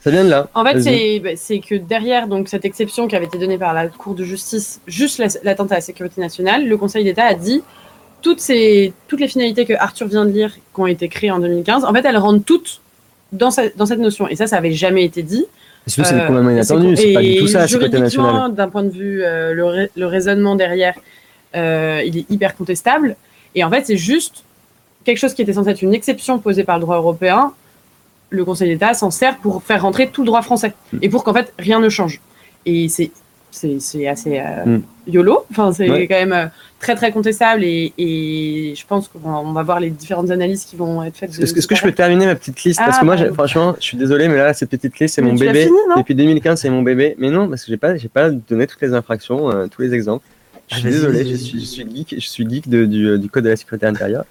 [0.03, 0.49] Ça vient de là.
[0.53, 3.73] En fait, c'est bah, c'est que derrière donc cette exception qui avait été donnée par
[3.73, 7.33] la Cour de justice, juste la- l'atteinte à la sécurité nationale, le Conseil d'État a
[7.33, 7.63] dit
[8.21, 11.39] toutes ces toutes les finalités que Arthur vient de lire, qui ont été créées en
[11.39, 12.81] 2015, en fait, elles rentrent toutes
[13.31, 14.27] dans, ce- dans cette notion.
[14.27, 15.45] Et ça, ça avait jamais été dit.
[15.87, 18.49] C'est Euh, complètement inattendu, c'est pas du tout ça, juridiquement.
[18.49, 20.93] D'un point de vue, euh, le, rai- le raisonnement derrière,
[21.55, 23.15] euh, il est hyper contestable.
[23.55, 24.43] Et en fait, c'est juste
[25.03, 27.53] quelque chose qui était censé être une exception posée par le droit européen.
[28.29, 30.97] Le Conseil d'État s'en sert pour faire rentrer tout le droit français Mm.
[31.01, 32.21] et pour qu'en fait rien ne change.
[32.65, 33.11] Et c'est
[33.51, 34.81] c'est c'est assez euh, Mm.
[35.07, 35.45] yolo.
[35.51, 36.07] Enfin, c'est Ouais.
[36.07, 36.45] quand même euh,
[36.79, 41.03] très très contestable et, et je pense qu'on va, voir les différentes analyses qui vont
[41.03, 41.29] être faites.
[41.37, 42.79] Est-ce que, est-ce que je peux terminer ma petite liste?
[42.79, 43.33] Parce Ah, que moi, pardon.
[43.33, 45.65] franchement, je suis désolé, mais là, cette petite liste, c'est mon bébé.
[45.65, 45.97] fini, non?
[45.97, 47.15] Depuis 2015, c'est mon bébé.
[47.19, 49.93] Mais non, parce que j'ai pas, j'ai pas donné toutes les infractions, euh, tous les
[49.93, 50.25] exemples.
[50.69, 53.29] Je suis Ah, désolé, je suis, je suis geek, je suis geek de- du, du
[53.29, 54.23] code de la sécurité intérieure.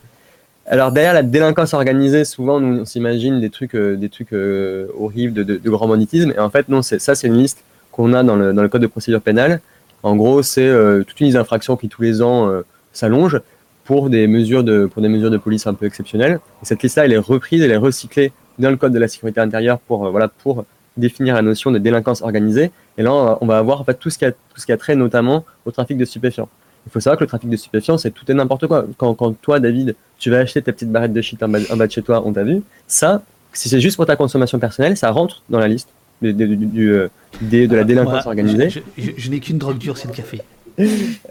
[0.66, 4.86] Alors derrière la délinquance organisée, souvent nous, on s'imagine des trucs, euh, des trucs euh,
[4.98, 6.32] horribles de, de, de grand banditisme.
[6.34, 7.58] Et en fait, non, c'est ça, c'est une liste
[7.92, 9.60] qu'on a dans le, code de procédure pénale.
[10.02, 12.62] En gros, c'est euh, toute une liste d'infractions qui tous les ans euh,
[12.92, 13.40] s'allonge
[13.84, 16.40] pour des mesures de pour des mesures de police un peu exceptionnelles.
[16.62, 19.40] Et cette liste-là, elle est reprise, elle est recyclée dans le code de la sécurité
[19.40, 20.64] intérieure pour euh, voilà pour
[20.96, 22.70] définir la notion de délinquance organisée.
[22.98, 25.70] Et là, on va- avoir tout ce qui a tout ce qui trait notamment au
[25.70, 26.48] trafic de stupéfiants.
[26.86, 28.86] Il faut savoir que le trafic de stupéfiants, c'est tout et n'importe quoi.
[28.96, 31.76] Quand, quand toi, David, tu vas acheter ta petite barrette de shit en bas, en
[31.76, 32.62] bas de chez toi, on t'a vu.
[32.86, 33.22] Ça,
[33.52, 35.88] si c'est juste pour ta consommation personnelle, ça rentre dans la liste
[36.22, 37.08] euh,
[37.42, 38.70] de la délinquance Moi, organisée.
[38.70, 40.40] Je, je- je n'ai qu'une drogue dure, c'est le café.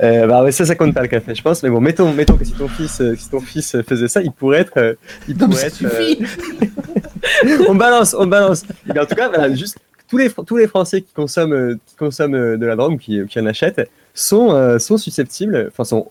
[0.04, 1.64] Euh, bah ouais, ça, ça compte pas le café, je pense.
[1.64, 4.32] Mais bon, mettons, mettons que si ton fils, euh, si ton fils faisait ça, il
[4.32, 4.96] pourrait être,
[5.28, 5.80] il Non, pourrait être.
[7.68, 8.64] on balance, on balance.
[8.88, 9.78] Et bien, en tout cas, voilà, juste
[10.08, 13.40] tous les tous les Français qui consomment, qui consomment de la drogue, ou qui, qui
[13.40, 16.10] en achètent, sont euh, sont susceptibles, enfin sont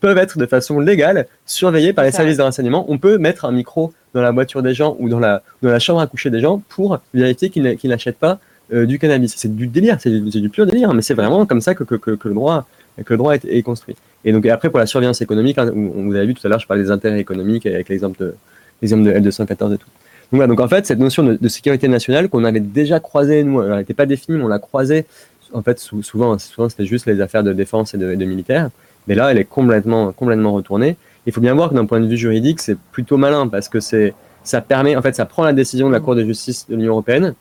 [0.00, 2.18] peuvent être de façon légale surveillés par les Ça.
[2.18, 2.84] services de renseignement.
[2.88, 5.78] On peut mettre un micro dans la voiture des gens ou dans la dans la
[5.78, 8.38] chambre à coucher des gens pour vérifier qu'ils n'a- qu'ils n'achètent pas
[8.72, 9.34] euh, du cannabis.
[9.36, 12.10] C'est du délire, c'est du, pur délire, mais c'est vraiment comme ça que, que, que,
[12.12, 12.66] que le droit
[13.04, 13.94] que le droit est, est construit.
[14.24, 16.50] Et donc et après pour la surveillance économique, hein, on vous avez vu tout à
[16.50, 18.34] l'heure, je parlais des intérêts économiques avec l'exemple de
[18.82, 18.86] de
[19.20, 19.86] L214 et tout.
[20.32, 23.42] Donc, voilà, donc en fait, cette notion de, de sécurité nationale qu'on avait déjà croisée,
[23.44, 25.06] nous, elle n'était pas définie, mais on l'a croisée,
[25.52, 28.24] en fait, sou- souvent, souvent c'était juste les affaires de défense et de, et de
[28.24, 28.70] militaires,
[29.06, 30.96] mais là, elle est complètement, complètement retournée.
[31.26, 33.80] Il faut bien voir que d'un point de vue juridique, c'est plutôt malin, parce que
[33.80, 36.76] c'est, ça permet, en fait, ça prend la décision de la Cour de justice de
[36.76, 37.34] l'Union européenne,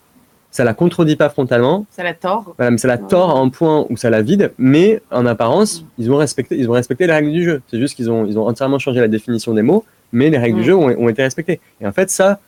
[0.51, 2.53] ça la contredit pas frontalement, Ça la tord.
[2.57, 5.85] voilà, mais ça la tord à un point où ça la vide, mais en apparence,
[5.97, 7.61] ils ont respecté, ils ont respecté les règles du jeu.
[7.67, 10.55] C'est juste qu'ils ont, ils ont entièrement changé la définition des mots, mais les règles
[10.57, 10.61] Mm.
[10.61, 11.59] du jeu ont, ont été respectées.
[11.81, 12.39] Et en fait, ça,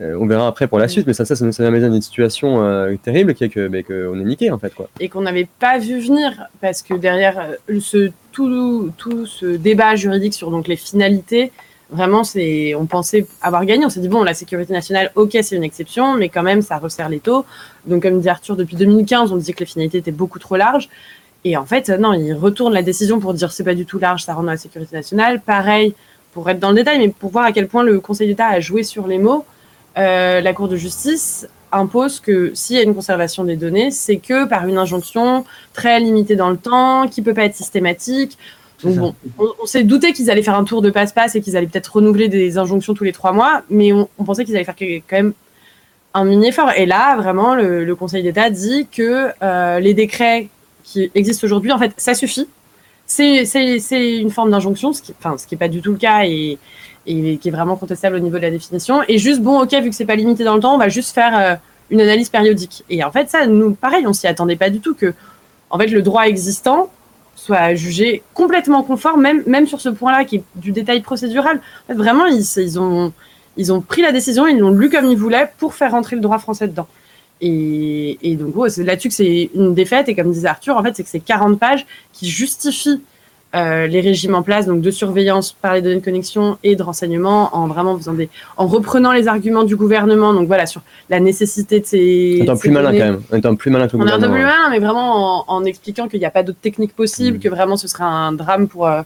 [0.00, 1.88] euh, on verra après pour la suite, mais ça, ça, ça nous ça amène à
[1.88, 4.88] une situation euh, terrible qui est que, que on est niqué en fait, quoi.
[5.00, 9.96] et qu'on n'avait pas vu venir parce que derrière euh, ce, tout, tout ce débat
[9.96, 11.50] juridique sur donc les finalités,
[11.90, 13.86] vraiment, c'est, on pensait avoir gagné.
[13.86, 16.78] On s'est dit, bon, la sécurité nationale, ok, c'est une exception, mais quand même, ça
[16.78, 17.44] resserre les taux.
[17.86, 20.88] Donc, comme dit Arthur, depuis 2015, on disait que les finalités étaient beaucoup trop larges.
[21.44, 24.24] Et en fait, non, il retourne la décision pour dire c'est pas du tout large,
[24.24, 25.40] ça rentre dans la sécurité nationale.
[25.40, 25.94] Pareil,
[26.32, 28.60] pour être dans le détail, mais pour voir à quel point le Conseil d'État a
[28.60, 29.44] joué sur les mots,
[29.98, 34.16] euh, la Cour de justice impose que s'il y a une conservation des données, c'est
[34.16, 35.44] que par une injonction
[35.74, 38.38] très limitée dans le temps, qui peut pas être systématique.
[38.82, 41.56] Donc bon, on, on s'est douté qu'ils allaient faire un tour de passe-passe et qu'ils
[41.56, 44.64] allaient peut-être renouveler des injonctions tous les trois mois, mais on, on pensait qu'ils allaient
[44.64, 45.32] faire quand même
[46.14, 46.70] un mini effort.
[46.76, 50.48] Et là, vraiment, le, le Conseil d'État dit que euh, les décrets
[50.84, 52.48] qui existent aujourd'hui, en fait, ça suffit.
[53.06, 56.58] C'est une forme d'injonction, ce qui enfin, n'est pas du tout le cas et,
[57.08, 59.02] et qui est vraiment contestable au niveau de la définition.
[59.08, 61.14] Et juste, bon, ok, vu que c'est pas limité dans le temps, on va juste
[61.14, 61.54] faire euh,
[61.90, 62.84] une analyse périodique.
[62.90, 65.14] Et en fait, ça, nous, pareil, on s'y attendait pas du tout que,
[65.70, 66.90] en fait, le droit existant
[67.34, 71.56] soit jugé complètement conforme, même, même sur ce point-là, qui est du détail procédural.
[71.84, 73.12] En fait, vraiment, ils, ils, ont,
[73.56, 76.22] ils ont pris la décision, ils l'ont lu comme ils voulaient pour faire rentrer le
[76.22, 76.88] droit français dedans.
[77.40, 80.08] Et, donc, c'est là-dessus que c'est une défaite.
[80.08, 83.00] Et comme disait Arthur, en fait, c'est que c'est 40 pages qui justifient
[83.56, 86.82] euh, les régimes en place, donc de surveillance par les données de connexion et de
[86.82, 88.28] renseignement, en vraiment faisant des,
[88.58, 92.38] en reprenant les arguments du gouvernement, donc voilà, sur la nécessité de ces.
[92.40, 93.20] En étant plus malin quand même.
[93.32, 94.34] En étant plus malin que le On est un peu gouvernement.
[94.34, 97.40] plus malin, mais vraiment en, en expliquant qu'il n'y a pas d'autres techniques possibles, Mm.
[97.40, 99.00] que vraiment ce serait un drame pour, euh,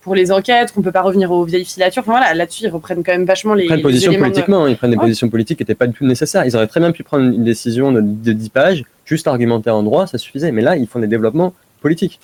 [0.00, 2.02] pour les enquêtes, qu'on peut pas revenir aux vieilles filatures.
[2.02, 3.64] Enfin voilà, là-dessus, ils reprennent quand même vachement les.
[3.64, 5.86] Ils prennent les position éléments de- politiquement, ils prennent des positions politiques qui n'étaient pas
[5.86, 6.44] du tout nécessaires.
[6.46, 9.82] Ils auraient très bien pu prendre une décision de, de 10 pages, juste argumenter en
[9.82, 10.50] droit, ça suffisait.
[10.50, 11.52] Mais là, ils font des développements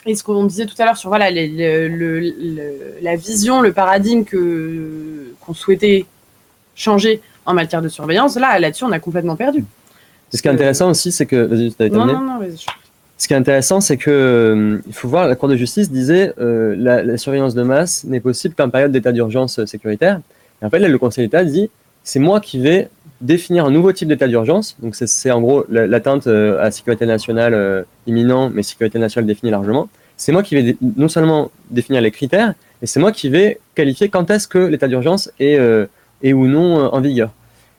[0.06, 3.60] Et ce qu'on disait tout à l'heure sur voilà, les- le- le- le- la vision,
[3.60, 6.06] le paradigme que qu'on souhaitait
[6.74, 9.64] changer en matière de surveillance, là, là-dessus, on a complètement perdu.
[10.32, 11.36] Et ce qui est intéressant aussi, c'est que.
[11.36, 12.64] Vas-y, t'avais Non, terminé non, non, vas-y.
[13.16, 16.32] Ce qui est intéressant, c'est que euh, il faut voir, la Cour de justice disait
[16.38, 20.20] euh, la, la surveillance de masse n'est possible qu'en période d'état d'urgence sécuritaire.
[20.62, 21.68] Et en fait, là, le Conseil d'État dit
[22.04, 22.88] c'est moi qui vais
[23.20, 24.76] définir un nouveau type d'état d'urgence.
[24.80, 29.26] Donc, c'est- en gros la- l'atteinte euh, à sécurité nationale euh, imminent, mais sécurité nationale
[29.26, 29.88] définie largement.
[30.16, 34.08] C'est moi qui vais non seulement définir les critères, mais c'est moi qui vais qualifier
[34.08, 35.86] quand est-ce que l'état d'urgence est, euh,
[36.24, 37.30] ou non euh, en vigueur.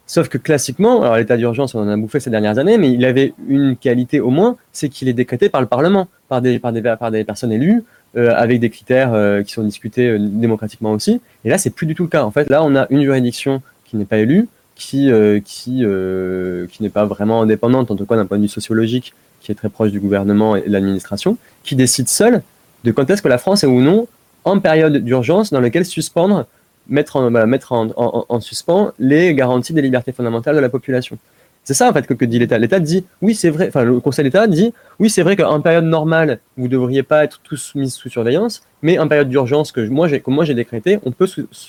[0.08, 3.06] Sauf que classiquement, alors l'état d'urgence, on en a bouffé ces dernières années, mais il
[3.06, 6.72] avait une qualité au moins, c'est qu'il est décrété par le Parlement, par des, par
[6.74, 7.84] des, par des personnes élues,
[8.18, 9.14] euh, avec des critères
[9.46, 11.22] qui sont discutés démocratiquement aussi.
[11.46, 12.24] Et là, c'est plus du tout le cas.
[12.24, 14.48] En fait, là, on a une juridiction qui n'est pas élue,
[14.80, 18.44] qui, euh, qui, euh, qui n'est pas vraiment indépendante, en tout cas d'un point de
[18.44, 22.42] vue sociologique, qui est très proche du gouvernement et de l'administration, qui décide seule
[22.86, 24.08] de quand est-ce que la France est ou non
[24.46, 26.46] en période d'urgence dans laquelle suspendre
[26.88, 31.18] mettre en, mettre en, en- en suspens les garanties des libertés fondamentales de la population.
[31.66, 32.58] C'est ça en fait que, que dit l'État.
[32.58, 35.84] L'État dit oui c'est vrai, enfin le Conseil d'État dit oui c'est vrai qu'en période
[35.84, 39.82] normale vous ne devriez pas être tous mis sous surveillance, mais en période d'urgence que
[39.82, 40.08] moi
[40.46, 41.28] j'ai décrété, on peut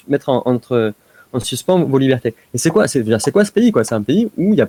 [0.08, 0.94] mettre en, entre
[1.32, 2.34] en suspens vos libertés.
[2.54, 3.84] Et c'est quoi c'est quoi ce pays quoi?
[3.84, 4.68] C'est un pays où il y a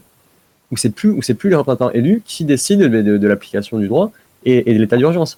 [0.72, 4.12] où c'est plus où c'est plus les représentants élus qui décident de, l'application du droit
[4.46, 5.38] et, de l'état d'urgence.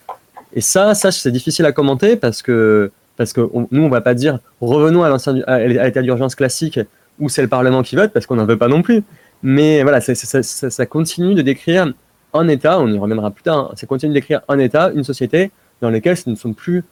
[0.53, 4.01] Et ça ça c'est difficile à commenter parce que parce que on- nous on va
[4.01, 6.79] pas dire revenons à l'ancien l'état d'urgence classique
[7.19, 9.03] où c'est le Parlement qui vote parce qu'on n'en veut pas non plus.
[9.45, 11.93] Mais voilà, ça, ça- continue de décrire
[12.33, 15.03] un État, on y reviendra plus tard, hein, ça continue de décrire un État, une
[15.03, 15.51] société
[15.81, 16.83] dans laquelle ce ne sont plus,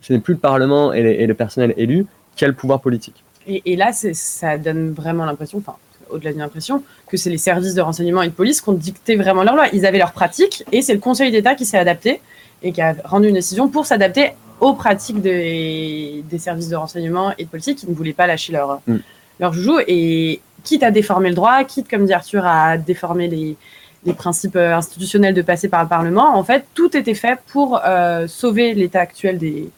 [0.00, 2.06] ce n'est plus le Parlement et le personnel élu
[2.36, 3.24] qui a le pouvoir politique.
[3.46, 5.76] Et, et là, ça donne vraiment l'impression, enfin,
[6.10, 9.16] au-delà d'une impression, que c'est les services de renseignement et de police qui ont dicté
[9.16, 9.66] vraiment leur loi.
[9.72, 12.20] Ils avaient leur pratique et c'est le Conseil d'État qui s'est adapté
[12.62, 14.30] et qui a rendu une décision pour s'adapter
[14.60, 18.52] aux pratiques des, des services de renseignement et de police qui ne voulaient pas lâcher
[18.52, 18.96] leur, Mm.
[19.40, 19.78] leur joujou.
[19.86, 23.56] Et quitte à déformer le droit, quitte, comme dit Arthur, à déformer les,
[24.04, 27.80] les principes euh, institutionnels de passer par le Parlement, en fait, tout était fait pour
[27.84, 29.68] euh, sauver l'état actuel des,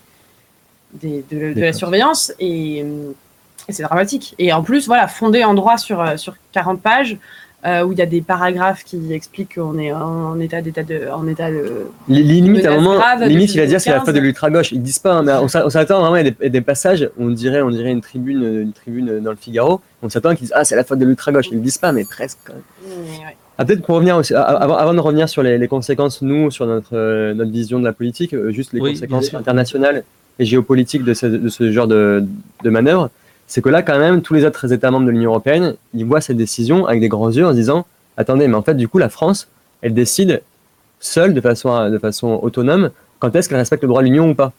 [0.95, 2.33] des- de, de la surveillance.
[2.39, 3.13] Et, euh,
[3.69, 4.35] et c'est dramatique.
[4.39, 7.17] Et en plus, voilà, fondé en droit sur, euh, sur 40 pages,
[7.67, 11.09] euh, où il y a des paragraphes qui expliquent qu'on est en état d'état de,
[11.13, 11.87] en état de.
[12.09, 14.07] Li- Limite, à un moment, limite, il va dire c'est la 2015.
[14.07, 14.73] faute de l'ultra-gauche.
[14.73, 17.31] Ils disent pas, hein, mais on s'a- on s'attend vraiment à des, des passages, on
[17.31, 20.65] dirait, on dirait une tribune, une tribune dans le Figaro, on s'attend qu'ils disent ah
[20.65, 21.47] c'est la faute de l'ultra-gauche.
[21.51, 22.39] Ils le disent pas, mais presque.
[22.45, 22.63] quand même.
[23.03, 23.37] Mais ouais.
[23.59, 26.65] Ah, peut-être pour revenir aussi, avant, avant de revenir sur les, les conséquences, nous, sur
[26.65, 30.05] notre, euh, notre vision de la politique, juste les Oui, conséquences internationales
[30.39, 32.25] et géopolitiques de ce, de ce genre de,
[32.63, 33.11] de manœuvre,
[33.49, 36.21] c'est que là, quand même, tous les autres États membres de l'Union européenne, ils voient
[36.21, 37.87] cette décision avec des grands yeux en se disant
[38.17, 39.49] attendez, mais en fait, du coup, la France,
[39.83, 40.43] elle décide
[41.01, 44.35] seule, de façon, de façon autonome, quand est-ce qu'elle respecte le droit de l'Union ou
[44.35, 44.53] pas.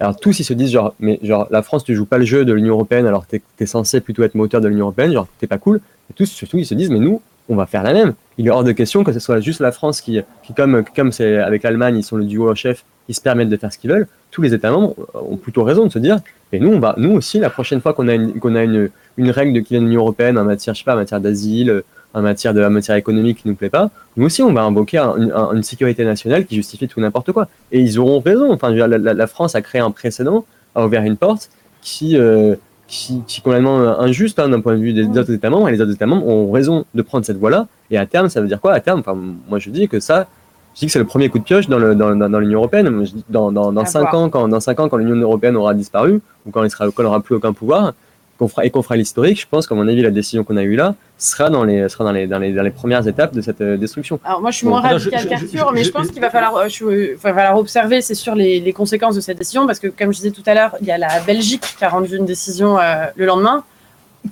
[0.00, 2.44] Alors tous ils se disent genre mais genre la France tu joues pas le jeu
[2.44, 5.46] de l'Union européenne alors t'es es censé plutôt être moteur de l'Union européenne genre t'es
[5.46, 5.80] pas cool
[6.10, 8.50] et tous surtout ils se disent mais nous on va faire la même il est
[8.50, 11.62] hors de question que ce soit juste la France qui, qui comme comme c'est avec
[11.62, 14.06] l'Allemagne ils sont le duo au chef ils se permettent de faire ce qu'ils veulent.
[14.30, 16.18] Tous les États membres ont plutôt raison de se dire
[16.52, 19.86] et nous nous aussi la prochaine fois qu'on a une règle de, qui vient de
[19.86, 21.82] l'Union européenne en matière je sais pas en matière d'asile
[22.14, 24.98] en matière de en matière économique qui nous plaît pas nous aussi on va invoquer
[24.98, 27.48] un- une, un- une sécurité nationale qui justifie tout n'importe quoi.
[27.72, 28.52] Et ils auront raison.
[28.52, 30.44] Enfin la, la- la France a créé un précédent
[30.76, 31.50] a ouvert une porte
[31.82, 32.54] qui euh,
[32.86, 35.68] qui, qui est complètement injuste hein, d'un point de vue des autres États membres.
[35.68, 37.66] Et les autres États membres ont raison de prendre cette voie-là.
[37.90, 38.72] Et à terme ça veut dire quoi?
[38.74, 39.14] À terme enfin
[39.48, 40.28] moi je dis que ça
[40.74, 42.58] je dis que c'est le premier coup de pioche dans le dans, dans, dans l'Union
[42.60, 43.04] européenne.
[43.04, 45.56] Je dis dans dans, dans À cinq ans quand dans cinq ans quand l'Union européenne
[45.56, 47.92] aura disparu ou quand elle sera quand elle aura plus aucun pouvoir
[48.36, 50.64] qu'on fera et qu'on fera l'historique je pense qu'à mon avis la décision qu'on a
[50.64, 53.40] eue là sera dans les sera dans les dans les, dans les premières étapes de
[53.40, 54.18] cette euh, destruction.
[54.24, 56.56] Alors moi, je suis Bon, moins je- qu'Arthur, je- mais je- pense qu'il va falloir,
[56.56, 59.78] euh, je- il va falloir observer, c'est sûr, les, les conséquences de cette décision, parce
[59.78, 62.16] que comme je disais tout à l'heure, il y a la Belgique qui a rendu
[62.16, 63.62] une décision euh, le lendemain,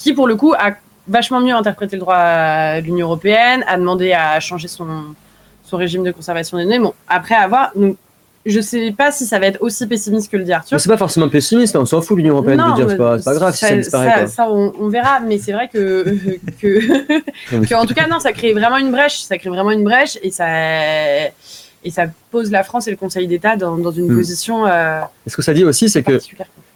[0.00, 0.72] qui pour le coup a
[1.06, 2.16] vachement mieux interprété le droit
[2.80, 4.86] de l'Union européenne, a demandé à changer son,
[5.72, 6.78] son régime de conservation des données.
[6.78, 7.96] Bon, après avoir, nous,
[8.44, 10.78] je sais pas si ça va être aussi pessimiste que le dit Arthur.
[10.78, 13.34] C'est pas forcément pessimiste, on s'en fout l'Union Européenne Non, de dire c'est pas, pas
[13.34, 14.08] grave si ça, ça, disparaît.
[14.10, 14.26] ça- quoi.
[14.26, 16.04] ça, on, on verra, mais c'est vrai que,
[16.60, 19.20] que, que, en tout cas, non, ça crée vraiment une brèche.
[19.22, 20.46] Ça crée vraiment une brèche et ça,
[21.84, 24.16] et ça pose la France et le Conseil d'État dans, dans une Hmm.
[24.18, 26.18] position euh, Et ce que ça dit aussi, c'est que.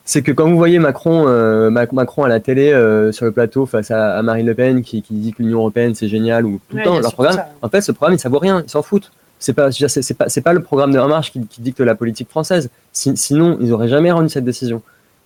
[0.06, 3.32] C'est que quand vous voyez Macron, euh, Mac- Macron à la télé euh, sur le
[3.32, 6.46] plateau face à, à Marine Le Pen qui, qui dit que l'Union européenne c'est génial
[6.46, 7.48] ou tout le Ouais, temps il leur programme, ça.
[7.60, 9.12] en fait ce programme ça vaut rien, ils s'en foutent.
[9.38, 11.94] C'est pas, c'est pas, c'est pas le programme de En Marche qui, qui dicte la
[11.94, 12.70] politique française.
[12.94, 14.80] Si- sinon, ils auraient jamais rendu cette décision.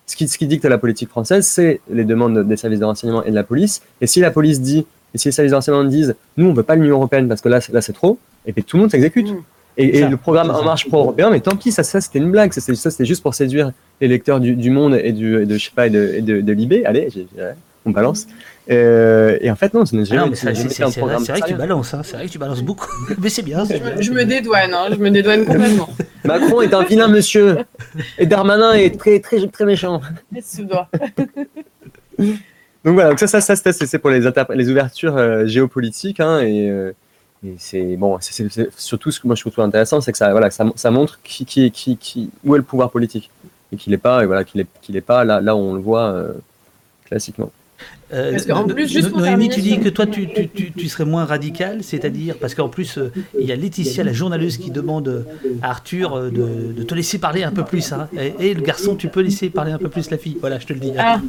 [0.05, 3.23] Ce qui, ce qui dicte la politique française, c'est les demandes des services de renseignement
[3.23, 3.81] et de la police.
[4.01, 6.63] Et si la police dit, et si les services de renseignement disent, nous on veut
[6.63, 8.91] pas l'Union européenne parce que là, c'est- là c'est trop, et puis tout le monde
[8.91, 9.29] s'exécute.
[9.31, 9.37] Mm.
[9.77, 10.63] Et, le programme En.
[10.63, 12.51] Marche pro-européen, mais tant pis, ça, ça c'était une blague.
[12.53, 13.71] Ça, c'était- juste pour séduire
[14.01, 16.21] les lecteurs du, du Monde et, du, et de, je sais pas, et de, et
[16.21, 16.85] de, de Libé.
[16.85, 17.07] Allez,
[17.85, 18.27] on balance.
[18.69, 21.25] Euh, et en fait, non, ce n'est Ah c'est jamais c'est- un c'est vrai, programme
[21.25, 22.87] c'est vrai que tu balances, hein, c'est vrai que tu balances beaucoup.
[23.19, 23.63] Mais c'est bien.
[23.99, 24.25] Je me bien.
[24.25, 25.89] dédouane, hein, je me dédouane complètement.
[26.25, 27.57] Macron est un vilain monsieur.
[28.19, 29.99] Et Darmanin est très, très, très méchant.
[30.31, 30.87] Laisse ce doigt.
[32.83, 34.21] Donc voilà, donc ça, ça, ça c'était- c'est pour les,
[34.55, 36.19] les ouvertures euh, géopolitiques.
[36.19, 36.93] Hein, et euh,
[37.45, 40.51] et c'est bon, c'est- surtout ce que moi je trouve intéressant, c'est que ça, voilà,
[40.51, 43.29] ça, ça montre qui, qui, qui, qui, où est le pouvoir politique.
[43.73, 45.73] Et qu'il n'est pas, et voilà, qu'il est, qu'il est pas là, là où on
[45.73, 46.33] le voit euh,
[47.05, 47.51] classiquement.
[48.13, 50.71] Euh, Parce qu'en plus, juste No- pour Noémie, tu dis que toi, tu, tu, tu,
[50.71, 54.61] tu serais moins radical, c'est-à-dire, parce qu'en plus, euh, il y a Laetitia, la journaliste,
[54.61, 55.23] qui demande euh,
[55.61, 57.91] à Arthur euh, de, de te laisser parler un peu plus.
[57.93, 58.07] Hein.
[58.17, 60.37] Et, et le garçon, tu peux laisser parler un peu plus la fille.
[60.41, 60.91] Voilà, je te le dis.
[60.97, 61.19] Ah,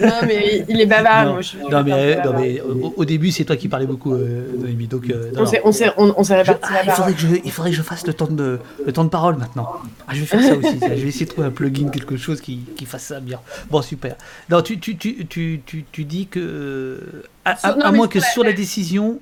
[0.00, 1.26] non, mais il est bavard.
[1.26, 4.14] Non, moi, je- non, mais, non, mais au, au début, c'est toi qui parlais beaucoup,
[4.14, 4.86] Noémie.
[4.86, 7.82] Donc, non, On s'est- réparti ah, la il, faudrait que je, il faudrait que je
[7.82, 9.68] fasse le temps de, le temps de parole maintenant.
[10.06, 10.78] Ah, je vais faire ça aussi.
[10.78, 10.88] ça.
[10.94, 13.40] Je vais essayer de trouver un plugin, quelque chose qui, qui fasse ça bien.
[13.70, 14.14] Bon, super.
[14.50, 17.00] Non, tu, tu, tu, tu, tu, tu dis que.
[17.44, 19.18] À, Sur- à- non, à mais moins que la- sur la la- décision,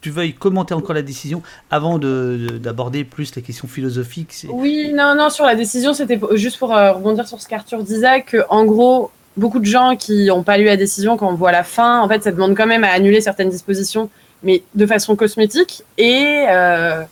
[0.00, 4.32] tu veuilles commenter encore la décision avant de- de- d'aborder plus les questions philosophiques.
[4.32, 7.82] c'est- Oui, non, non, sur la décision, c'était juste pour euh, rebondir sur ce qu'Arthur
[7.82, 11.34] disait, que en gros, beaucoup de gens qui n'ont pas lu la décision, quand on
[11.34, 14.08] voit la fin, en fait, ça demande quand même à annuler certaines dispositions,
[14.44, 15.82] mais de façon cosmétique.
[15.96, 17.02] Et, euh,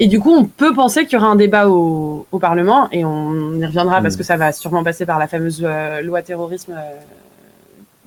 [0.00, 3.04] et du coup, on peut penser qu'il y aura un débat au, au Parlement, et
[3.04, 4.18] on y reviendra parce Mm.
[4.18, 6.74] que ça va sûrement passer par la fameuse euh, loi terrorisme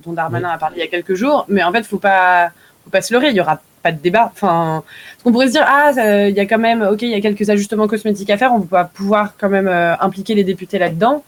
[0.04, 1.44] dont Darmanin a parlé il y a quelques jours.
[1.48, 2.50] Mais en fait, faut pas,
[2.84, 4.30] faut pas se leurrer, il y aura pas de débat.
[4.32, 5.90] Enfin, parce qu'on pourrait se dire, ah,
[6.28, 8.60] il y a quand même, ok, il y a quelques ajustements cosmétiques à faire, on
[8.60, 11.24] va pouvoir quand même euh, impliquer les députés là-dedans.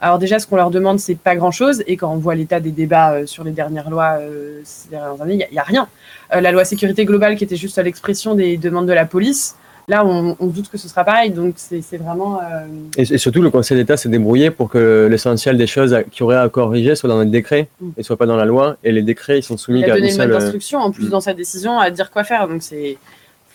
[0.00, 2.70] Alors déjà, ce qu'on leur demande, c'est pas grand-chose, et quand on voit l'état des
[2.70, 5.88] débats euh, sur les dernières lois euh, ces dernières années, il y a- a rien.
[6.32, 9.56] La loi sécurité globale, qui était juste l'expression des demandes de la police,
[9.88, 12.38] là, on, on doute que ce sera pareil, donc c'est c'est vraiment...
[12.40, 16.02] euh, Et, et surtout, le Conseil d'État s'est débrouillé pour que l'essentiel des choses à-
[16.02, 17.90] qui auraient à corriger soit dans les décrets Mm.
[17.98, 18.76] et soit pas dans la loi.
[18.84, 20.30] Et les décrets, ils sont soumis il a donné une seule.
[20.32, 21.10] euh, d'instruction en plus mm.
[21.10, 22.48] dans sa décision à dire quoi faire.
[22.48, 22.98] Donc c'est,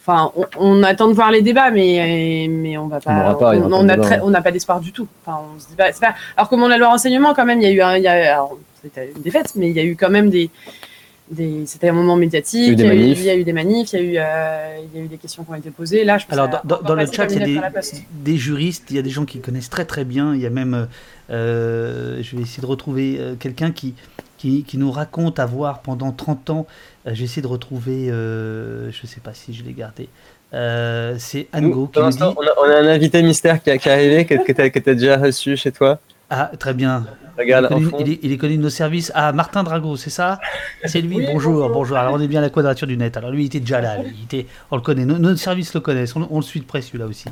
[0.02, 3.60] enfin, on, on attend de voir les débats, mais mais on va pas, On il
[3.60, 5.08] y on, pas n'a d'espoir du tout.
[5.26, 6.14] Enfin, on se dit pas, pas.
[6.38, 8.04] Alors comme on a la loi renseignement quand même, il y a eu un, il
[8.04, 10.50] y a, alors, c'était une défaite, mais il y a eu quand même des
[11.32, 13.20] des, c'était un moment médiatique, Il y a eu des manifs.
[13.20, 15.08] il y a eu des manifs, il y a eu, euh, il y a eu
[15.08, 16.04] des questions qui ont été posées.
[16.04, 18.36] Là, je pense Alors, que ça dans, dans- le chat, il y a des, à
[18.38, 20.36] juristes, il y a des gens qui connaissent très très bien.
[20.36, 20.88] Il y a même,
[21.30, 23.96] euh, je vais essayer de retrouver euh, quelqu'un qui,
[24.38, 26.68] qui, qui nous raconte avoir pendant 30 ans,
[27.08, 30.10] euh, j'ai essayé de retrouver, euh, je ne sais pas si je l'ai gardé,
[30.54, 33.22] Euh, c'est Nous, Ango qui pour nous l'instant, dit on, a, on a un invité
[33.24, 36.00] mystère qui est arrivé, que, que tu as, déjà reçu chez toi.
[36.34, 37.06] Ah, très bien.
[37.38, 37.98] Regarde, il, est connu, fond.
[38.00, 39.12] il est- il est connu de nos services.
[39.16, 40.40] Ah, Martin Drago, c'est ça?
[40.86, 41.98] C'est lui, Oui, bonjour, bonjour, bonjour.
[41.98, 43.18] Alors, on est bien à la quadrature du net.
[43.18, 43.98] Alors, lui, il était déjà là.
[44.02, 44.14] lui.
[44.18, 45.04] Il était, on le connaît.
[45.06, 46.16] Nos, nos services le connaissent.
[46.16, 47.26] On, on le suit de près, celui-là aussi.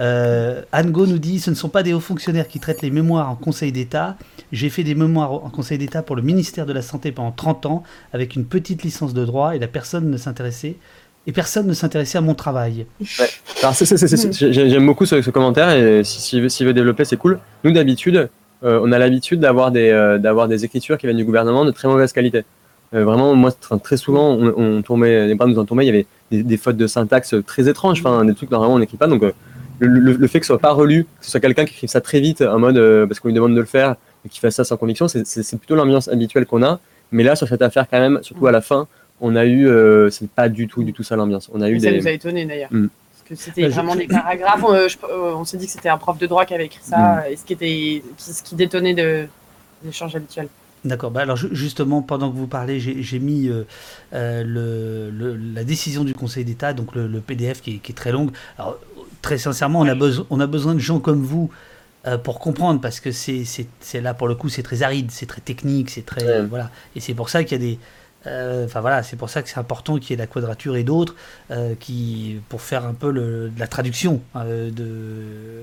[0.00, 3.30] Euh, Ango nous dit ce ne sont pas des hauts fonctionnaires qui traitent les mémoires
[3.30, 4.16] en Conseil d'État.
[4.50, 7.66] J'ai fait des mémoires en Conseil d'État pour le ministère de la Santé pendant 30
[7.66, 7.82] ans
[8.12, 10.76] avec une petite licence de droit et la personne ne s'intéressait.
[11.26, 12.86] Et personne ne s'intéressait à mon travail.
[14.32, 17.38] J'ai- j'aime beaucoup ce, ce commentaire et si- s'il veut, s'il veut développer, c'est cool.
[17.62, 18.30] Nous, d'habitude,
[18.62, 21.88] on a l'habitude d'avoir des, euh, d'avoir des écritures qui viennent du gouvernement de très
[21.88, 22.44] mauvaise qualité.
[22.94, 25.86] Euh, vraiment, moi, tr- très souvent, on, on tombait, les bras nous en tombaient, il
[25.86, 28.96] y avait des, des fautes de syntaxe très étranges, enfin, des trucs normalement on n'écrit
[28.96, 29.06] pas.
[29.06, 29.32] Donc, euh,
[29.78, 31.88] le, le- le fait que ce soit pas relu, que ce soit quelqu'un qui écrive
[31.88, 33.94] ça très vite en mode euh, parce qu'on lui demande de le faire
[34.26, 36.80] et qui fasse ça sans conviction, c'est- c'est c'est plutôt l'ambiance habituelle qu'on a.
[37.12, 38.86] Mais là, sur cette affaire, quand même, surtout à la fin,
[39.20, 41.48] on a eu, euh, c'est pas du tout, du tout ça l'ambiance.
[41.54, 41.98] On a eu ça des.
[41.98, 42.68] nous a étonné d'ailleurs.
[42.72, 42.86] Mm.
[43.30, 44.64] Que c'était Bah, vraiment je- des paragraphes.
[44.64, 46.66] On, euh, je- euh, on s'est dit que c'était un prof de droit qui avait
[46.66, 49.26] écrit ça, et ce qui, était, qui, ce qui détonnait de
[49.84, 50.48] l'échange habituel.
[50.84, 51.10] D'accord.
[51.12, 53.64] Bah alors ju- justement, pendant que vous parlez, j'ai mis euh,
[54.14, 57.92] euh, le, le- la décision du Conseil d'État, donc le, le PDF qui est, qui
[57.92, 58.30] est très longue.
[58.58, 58.78] Alors
[59.22, 61.50] très sincèrement, on a, besoin on a besoin de gens comme vous
[62.06, 63.44] euh, pour comprendre, parce que c'est
[64.02, 66.46] là pour le coup, c'est très aride, c'est très technique, c'est très Ouais.
[66.46, 66.70] voilà.
[66.96, 69.48] Et c'est pour ça qu'il y a des Euh, Enfin voilà, c'est pour ça que
[69.48, 71.14] c'est important qu'il y ait la quadrature et d'autres
[71.50, 75.62] euh, qui pour faire un peu le, de la traduction euh, de, euh,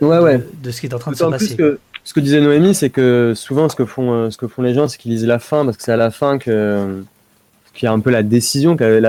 [0.00, 0.46] Ouais, de, ouais.
[0.62, 1.56] de ce qui est en train de se passer.
[1.56, 4.62] que ce que disait Noémie, c'est que souvent ce que font, euh, ce que font
[4.62, 7.02] les gens, c'est qu'ils lisent la fin, parce que c'est à la fin que
[7.74, 9.00] qu'il y a un peu la décision, que,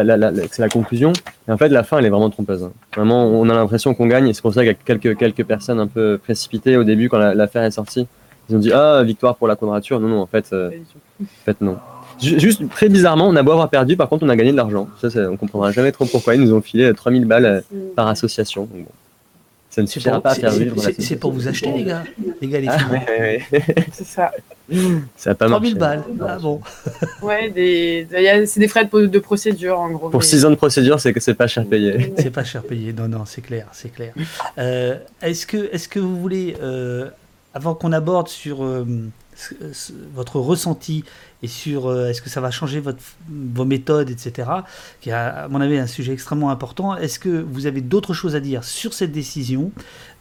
[0.51, 1.11] c'est la conclusion.
[1.47, 2.63] Et en fait, la fin, elle est vraiment trompeuse.
[2.63, 2.71] hein.
[2.95, 5.43] Vraiment, on a l'impression qu'on gagne, et c'est pour ça qu'il y a quelques, quelques
[5.45, 8.05] personnes un peu précipitées au début quand la- l'affaire est sortie.
[8.49, 9.99] Ils ont dit ah victoire pour la quadrature.
[9.99, 10.69] Non non, en fait, euh,
[11.21, 11.77] en fait non.
[12.21, 14.57] Ju- Juste très bizarrement, on a beau avoir perdu, par contre, on a gagné de
[14.57, 14.87] l'argent.
[15.01, 16.35] Ça, c'est- on comprendra jamais trop pourquoi.
[16.35, 17.61] Ils nous ont filé 3000 balles euh,
[17.95, 18.63] par association.
[18.65, 18.91] Donc, bon.
[19.71, 20.75] Ça ne suffira pour, pas à c'est- faire c'est- vivre.
[20.97, 22.03] c'est- pour vous acheter les gars,
[22.41, 22.87] les gars les Ah, filles.
[22.91, 23.63] ouais, ouais, ouais.
[23.91, 24.31] C'est ça.
[25.15, 26.01] Ça a pas 3000 marché.
[26.17, 26.27] balles.
[26.27, 26.59] Ah bon.
[27.21, 28.07] Ouais, des...
[28.11, 30.09] il y a- c'est des frais de, de procédure en gros.
[30.09, 32.13] Pour mais- 6 ans de procédure, c'est que c'est pas cher payé.
[32.17, 32.93] C'est pas cher payé.
[32.93, 34.13] Non, non, c'est clair, c'est clair.
[34.57, 37.07] Euh, est-ce que, est-ce que vous voulez, euh,
[37.53, 38.85] avant qu'on aborde sur euh,
[40.14, 41.03] votre ressenti
[41.41, 42.99] et sur euh, est-ce que ça va changer votre,
[43.30, 44.49] vos méthodes, etc.,
[45.02, 48.36] qui est à mon avis un sujet extrêmement important, est-ce que vous avez d'autres choses
[48.36, 49.72] à dire sur cette décision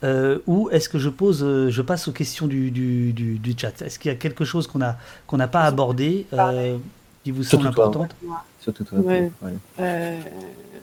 [0.05, 3.55] euh, ou est-ce que je pose, euh, je passe aux questions du, du, du, du
[3.59, 3.82] chat?
[3.82, 4.97] Est-ce qu'il y a quelque chose qu'on a
[5.27, 6.77] qu'on n'a pas abordé euh,
[7.24, 8.15] qui vous semble importante?
[8.61, 8.99] Surtout toi.
[8.99, 9.31] Ouais.
[9.43, 10.19] Ouais.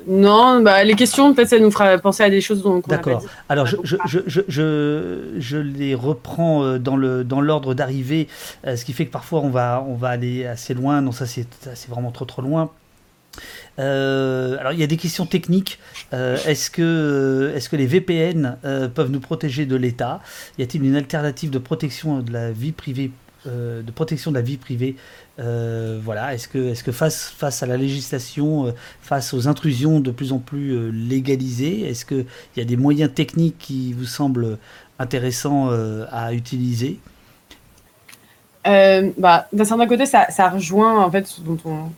[0.08, 3.24] Non, bah, les questions, peut-être ça nous fera penser à des choses dont D'accord.
[3.50, 4.24] Alors, je, je, parlé.
[4.28, 8.28] je, je, je, les reprends euh, dans le dans l'ordre d'arrivée,
[8.68, 11.02] euh, ce qui fait que parfois on va on va aller assez loin.
[11.02, 12.70] Non, ça c'est c'est vraiment trop trop loin.
[13.80, 15.80] Euh, alors, il y a des questions techniques.
[16.14, 20.22] Euh, est-ce que est-ce que les VPN euh, peuvent nous protéger de l'État?
[20.58, 23.12] Y a-t-il une alternative de protection de la vie privée
[23.48, 24.96] euh, de protection de la vie privée
[25.40, 26.34] Euh, Voilà.
[26.34, 30.32] Est-ce que est-ce que face face à la législation, euh, face aux intrusions de plus
[30.32, 34.58] en plus légalisées, est-ce que il y a des moyens techniques qui vous semblent
[35.00, 35.70] intéressants
[36.12, 37.00] à utiliser?
[39.18, 41.92] Bah, d'un certain côté, ça, ça rejoint en fait ce dont on,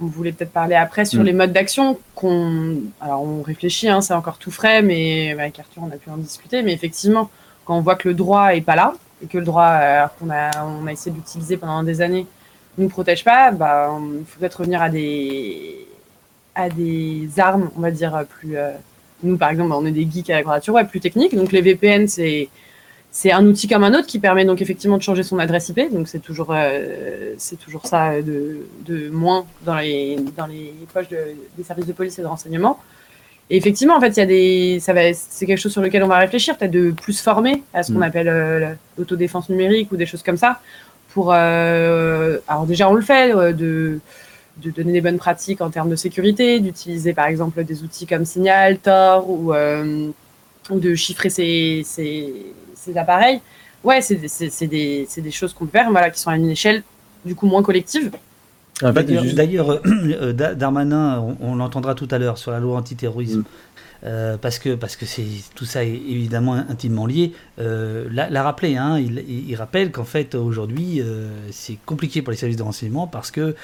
[0.00, 1.24] on voulait peut-être parler après sur Mm.
[1.24, 2.78] les modes d'action qu'on.
[3.00, 6.10] Alors on réfléchit, hein, c'est encore tout frais, mais bah, avec Arthur on a pu
[6.10, 6.62] en discuter.
[6.62, 7.30] Mais effectivement,
[7.64, 10.30] quand on voit que le droit est pas là et que le droit euh, qu'on
[10.30, 12.26] a on a essayé d'utiliser pendant des années
[12.78, 13.90] nous protège pas, bah
[14.20, 15.86] il faut peut-être revenir à des
[16.54, 18.56] à des armes, on va dire plus.
[18.56, 18.72] euh,
[19.24, 21.34] nous par exemple, on est des geeks à la quadrature, ouais, plus techniques.
[21.34, 22.48] Donc les VPN c'est
[23.10, 25.92] c'est un outil comme un autre qui permet donc effectivement de changer son adresse IP.
[25.92, 31.08] Donc c'est toujours, euh, c'est toujours ça de, de moins dans les, dans les poches
[31.08, 32.78] de- des services de police et de renseignement.
[33.50, 36.02] Et effectivement, en fait, il y a des, ça va, c'est quelque chose sur lequel
[36.04, 38.02] on va réfléchir, peut-être de plus former à ce qu'on Mm.
[38.02, 40.60] appelle euh, l'autodéfense numérique ou des choses comme ça.
[41.14, 44.00] Pour, euh, alors déjà on le fait, euh, de,
[44.58, 48.26] de donner des bonnes pratiques en termes de sécurité, d'utiliser par exemple des outils comme
[48.26, 50.08] Signal, Tor ou, euh,
[50.70, 52.34] de chiffrer ses, ses,
[52.74, 53.40] ses appareils.
[53.82, 54.16] Ouais, c'est
[54.66, 56.82] des- des choses qu'on peut faire, voilà, qui sont à une échelle
[57.24, 58.10] du coup moins collective.
[58.80, 58.92] Fait,
[59.34, 63.44] D'ailleurs, euh, Da- Darmanin, on, on l'entendra tout à l'heure sur la loi antiterrorisme, Mm.
[64.04, 65.24] euh, parce que parce que c'est
[65.56, 67.32] tout ça est évidemment intimement lié.
[67.58, 71.02] Euh, l'a, l'a rappelé, hein, il, rappelle qu'en fait aujourd'hui
[71.50, 73.56] c'est compliqué pour les services de renseignement parce que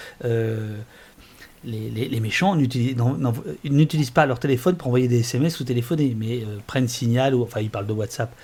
[1.67, 6.41] les, les- les méchants n'utilisent, pas leur téléphone pour envoyer des SMS ou téléphoner, mais
[6.43, 8.35] euh, prennent Signal ou enfin ils parlent de WhatsApp,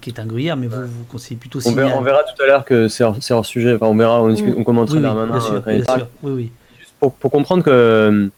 [0.00, 2.46] qui est un gruyère, mais vous vous conseillez plutôt on, verra, on verra tout à
[2.46, 3.74] l'heure que c'est hors, sujet.
[3.74, 4.60] Enfin, on verra, on, discute, Mm.
[4.60, 6.52] on commentera oui, oui, Darmanin, bien sûr, euh, bien sûr, oui, oui.
[6.98, 8.30] pour, pour comprendre que,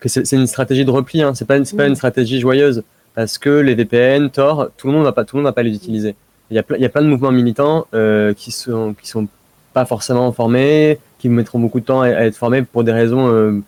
[0.00, 1.34] que c'est une stratégie de repli, hein.
[1.34, 2.82] c'est pas, une- pas une stratégie joyeuse,
[3.14, 5.62] parce que les VPN, Tor, tout le monde va pas, tout le monde va pas
[5.62, 6.14] les utiliser.
[6.50, 9.08] Il y a plein, il y a plein de mouvements militants euh, qui sont qui
[9.08, 9.26] sont
[9.72, 13.28] pas forcément formés, qui mettront beaucoup de temps à, à être formés pour des raisons
[13.28, 13.60] euh,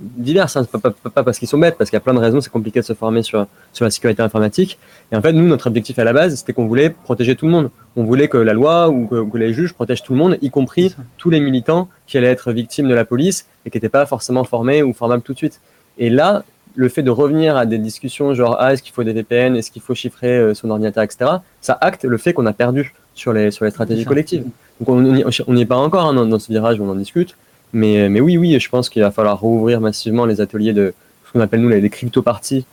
[0.00, 0.64] diverses, hein.
[0.64, 2.50] Pas, pas- pas parce qu'ils sont bêtes, parce qu'il y a plein de raisons, c'est
[2.50, 4.78] compliqué de se former sur sur la sécurité informatique.
[5.10, 7.52] Et en fait, nous, notre objectif à la base, c'était qu'on voulait protéger tout le
[7.52, 7.70] monde.
[7.96, 10.50] On voulait que la loi ou que, que les juges protègent tout le monde, y
[10.50, 14.06] compris tous les militants qui allaient être victimes de la police et qui n'étaient pas
[14.06, 15.60] forcément formés ou formables tout de suite.
[15.98, 16.44] Et là,
[16.74, 19.70] le fait de revenir à des discussions genre ah, est-ce qu'il faut des VPN, est-ce
[19.70, 21.30] qu'il faut chiffrer euh, son ordinateur, etc.,
[21.60, 24.44] ça acte le fait qu'on a perdu sur les, sur les stratégies collectives.
[24.80, 26.88] Donc on n'y on n'y est pas encore hein, dans, dans ce virage où on
[26.88, 27.36] en discute,
[27.72, 30.94] mais, mais oui, oui, je pense qu'il va falloir rouvrir massivement les ateliers de
[31.26, 32.64] ce qu'on appelle nous les, crypto-parties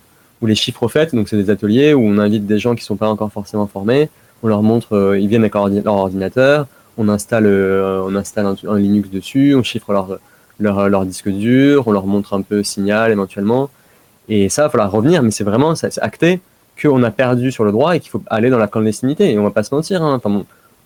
[0.42, 1.16] ou les chiffres au fait.
[1.16, 4.10] Donc c'est des ateliers où on invite des gens qui sont pas encore forcément formés,
[4.44, 6.68] on leur montre, euh, ils viennent avec leur, ordi- leur ordinateur,
[6.98, 9.94] on installe, euh, on installe un, Linux dessus, on chiffre
[10.60, 13.70] leur, disque dur, on leur montre un peu Signal éventuellement.
[14.28, 16.40] Et ça, il va falloir revenir, mais c'est vraiment c'est acté
[16.82, 19.32] qu'on a perdu sur le droit et qu'il faut aller dans la clandestinité.
[19.32, 20.04] Et on va pas se mentir.
[20.04, 20.22] Hein.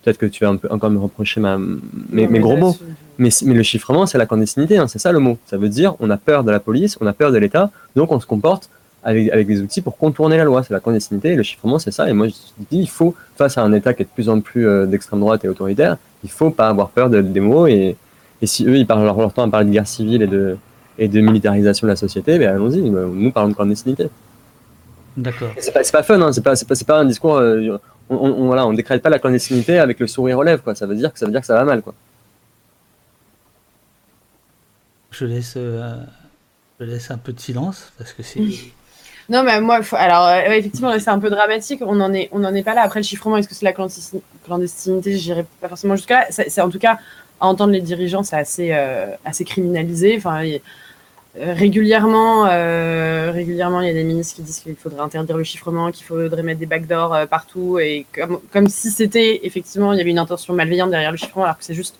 [0.03, 2.75] Peut-être que tu vas un peu encore me reprocher ma, mes, mes gros mots.
[3.17, 5.37] Mais, mais le chiffrement, c'est la clandestinité, hein, c'est ça le mot.
[5.45, 8.11] Ça veut dire on a peur de la police, on a peur de l'État, donc
[8.11, 8.69] on se comporte
[9.03, 10.63] avec, avec des outils pour contourner la loi.
[10.63, 12.09] C'est la clandestinité et le chiffrement, c'est ça.
[12.09, 12.33] Et moi, je
[12.69, 15.19] dis, il faut, face à un État qui est de plus en plus euh, d'extrême
[15.19, 17.95] droite et autoritaire, il faut pas avoir peur de, des mots et,
[18.41, 20.57] Et si eux, ils parlent leur, leur temps à parler de guerre civile et de,
[20.97, 24.09] et de militarisation de la société, ben allons-y, nous parlons de clandestinité.
[25.15, 25.51] D'accord.
[25.59, 27.37] C'est pas, pas fun, hein, c'est pas, pas, pas, un discours.
[27.37, 27.77] Euh,
[28.09, 30.75] on, on, voilà, on décrète pas la clandestinité avec le sourire aux lèvres, quoi.
[30.75, 31.93] Ça veut dire que ça veut dire que ça va mal, quoi.
[35.11, 35.95] Je laisse, euh,
[36.79, 38.41] je laisse un peu de silence parce que c'est.
[39.29, 39.95] Non, mais moi, faut...
[39.95, 41.81] alors euh, effectivement, c'est un peu dramatique.
[41.85, 42.81] On n'en est, on en est pas là.
[42.81, 45.17] Après le chiffrement, est-ce que c'est la clandestinité?
[45.17, 46.25] J'irai pas forcément jusqu'à là.
[46.29, 46.97] C'est en tout cas
[47.39, 50.15] à entendre les dirigeants, c'est assez, euh, assez criminalisé.
[50.17, 50.41] Enfin,
[51.35, 55.91] régulièrement, euh, régulièrement, il y a des ministres qui disent qu'il faudrait interdire le chiffrement,
[55.91, 60.01] qu'il faudrait mettre des backdoors euh, partout, et comme, comme si c'était effectivement, il y
[60.01, 61.95] avait une intention malveillante derrière le chiffrement, alors que c'est juste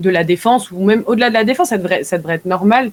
[0.00, 2.90] de la défense, ou même au-delà de la défense, ça devrait, ça devrait être normal.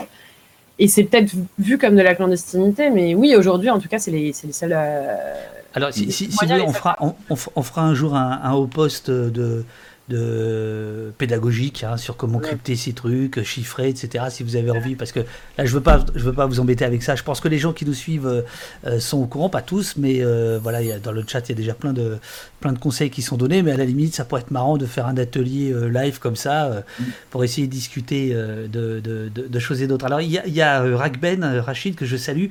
[0.77, 4.11] Et c'est peut-être vu comme de la clandestinité, mais oui, aujourd'hui, en tout cas, c'est
[4.11, 4.73] les, les seuls.
[4.73, 5.33] Euh,
[5.73, 8.53] Alors, si, si, si vous voulez, on fera, on, on, fera un jour un, un
[8.53, 9.65] haut poste de,
[10.09, 14.25] de pédagogique hein, sur comment crypter ces trucs, chiffrer, etc.
[14.29, 15.21] Si vous avez envie, parce que
[15.57, 17.15] là je veux pas, je veux pas vous embêter avec ça.
[17.15, 18.43] Je pense que les gens qui nous suivent
[18.85, 21.51] euh, sont au courant, pas tous, mais euh, voilà, y a, dans le chat il
[21.51, 22.17] y a déjà plein de
[22.59, 23.63] plein de conseils qui sont donnés.
[23.63, 26.35] Mais à la limite, ça pourrait être marrant de faire un atelier euh, live comme
[26.35, 26.81] ça euh,
[27.29, 30.05] pour essayer de discuter euh, de, de, de, de, choses et d'autres.
[30.05, 32.47] Alors il y a, y a Rakben Rachid que je salue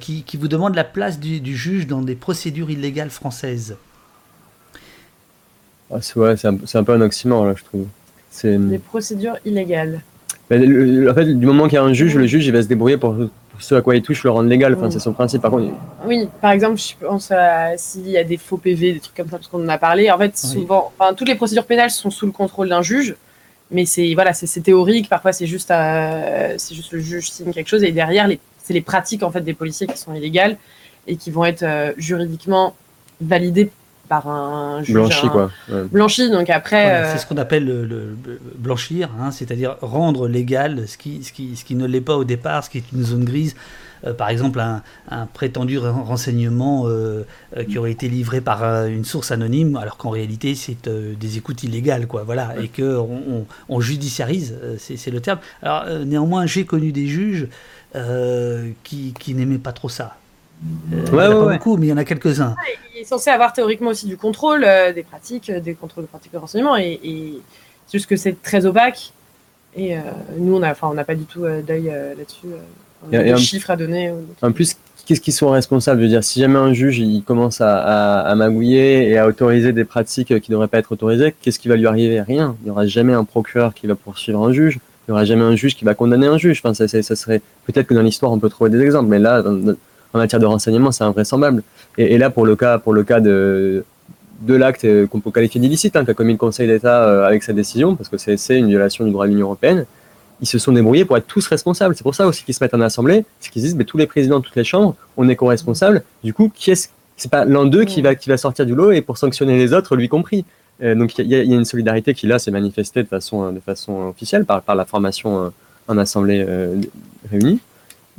[0.00, 3.76] qui, qui, vous demande la place du, du juge dans des procédures illégales françaises.
[5.92, 7.86] Ah, c'est ouais, un, un, peu un oxymore, là, je trouve.
[8.44, 10.00] Des procédures illégales.
[10.50, 12.52] Mais le, le, en fait, du moment qu'il y a un juge, le juge il
[12.52, 13.28] va se débrouiller pour, pour
[13.62, 14.74] ce à quoi il touche le rendre légal.
[14.74, 14.92] Enfin, Oui.
[14.92, 15.42] c'est son principe.
[15.42, 15.72] Par contre,
[16.06, 19.26] Oui, par exemple, je pense à s'il y a des faux PV, des trucs comme
[19.28, 20.10] ça, parce qu'on en a parlé.
[20.10, 23.16] En fait, souvent, enfin, toutes les procédures pénales sont sous le contrôle d'un juge,
[23.70, 25.08] mais c'est voilà, c'est théorique.
[25.08, 28.28] Parfois, c'est juste, euh, c'est juste le juge signe quelque chose, et derrière,
[28.62, 30.56] c'est les pratiques en fait des policiers qui sont illégales
[31.06, 32.74] et qui vont être euh, juridiquement
[33.20, 33.70] validées
[34.08, 35.84] par un juge blanchi un, quoi ouais.
[35.84, 37.12] blanchi donc après voilà, euh...
[37.12, 38.16] c'est ce qu'on appelle le,
[38.56, 42.24] blanchir hein, c'est-à-dire rendre légal ce qui ce qui ce qui ne l'est pas au
[42.24, 43.54] départ ce qui est une zone grise
[44.06, 47.24] euh, par exemple un, un prétendu renseignement euh,
[47.68, 51.36] qui aurait été livré par euh, une source anonyme alors qu'en réalité c'est euh, des
[51.36, 52.66] écoutes illégales quoi voilà ouais.
[52.66, 56.92] et que on, on, on judiciarise euh, c'est le terme alors euh, néanmoins j'ai connu
[56.92, 57.48] des juges
[58.84, 60.16] qui, qui n'aimaient pas trop ça
[60.92, 61.58] euh, ouais, il n'y en a ouais, pas ouais.
[61.58, 62.54] beaucoup, mais il y en a quelques-uns.
[62.94, 66.32] Il est censé avoir théoriquement aussi du contrôle euh, des pratiques, des contrôles de pratiques
[66.32, 67.40] de renseignement, et, et
[67.86, 69.12] c'est juste que c'est très opaque.
[69.76, 70.00] Et euh,
[70.38, 72.48] nous, on n'a on n'a pas du tout euh, d'œil là-dessus.
[73.08, 74.12] on a des chiffres à donner.
[74.42, 74.76] En plus,
[75.06, 76.00] qu'est-ce qu'ils sont responsables?
[76.00, 79.26] Je veux dire, si jamais un juge il commence à, à, à magouiller et à
[79.28, 82.20] autoriser des pratiques qui ne devraient pas être autorisées, qu'est-ce qui va lui arriver?
[82.20, 82.56] Rien.
[82.62, 84.80] Il n'y aura jamais un procureur qui va poursuivre un juge.
[85.06, 86.60] Il n'y aura jamais un juge qui va condamner un juge.
[86.62, 89.42] Enfin, ça, ça serait peut-être que dans l'histoire on peut trouver des exemples, mais là,
[89.42, 89.74] dans,
[90.12, 91.62] en matière de renseignement, c'est invraisemblable.
[91.96, 93.84] Et, et, là, pour le cas, pour le cas de,
[94.42, 97.52] de l'acte qu'on peut qualifier d'illicite, hein, qu'a commis le Conseil d'État euh, avec sa
[97.52, 99.86] décision, parce que c'est une violation du droit de l'Union européenne,
[100.40, 101.96] ils se sont débrouillés pour être tous responsables.
[101.96, 104.06] C'est pour ça aussi qu'ils se mettent en assemblée, c'est qu'ils disent, mais tous les
[104.06, 106.02] présidents de toutes les chambres, on est co-responsables.
[106.22, 108.92] Du coup, qui est-ce c'est pas l'un d'eux qui va, qui va sortir du lot
[108.92, 110.44] et pour sanctionner les autres, lui compris.
[110.82, 113.58] Euh, donc il y, y, a une solidarité qui là s'est manifestée de façon, de
[113.58, 115.48] façon officielle par, par la formation euh,
[115.88, 116.76] en assemblée euh,
[117.28, 117.58] réunie.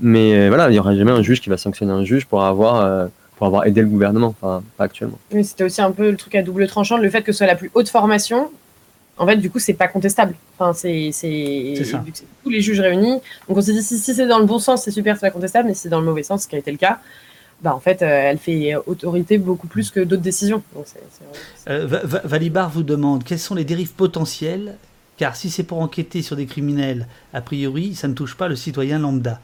[0.01, 2.43] Mais euh, voilà, il n'y aura jamais un juge qui va sanctionner un juge pour
[2.43, 3.07] avoir, euh,
[3.38, 5.19] pour avoir aidé le gouvernement, enfin, pas actuellement.
[5.31, 7.47] Mais c'était aussi un peu le truc à double tranchant, le fait que ce soit
[7.47, 8.49] la plus haute formation.
[9.17, 10.34] En fait, du coup, c'est pas contestable.
[10.57, 11.11] Enfin, c'est
[12.43, 13.19] tous les juges réunis.
[13.49, 15.31] Donc, on s'est dit, si, si c'est dans le bon sens, c'est super, c'est pas
[15.31, 16.99] contestable, mais si c'est dans le mauvais sens, ce qui a été le cas,
[17.61, 20.63] bah, en fait, euh, elle fait autorité beaucoup plus que d'autres décisions.
[20.73, 21.21] Donc, c est, c
[21.67, 21.71] est...
[21.71, 24.77] Euh, Valibar vous demande quelles sont les dérives potentielles,
[25.17, 28.55] car si c'est pour enquêter sur des criminels, a priori, ça ne touche pas le
[28.55, 29.41] citoyen lambda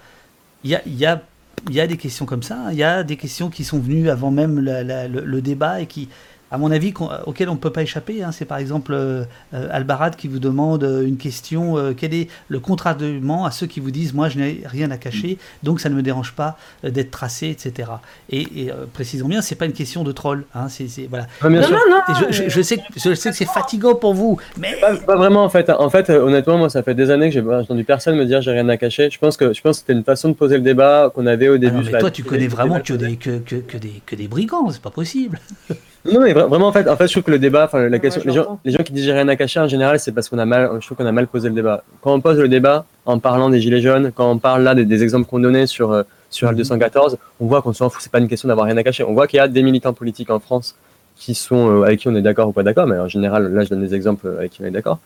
[0.65, 2.57] il y a, des questions comme ça.
[2.71, 6.09] Il y a des questions qui sont venues avant même le, débat et qui,
[6.55, 8.23] à mon avis, qu auxquelles on ne peut pas échapper.
[8.23, 8.31] Hein.
[8.31, 13.45] C'est par exemple euh, Albarad qui vous demande une question euh, quel est le contradement
[13.45, 16.01] à ceux qui vous disent Moi, je n'ai rien à cacher, donc ça ne me
[16.01, 17.89] dérange pas euh, d'être tracé, etc.
[18.29, 20.45] Et, et euh, précisons bien, c'est pas une question de troll.
[20.55, 20.67] Hein.
[20.69, 21.27] C'est voilà.
[21.41, 24.39] Ah, non, non, non, je, je, je, sais, je sais que c'est fatigant pour vous,
[24.57, 25.69] mais pas, pas, vraiment en fait.
[25.69, 28.51] En fait, honnêtement, moi, ça fait des années que j'ai entendu personne me dire j'ai
[28.51, 29.09] rien à cacher.
[29.09, 31.49] Je pense que je pense que c'était une façon de poser le débat qu'on avait
[31.49, 31.77] au début.
[31.79, 34.27] Ah non, mais toi, tu connais vraiment que des, que, que, que, des, que des
[34.27, 35.39] brigands, c'est pas possible.
[36.05, 38.21] Non, mais vraiment, en fait, en fait, je trouve que le débat, enfin, la question,
[38.25, 40.37] les gens, les gens qui disent j'ai rien à cacher, en général, c'est parce qu'on
[40.37, 41.83] a mal, je trouve qu'on a mal posé le débat.
[42.01, 44.85] Quand on pose le débat en parlant des gilets jaunes, quand on parle là des,
[44.85, 48.19] des exemples qu'on donnait sur, euh, sur L214, on voit qu'on s'en fout, c'est pas
[48.19, 49.03] une question d'avoir rien à cacher.
[49.03, 50.75] On voit qu'il y a des militants politiques en France
[51.15, 53.63] qui sont, euh, avec qui on est d'accord ou pas d'accord, mais en général, là,
[53.63, 54.99] je donne des exemples avec qui on est d'accord,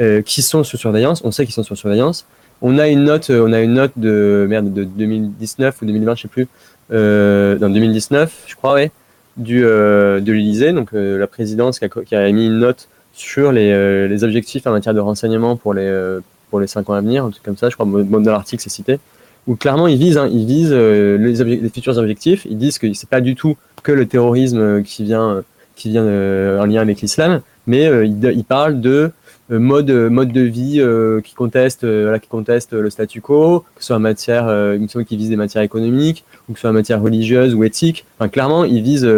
[0.00, 2.26] euh, qui sont sous surveillance, on sait qu'ils sont sous surveillance.
[2.62, 6.22] On a une note, on a une note de, merde, de 2019 ou 2020, je
[6.22, 6.48] sais plus,
[6.92, 8.92] euh, dans 2019, je crois, ouais
[9.36, 12.88] du, euh, de l'Élysée, donc euh, la présidence qui a, qui a, émis une note
[13.12, 16.18] sur les, euh, les, objectifs en matière de renseignement pour les,
[16.50, 18.70] pour les 5 ans à venir, un truc comme ça, je crois, dans l'article c'est
[18.70, 18.98] cité,
[19.46, 23.08] où clairement ils visent, hein, ils visent les, les, futurs objectifs, ils disent que c'est
[23.08, 25.42] pas du tout que le terrorisme qui vient,
[25.76, 29.10] qui vient en lien avec l'islam, mais ils, ils, parlent de
[29.50, 30.82] mode, mode de vie
[31.22, 34.44] qui conteste, voilà, qui conteste le statu quo, que ce soit en matière,
[34.88, 38.04] semble qu'ils visent des matières économiques, ou que ce soit en matière religieuse ou éthique.
[38.32, 39.08] Clairement, ils visent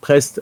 [0.00, 0.40] presque,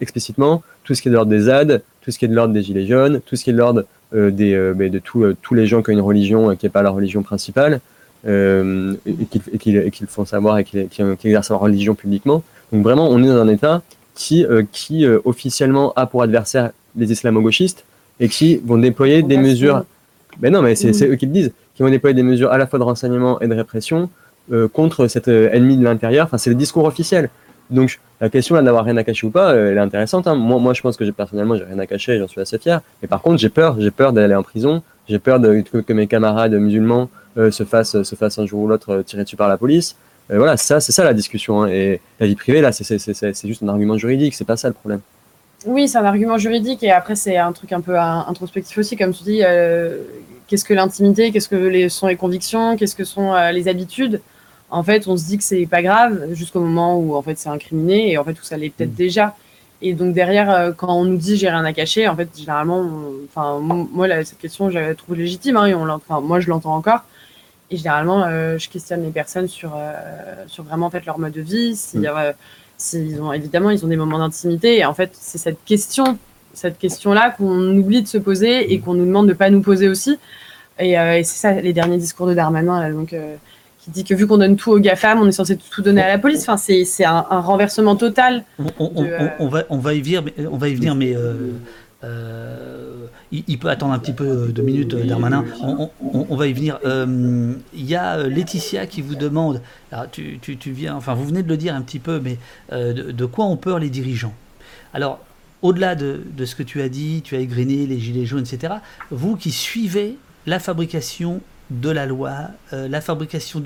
[0.00, 2.54] explicitement tout ce qui est de l'ordre des ZAD, tout ce qui est de l'ordre
[2.54, 5.54] des Gilets jaunes, tout ce qui est de l'ordre euh, des, euh, de euh, tous
[5.54, 7.80] les gens qui ont une religion qui n'est pas la religion principale,
[8.26, 10.78] et qu'ils font savoir et qui,
[11.24, 12.42] exercent leur religion publiquement.
[12.70, 13.82] Donc vraiment, on est dans un État
[14.14, 17.84] qui, qui officiellement a pour adversaire les islamo-gauchistes
[18.20, 19.84] et qui vont déployer des mesures.
[20.38, 22.66] Ben non, mais c'est eux qui le disent, qui vont déployer des mesures à la
[22.66, 24.08] fois de renseignement et de répression
[24.72, 26.26] contre cet ennemi de l'intérieur.
[26.26, 27.30] Enfin, c'est le discours officiel.
[27.70, 30.26] Donc la question là d'avoir rien à cacher ou pas, euh, elle est intéressante.
[30.26, 30.34] Hein.
[30.34, 32.80] Moi, moi, je pense que personnellement, j'ai rien à cacher, j'en suis assez fier.
[33.00, 36.06] Mais par contre, j'ai peur, j'ai peur d'aller en prison, j'ai peur de, que, mes
[36.06, 39.48] camarades musulmans euh, se fassent, se fassent un jour ou l'autre euh, tirer dessus par
[39.48, 39.96] la police.
[40.28, 41.62] voilà, ça, c'est ça la discussion.
[41.62, 41.68] Hein.
[41.68, 45.00] Et la vie privée là, c'est juste un argument juridique, c'est pas ça le problème.
[45.66, 49.12] Oui, c'est un argument juridique et après c'est un truc un peu introspectif aussi, comme
[49.12, 49.42] tu dis.
[50.46, 54.20] qu'est-ce que l'intimité Qu'est-ce que les, sont les convictions Qu'est-ce que sont les habitudes
[54.70, 57.48] en fait, on se dit que c'est pas grave jusqu'au moment où en fait c'est
[57.48, 58.94] incriminé et en fait où ça l'est peut-être mm.
[58.94, 59.36] déjà.
[59.82, 62.86] Et donc derrière, euh, quand on nous dit j'ai rien à cacher, en fait généralement,
[63.28, 66.74] enfin moi cette question je la trouve légitime, hein, et on enfin, moi je l'entends
[66.74, 67.00] encore.
[67.72, 69.92] Et généralement, euh, je questionne les personnes sur euh,
[70.46, 72.10] sur vraiment en fait leur mode de vie, s'ils
[72.92, 73.22] mm.
[73.22, 74.78] ont évidemment ils ont des moments d'intimité.
[74.78, 76.18] Et en fait, c'est cette question,
[76.54, 78.82] cette question là qu'on oublie de se poser et mm.
[78.82, 80.18] qu'on nous demande de pas nous poser aussi.
[80.78, 82.80] Et, et c'est ça les derniers discours de Darmanin.
[82.80, 83.14] Là, donc
[83.78, 86.08] qui dit que vu qu'on donne tout aux GAFAM, on est censé tout donner à
[86.08, 86.48] la police.
[86.48, 88.44] Enfin, c'est un, un, renversement total.
[88.58, 89.06] On, on,
[89.38, 91.14] on, va, on va y venir, mais, on va y venir, mais
[92.02, 95.44] euh, euh, il, peut attendre un petit peu de minutes, euh, Darmanin.
[96.00, 96.78] On, va y venir.
[96.84, 99.60] Il y a Laetitia qui vous demande,
[99.92, 102.38] alors tu, tu, tu, viens, enfin vous venez de le dire un petit peu, mais
[102.72, 104.34] de, de, quoi ont peur les dirigeants?
[104.94, 105.20] Alors,
[105.62, 108.74] au-delà de, de, ce que tu as dit, tu as égrené les gilets jaunes, etc.,
[109.10, 110.16] vous qui suivez
[110.46, 111.40] la fabrication
[111.70, 113.62] de la loi, euh, la fabrication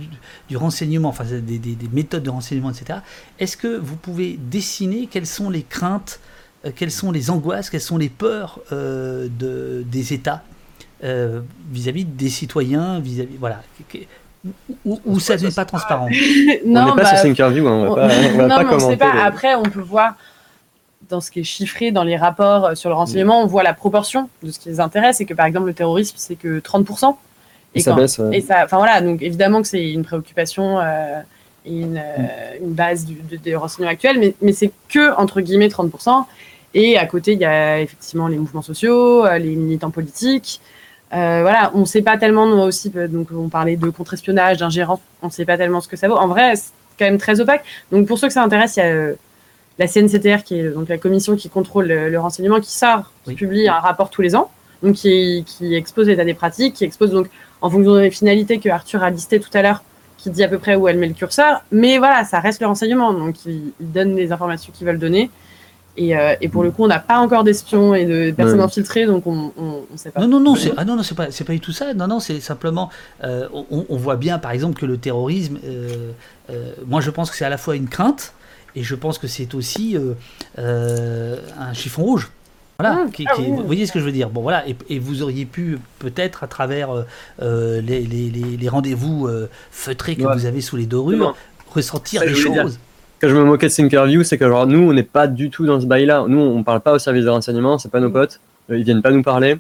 [0.49, 1.61] du, renseignement, enfin des,
[1.93, 3.01] méthodes de renseignement, etc.
[3.39, 6.34] Est-ce que vous pouvez dessiner quelles sont les craintes, euh,
[6.73, 10.43] quelles sont les angoisses, quelles sont les peurs euh, de, des États
[11.71, 13.61] vis-à-vis des citoyens, vis-à-vis voilà,
[14.87, 16.09] où, ça n'est pas transparent?
[16.67, 18.97] non, on n'est pas sur Thinkerview, hein, on va pas, on va pas commenter.
[18.97, 19.13] Pas.
[19.23, 20.15] Après, on peut voir
[21.09, 24.29] dans ce qui est chiffré dans les rapports sur le renseignement, on voit la proportion
[24.43, 27.17] de ce qui les intéresse et que par exemple le terrorisme, c'est que 30%.
[27.75, 28.21] Et, ça baisse.
[28.33, 31.21] Et ça, enfin voilà, donc évidemment que c'est une préoccupation euh,
[31.67, 35.69] et une, euh, une, base du, des renseignements actuels, mais, mais c'est que entre guillemets
[35.69, 36.25] 30%.
[36.75, 40.61] Et à côté, il y a effectivement les mouvements sociaux, euh, les militants politiques.
[41.11, 45.27] voilà, on ne sait pas tellement, nous aussi, donc on parlait de contre-espionnage, d'ingérence, on
[45.27, 46.17] ne sait pas tellement ce que ça vaut.
[46.17, 47.65] En vrai, c'est quand même très opaque.
[47.93, 49.13] Donc pour ceux que ça intéresse, il y a
[49.79, 53.69] la CNCTR, qui est donc la commission qui contrôle le, renseignement, qui sort, qui publie
[53.69, 54.51] un rapport tous les ans,
[54.83, 57.29] donc qui, qui expose l'état des pratiques, qui expose donc
[57.61, 59.83] en fonction des finalités que Arthur a listées tout à l'heure,
[60.19, 61.63] qui dit à peu près où elle met le curseur.
[61.73, 63.13] Mais voilà, ça reste le renseignement.
[63.13, 65.31] Donc, ils, donnent les informations qu'ils veulent donner.
[65.97, 69.07] Et, euh, et, pour le coup, on n'a pas encore d'espions et de personnes infiltrées,
[69.07, 69.53] donc on
[69.91, 70.21] ne sait pas.
[70.21, 71.95] Non, non, non, c'est ah non, pas, pas du tout ça.
[71.95, 72.91] Non, non, c'est simplement,
[73.23, 76.11] euh, on, on, voit bien, par exemple, que le terrorisme, euh,
[76.87, 78.35] moi, je pense que c'est à la fois une crainte,
[78.75, 79.97] et je pense que c'est aussi
[80.57, 82.31] un chiffon rouge.
[82.81, 84.31] Voilà, ah, ah vous voyez ce que je veux dire.
[84.31, 87.05] Bon, voilà, et, vous auriez pu peut-être à travers
[87.41, 91.37] les, les, les, rendez-vous euh, feutrés que vous avez sous les dorures
[91.73, 92.79] ressentir des choses.
[93.25, 95.65] Quand je me moquais de Thinkerview, c'est que genre, nous, on n'est pas du tout
[95.65, 96.27] dans ce bail-là.
[96.29, 98.13] Nous, on parle pas au service de renseignement, c'est pas nos mm.
[98.13, 98.41] potes.
[98.69, 99.57] ils viennent pas nous parler.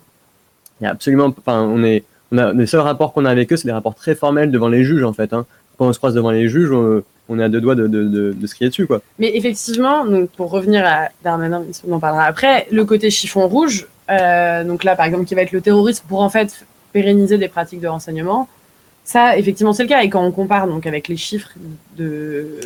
[0.78, 3.51] Il y a absolument, enfin, on est, on a les seuls rapports qu'on a avec
[3.51, 5.32] eux, c'est des rapports très formels devant les juges en fait.
[5.32, 5.47] Hein.
[5.78, 8.47] Quand on se croise devant les juges, on est à deux doigts de, de, de,
[8.47, 8.86] se crier dessus.
[8.86, 9.01] Quoi.
[9.19, 13.86] Mais effectivement, donc pour revenir à Darmanin, on en parlera après, le côté chiffon rouge,
[14.11, 17.49] euh, donc là par exemple qui va être le terrorisme pour en fait pérenniser des
[17.49, 18.47] pratiques de renseignement,
[19.05, 20.03] ça effectivement c'est le cas.
[20.03, 21.49] Et quand on compare donc avec les chiffres
[21.97, 22.59] de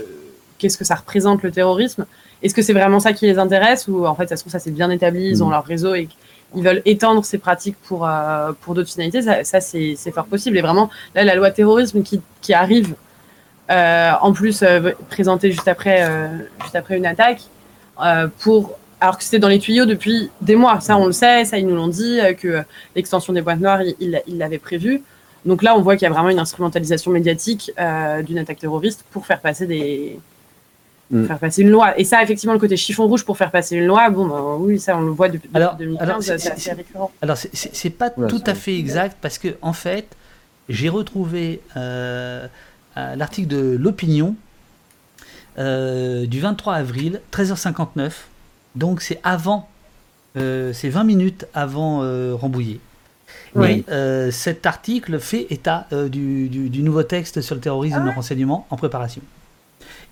[0.59, 2.07] qu'est-ce que ça représente le terrorisme,
[2.43, 4.59] est-ce que c'est vraiment ça qui les intéresse ou en fait ça se trouve ça
[4.59, 5.53] c'est bien établi, ils ont mm.
[5.53, 6.09] leur réseau et
[6.55, 10.57] ils veulent étendre ces pratiques pour, euh, pour d'autres finalités, ça, ça c'est fort possible.
[10.59, 12.95] Et vraiment, là, la loi terrorisme qui, qui arrive
[13.71, 16.09] euh, en plus euh, présenté juste après,
[16.63, 17.43] juste après une attaque,
[18.39, 20.81] pour alors que c'était dans les tuyaux depuis des mois.
[20.81, 22.63] Ça, on le sait, ça, ils nous l'ont dit, que
[22.97, 25.03] l'extension des boîtes noires, il l'avait prévu.
[25.45, 27.71] Donc là, on voit qu'il y a vraiment une instrumentalisation médiatique
[28.25, 30.19] d'une attaque terroriste pour faire passer des,
[31.11, 31.25] Mm.
[31.27, 31.99] faire passer une loi.
[31.99, 34.79] Et ça, effectivement, le côté chiffon rouge pour faire passer une loi, bon, ben, oui,
[34.79, 37.11] ça, on le voit depuis, Alors- 2015, alors, c'est- assez récurrent.
[37.23, 40.07] Alors, c'est- pas Ouais, tout à fait exact parce que, en fait,
[40.69, 42.47] j'ai retrouvé euh,
[42.99, 44.37] euh, l'article de l'opinion
[45.59, 48.27] euh, du 23 avril, 13h59.
[48.77, 49.69] Donc, c'est avant,
[50.37, 52.81] euh, c'est 20 minutes avant euh, Rambouillet.
[53.55, 53.85] Oui.
[53.87, 58.01] Mais euh, cet article fait état euh, du, du- du nouveau texte sur le terrorisme
[58.01, 59.23] et le renseignement en préparation.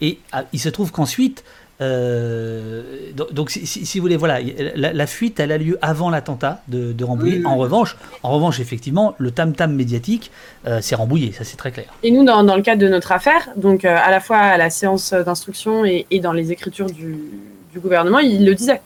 [0.01, 1.43] Et ah, il se trouve qu'ensuite,
[1.81, 2.82] euh,
[3.14, 4.39] donc, donc, si, si- si vous voulez, voilà,
[4.74, 7.43] la, la fuite, elle a lieu avant l'attentat de, de Rambouillet.
[7.44, 10.31] En revanche, en revanche, effectivement, le tam-tam médiatique,
[10.66, 11.86] euh, c'est Rambouillet, ça c'est très clair.
[12.02, 14.56] Et nous, dans, dans le cadre de notre affaire, donc euh, à la fois à
[14.56, 17.18] la séance d'instruction et, et dans les écritures du,
[17.73, 18.81] du gouvernement, il le disait.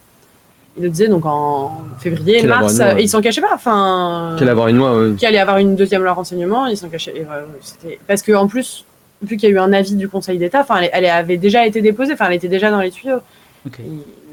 [0.77, 3.53] Il le disait donc en février, mars, allait loi, euh, et il s'en cachait pas.
[3.53, 5.15] Enfin, Qu'il avoir une loi, ouais.
[5.15, 8.47] qu'il allait avoir une deuxième loi renseignement, il s'en et, euh, c'était- Parce que en
[8.47, 8.85] plus,
[9.21, 11.65] vu qu'il y a eu un avis du Conseil d'État, enfin, elle, elle avait déjà
[11.65, 13.19] été déposée, enfin, elle était déjà dans les tuyaux.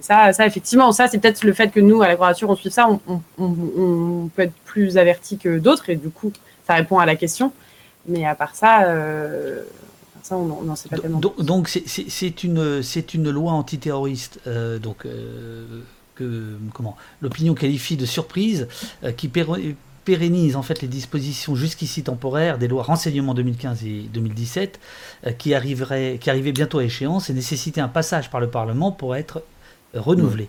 [0.00, 2.72] Ça, ça, effectivement, ça, c'est peut-être le fait que nous, à la Quadrature, on suive
[2.72, 6.32] ça, on, on- on- on peut être plus averti que d'autres, et du coup,
[6.66, 7.52] ça répond à la question.
[8.06, 9.62] Mais à part ça, euh,
[10.22, 11.18] ça on n'en sait pas tellement.
[11.38, 12.80] Donc, c'est- une,
[13.14, 15.64] une loi antiterroriste euh, donc, euh,
[16.14, 18.66] que comment l'opinion qualifie de surprise,
[19.16, 19.56] qui péro-
[20.08, 24.80] pérennise en fait les dispositions jusqu'ici temporaires des lois renseignement 2015 et 2017
[25.26, 28.90] euh, qui, arriveraient, qui arrivaient bientôt à échéance et nécessitaient un passage par le Parlement
[28.90, 29.44] pour être
[29.92, 30.48] renouvelées.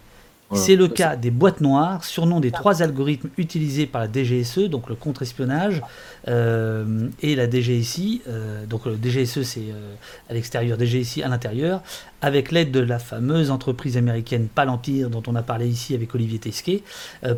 [0.56, 4.90] C'est le cas des boîtes noires, surnom des trois algorithmes utilisés par la DGSE, donc
[4.90, 5.82] le contre-espionnage,
[6.28, 9.94] euh, et la DGSI, euh, donc le DGSE c'est euh,
[10.30, 11.82] à l'extérieur, DGSI à l'intérieur,
[12.22, 16.40] avec l'aide de la fameuse entreprise américaine Palantir dont on a parlé ici avec Olivier
[16.40, 16.84] Tesquet,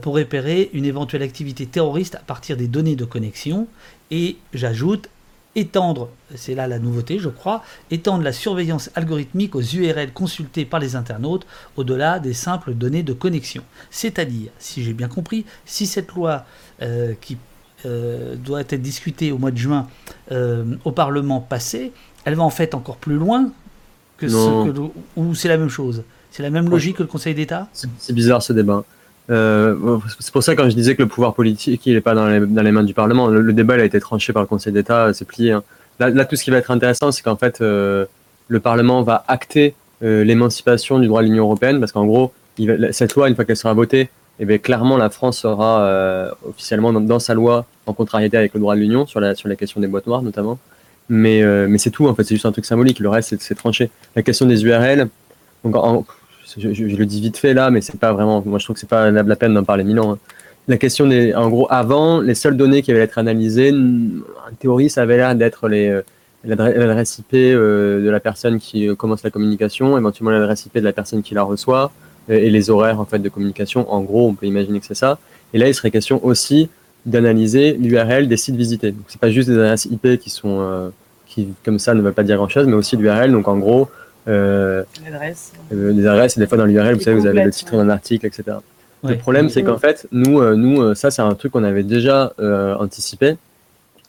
[0.01, 3.67] pour repérer une éventuelle activité terroriste à partir des données de connexion,
[4.09, 5.09] et j'ajoute
[5.55, 10.79] étendre, c'est là la nouveauté je crois, étendre la surveillance algorithmique aux URL consultées par
[10.79, 11.45] les internautes
[11.75, 13.63] au-delà des simples données de connexion.
[13.89, 16.45] C'est-à-dire, si j'ai bien compris, si cette loi
[16.81, 17.37] euh, qui
[17.85, 19.87] euh, doit être discutée au mois de juin
[20.31, 21.91] euh, au Parlement passé,
[22.25, 23.51] elle va en fait encore plus loin
[24.17, 24.65] que Non.
[24.65, 24.79] ce que
[25.17, 26.03] ou c'est la même chose?
[26.29, 27.67] C'est la même logique que le Conseil d'État?
[27.73, 28.85] C'est bizarre ce débat.
[29.31, 32.27] Euh, c'est pour ça quand je disais que le pouvoir politique il n'est pas dans
[32.27, 35.51] les, mains du Parlement, le, débat a été tranché par le Conseil d'État, c'est plié.
[35.51, 35.63] hein.
[35.99, 38.05] Là, tout ce qui va être intéressant, c'est qu'en fait euh,
[38.47, 42.33] le Parlement va acter euh, l'émancipation du droit de l'Union européenne, parce qu'en gros,
[42.91, 44.09] cette loi, une fois qu'elle sera votée,
[44.39, 48.75] eh bien, clairement la France sera officiellement dans, sa loi en contrariété avec le droit
[48.75, 50.57] de l'Union sur la, question des boîtes noires notamment.
[51.07, 53.91] Mais, mais c'est tout, en fait, c'est juste un truc symbolique, le reste c'est tranché.
[54.15, 55.07] La question des URL,
[55.63, 56.05] donc en-
[56.57, 58.41] je, le dis vite fait là, mais c'est pas vraiment.
[58.45, 60.13] Moi, je trouve que c'est pas la, peine d'en parler mille ans.
[60.13, 60.17] hein.
[60.67, 64.89] La question des, en gros, avant, les seules données qui allaient être analysées, en théorie,
[64.89, 66.01] ça avait l'air d'être les euh,
[66.45, 70.75] l'adre- l'adresse IP euh, de la personne qui euh, commence la communication, éventuellement l'adresse IP
[70.75, 71.91] de la personne qui la reçoit
[72.29, 73.91] et les horaires en fait de communication.
[73.91, 75.17] En gros, on peut imaginer que c'est ça.
[75.53, 76.69] Et là, il serait question aussi
[77.05, 78.91] d'analyser l'URL des sites visités.
[78.91, 80.91] Donc, c'est pas juste des adresses IP qui sont
[81.25, 83.31] qui comme ça ne veulent pas dire grand chose, mais aussi l'URL.
[83.31, 83.89] Donc, en gros.
[84.27, 84.83] Euh,
[85.73, 87.89] euh, des adresses, et des fois dans l'URL, vous savez, vous avez le titre d'un
[87.89, 88.57] article, etc.
[89.03, 89.13] Ouais.
[89.13, 91.83] Le problème, c'est qu'en fait, nous, euh, nous euh, ça, c'est un truc qu'on avait
[91.83, 93.37] déjà euh, anticipé.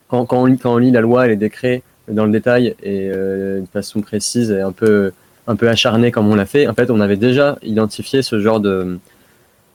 [0.08, 2.74] Quand, quand, on lit, quand on lit la loi et les décrets dans le détail
[2.82, 5.12] et euh, de façon précise et un peu,
[5.46, 8.60] un peu acharnée comme on l'a fait, en fait, on avait déjà identifié ce genre
[8.60, 8.98] de,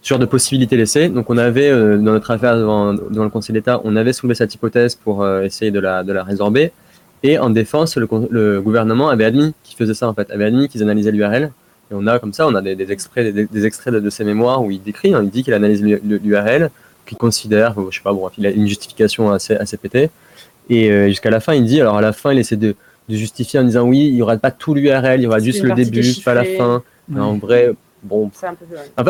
[0.01, 1.09] ce genre de possibilités laissées.
[1.09, 4.35] Donc, on avait, euh, dans notre affaire devant, devant le Conseil d'État, on avait soulevé
[4.35, 6.71] cette hypothèse pour euh, essayer de la, de la résorber.
[7.23, 10.83] Et en défense, le, gouvernement avait admis qu'ils faisaient ça, en fait, avait admis qu'ils
[10.83, 11.51] analysaient l'URL.
[11.89, 14.09] Et on a comme ça, on a des, des extraits, des, des extraits de, de
[14.09, 16.69] ses mémoires où il décrit, hein, il dit qu'il analyse l'URL,
[17.05, 20.09] qu'il considère, je sais pas, bon, il a une justification assez, assez pétée.
[20.69, 22.75] Et euh, jusqu'à la fin, il dit, alors à la fin, il essaie de,
[23.09, 25.63] de justifier en disant oui, il y aura pas tout l'URL, il y aura juste
[25.63, 26.83] le début, pas la fin.
[27.15, 27.73] En vrai,
[28.03, 28.65] bon, un peu.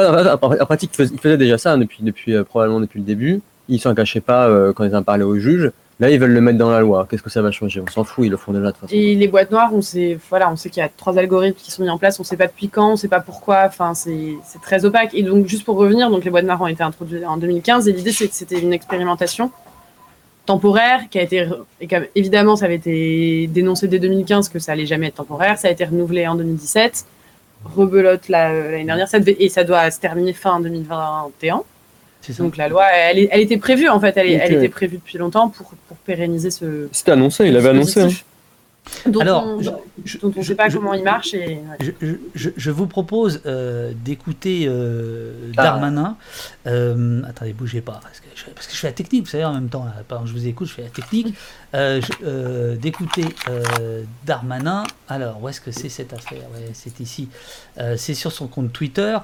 [0.08, 2.44] en, fait, en, en pratique, il faisait, il faisait déjà ça hein, depuis, depuis euh,
[2.44, 3.42] probablement depuis le début.
[3.70, 5.72] Ils s'en cachaient pas euh, quand ils en parlaient au juge.
[6.00, 7.08] Là, ils veulent le mettre dans la loi.
[7.10, 7.82] Qu'est-ce que ça va changer?
[7.82, 8.94] On s'en fout, ils le font déjà de toute façon.
[8.94, 11.82] Et les boîtes noires, on sait, voilà, sait qu'il y a trois algorithmes qui sont
[11.82, 14.86] mis en place, on sait pas depuis quand, on sait pas pourquoi, enfin, c'est très
[14.86, 15.16] opaque.
[15.16, 17.94] Et donc, juste pour revenir, donc les boîtes noires ont été introduites en 2015, et
[17.94, 19.52] l'idée, c'est que c'était une expérimentation
[20.46, 21.50] temporaire qui a été,
[21.82, 25.58] et comme- évidemment, ça avait été dénoncé dès 2015 que ça allait jamais être temporaire,
[25.58, 27.06] ça a été renouvelé en 2017,
[27.66, 31.64] rebelote la- l'année dernière, et ça doit se terminer fin 2021.
[32.28, 32.44] C'est ça.
[32.44, 35.98] Donc la loi, elle, était prévue en fait, elle, était prévue depuis longtemps pour, pour
[35.98, 36.88] pérenniser ce.
[36.92, 38.02] C'était annoncé, il avait annoncé.
[38.02, 38.10] hein.
[39.06, 39.58] dont Alors, on
[40.38, 41.34] ne sait pas je- comment il marche.
[41.34, 41.62] Et, ouais.
[41.82, 45.64] Je, je- je- je vous propose euh, d'écouter euh, Ah.
[45.64, 46.16] Darmanin.
[46.68, 49.44] Euh, attendez, bougez pas, parce que, je, parce que je fais la technique, vous savez,
[49.46, 51.34] en même temps, là, pendant que je vous écoute, je fais la technique.
[51.74, 54.84] Euh, euh, d'écouter euh, Darmanin.
[55.10, 56.40] Alors, où est-ce que c'est cette affaire?
[56.54, 57.28] Ouais, C'est ici.
[57.98, 59.18] C'est sur son compte Twitter.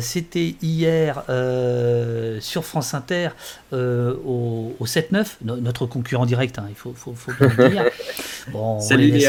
[0.00, 1.22] C'était hier
[2.40, 3.28] sur France Inter
[3.72, 7.84] au, au 7-9, no- notre concurrent direct, hein, il faut, faut, faut bien le dire.
[8.52, 9.28] Bon, on Salut les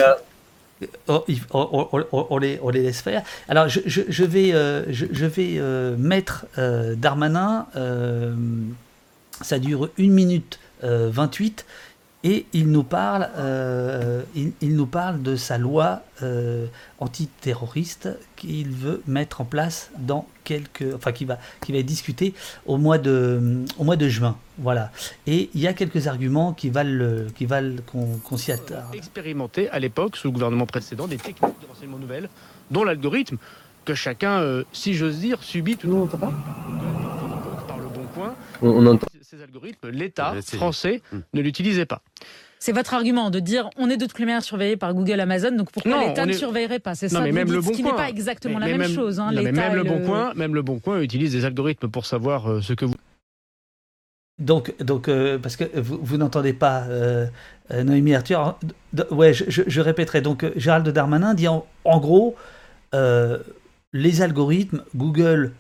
[1.08, 1.24] on,
[1.54, 3.24] on- on- on les, on les laisse faire.
[3.50, 7.66] Alors, je, je- je vais, euh, je, je vais euh, mettre euh, Darmanin.
[9.42, 11.66] ça dure 1 minute euh, 28
[12.24, 16.66] et il nous parle, euh, il, il nous parle de sa loi euh,
[17.00, 22.34] antiterroriste qu'il veut mettre en place dans quelques, enfin qui va, qui va être discuté
[22.66, 24.36] au mois de, au mois de juin.
[24.58, 24.92] Voilà.
[25.28, 28.96] Et il y a quelques arguments qui valent, le- qui valent qu'on qu'on s'y attarde.
[28.96, 32.30] expérimenté à l'époque, sous le gouvernement précédent, des techniques de renseignement nouvelles,
[32.72, 33.38] dont l'algorithme
[33.86, 36.34] que chacun, euh, si j'ose dire, subit tout Nous, on entend pas?
[37.68, 38.34] Par le bon coin.
[38.62, 39.08] On, on entend.
[39.30, 41.20] Ces algorithmes, l'État français Hmm.
[41.34, 42.02] ne l'utilisait pas.
[42.60, 45.70] C'est votre argument de dire on est de toute manière surveillé par Google, Amazon, donc
[45.70, 46.96] pourquoi Non, l'État on ne est- surveillerait pas?
[46.96, 47.98] C'est Non, ça mais même le bon ce qui n'est coin.
[47.98, 49.20] pas exactement Mais- la mais même même- chose.
[49.20, 51.44] hein, non, mais l'État même le bon le- coin, même le bon coin utilise des
[51.44, 52.96] algorithmes pour savoir euh, ce que vous.
[54.40, 57.28] Donc, donc euh, parce que vous, vous n'entendez pas euh,
[57.72, 58.58] euh, Noémie Arthur.
[58.94, 60.22] D- ouais, je, je- je répéterai.
[60.22, 62.38] Donc, euh, Gérald Darmanin dit en, en gros,
[62.96, 63.40] euh,
[63.92, 65.52] les algorithmes, Google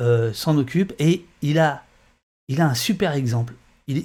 [0.00, 1.82] euh, s'en occupe et il a,
[2.48, 3.54] il a un super exemple.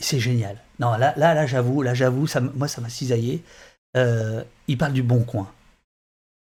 [0.01, 0.57] C'est génial.
[0.79, 3.43] Non, là, là, là, j'avoue, là, j'avoue, moi, ça m'a cisaillé.
[3.97, 5.47] Euh, il parle du Bon Coin.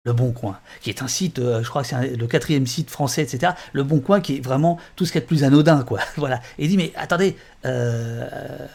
[0.06, 2.92] Le Bon Coin, qui est un site, euh, je crois que c'est le quatrième site
[2.92, 3.54] français, etc.
[3.74, 6.00] Le Bon Coin, qui est vraiment tout ce qu'il y a de plus anodin, quoi.
[6.18, 6.42] voilà.
[6.60, 7.36] Et il dit, mais attendez,
[7.66, 8.68] euh,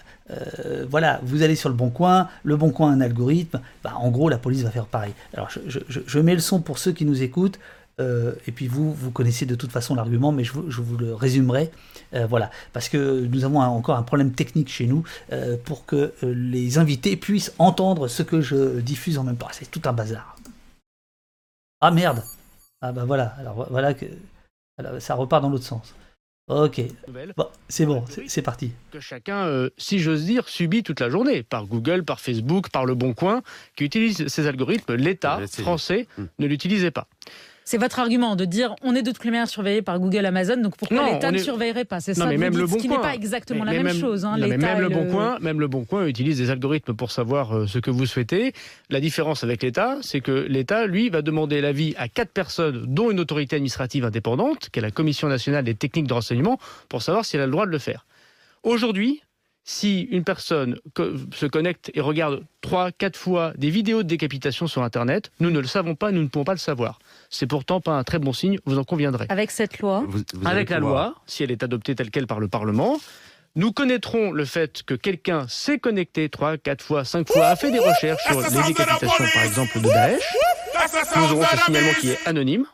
[0.89, 4.29] voilà, vous allez sur le Bon Coin, le Bon Coin un algorithme, bah, en gros,
[4.29, 5.13] la police va faire pareil.
[5.35, 7.61] Alors, je, mets le son pour ceux qui nous écoutent,
[7.99, 11.71] et puis vous, vous connaissez de toute façon l'argument, mais je vous le résumerai.
[12.15, 15.87] Euh, voilà, parce que nous avons un- encore un problème technique chez nous euh, pour
[15.87, 19.49] que euh, les invités puissent entendre ce que je diffuse en même temps.
[19.53, 20.37] C'est tout un bazar.
[21.81, 22.23] Ah merde
[22.83, 24.07] Ah bah voilà, alors voilà que
[24.79, 25.95] alors, ça repart dans l'autre sens.
[26.49, 26.81] Ok,
[27.37, 28.73] bon, c'est bon, c'est parti.
[28.91, 32.87] que chacun, euh, si j'ose dire, subit toute la journée par Google, par Facebook, par
[32.87, 33.43] Le Bon Coin,
[33.77, 34.95] qui utilise ces algorithmes.
[34.95, 36.25] L'État français Hmm.
[36.41, 37.07] ne l'utilisait pas.
[37.71, 40.77] C'est votre argument de dire on est de toute manière surveillé par Google, Amazon, donc
[40.77, 42.01] pourquoi l'État ne surveillerait pas?
[42.01, 43.85] C'est ça mais même dites, le ce Bon qui n'est pas exactement Mais- la mais
[43.85, 44.25] même même- chose.
[44.25, 46.95] hein, non, mais l'État même le bon coin, même le bon coin utilise des algorithmes
[46.95, 48.55] pour savoir euh, ce que vous souhaitez.
[48.89, 53.13] La différence avec l'État, c'est que l'État, lui, va demander l'avis à quatre personnes, dont
[53.13, 57.25] une autorité administrative indépendante, qui est la Commission nationale des techniques de renseignement, pour savoir
[57.25, 58.05] si elle a le droit de le faire.
[58.65, 59.23] Aujourd'hui,
[59.63, 60.77] si une personne
[61.33, 65.61] se connecte et regarde trois, quatre fois des vidéos de décapitation sur Internet, nous ne
[65.61, 66.99] le savons pas, nous ne pouvons pas le savoir.
[67.31, 69.27] C'est pourtant pas un très bon signe, vous en conviendrez.
[69.29, 72.11] Avec cette loi, Vous- vous allez Avec la pouvoir- loi, si elle est adoptée telle
[72.11, 72.99] qu'elle par le Parlement,
[73.55, 77.71] nous connaîtrons le fait que quelqu'un s'est connecté trois, quatre fois, cinq fois, a fait
[77.71, 80.23] des recherches sur les décapitations, par exemple, de Daesh.
[81.17, 82.67] Nous aurons ce signalement qui est anonyme.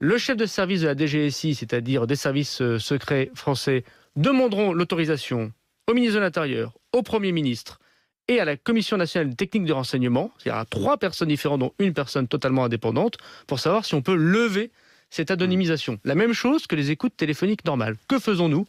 [0.00, 3.82] Le chef de service de la DGSI, c'est-à-dire des services euh, secrets français,
[4.14, 5.52] demanderont l'autorisation
[5.88, 7.80] au ministre de l'Intérieur, au Premier ministre
[8.28, 11.72] et à la Commission nationale des techniques de renseignement, c'est-à-dire à trois personnes différentes, dont
[11.78, 14.70] une personne totalement indépendante, pour savoir si on peut lever
[15.10, 15.98] cette anonymisation.
[16.04, 17.96] La même chose que les écoutes téléphoniques normales.
[18.08, 18.66] Que faisons-nous?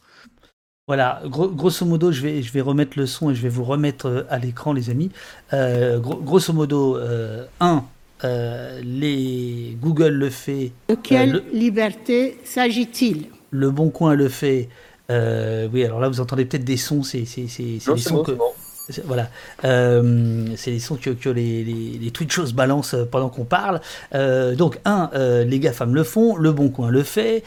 [0.88, 3.62] Voilà, gros- grosso modo, je vais, je vais remettre le son et je vais vous
[3.64, 5.10] remettre euh, à l'écran, les amis.
[5.52, 7.84] Euh, gro- grosso modo, euh, un,
[8.24, 13.26] euh, les Google le fait, De quelle le- liberté s'agit-il?
[13.50, 14.68] Le Bon Coin le fait.
[15.10, 18.32] euh, oui, alors là, vous entendez peut-être des sons, c'est des sons bon, que.
[18.32, 18.44] bon.
[19.04, 19.30] Voilà,
[19.64, 23.80] Euh, c'est les sons que, que les, les, les Twitchos balancent euh, pendant qu'on parle.
[24.14, 27.42] Euh, donc, un, euh, les GAFAM le font, le Bon Coin le fait.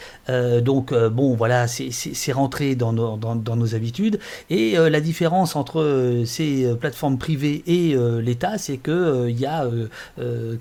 [0.62, 4.18] Donc, bon, voilà, c'est- rentré dans nos, dans, dans nos habitudes.
[4.50, 9.66] Et la différence entre ces plateformes privées et l'État, c'est que euh, il y a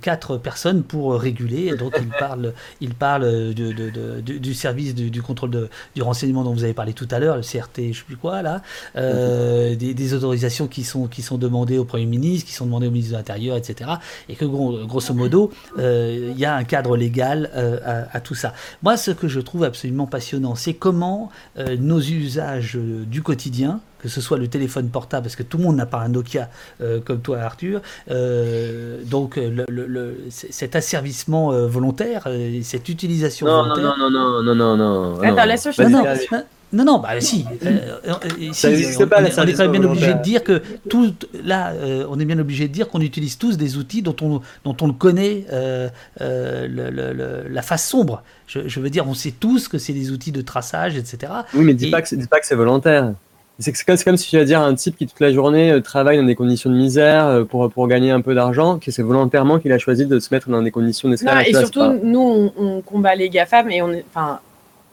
[0.01, 1.75] quatre personnes pour réguler.
[1.75, 6.01] Donc, ils parlent, ils parlent de, de- de- du- service du, du contrôle de, du
[6.01, 8.61] renseignement dont vous avez parlé tout à l'heure, le CRT, je sais plus quoi, là,
[8.95, 12.87] euh, des, des autorisations qui sont, qui sont demandées au Premier ministre, qui sont demandées
[12.87, 13.91] au ministre de l'Intérieur, etc.
[14.27, 18.19] Et que gros- grosso modo, euh, il y a un cadre légal euh, à, à
[18.19, 18.53] tout ça.
[18.81, 23.79] Moi, ce que je trouve absolument passionnant, c'est comment euh, nos usages euh, du quotidien,
[23.99, 26.49] que ce soit le téléphone portable, parce que tout le monde n'a pas un Nokia
[26.81, 27.81] euh, comme toi, Arthur,
[28.11, 33.53] euh, donc euh, le- le- le- c- cet asservissement euh, volontaire, euh, cette utilisation Non,
[33.53, 33.95] non, volontaire.
[33.97, 35.21] non, non, non, non, non, non.
[35.21, 35.35] Attends, non.
[35.83, 36.45] Non, non, d'esclavage.
[36.73, 37.45] Non, Non, bah si.
[37.65, 37.77] euh,
[38.07, 38.13] euh,
[38.51, 40.21] si, n'existe on, pas, on la est, on est service quand même bien obligé de
[40.21, 41.13] dire que tout,
[41.43, 44.41] là, euh, on est bien obligé de dire qu'on utilise tous des outils dont on,
[44.65, 45.87] dont on le connaît euh,
[46.21, 48.23] euh, le- le- le- la face sombre.
[48.47, 51.31] Je, je veux dire, on sait tous que c'est des outils de traçage, etc.
[51.53, 53.13] Oui, mais dis Et- pas que c'est dis pas que c'est volontaire.
[53.59, 55.71] C'est comme, c'est comme si tu vas dire à un type qui toute la journée
[55.71, 58.89] euh, travaille dans des conditions de misère euh, pour, pour gagner un peu d'argent, que
[58.89, 61.49] c'est volontairement qu'il a choisi de se mettre dans des conditions d'esclavage.
[61.49, 64.03] et surtout, pas- nous, on, on combat les GAFAM et on est.
[64.09, 64.39] Enfin,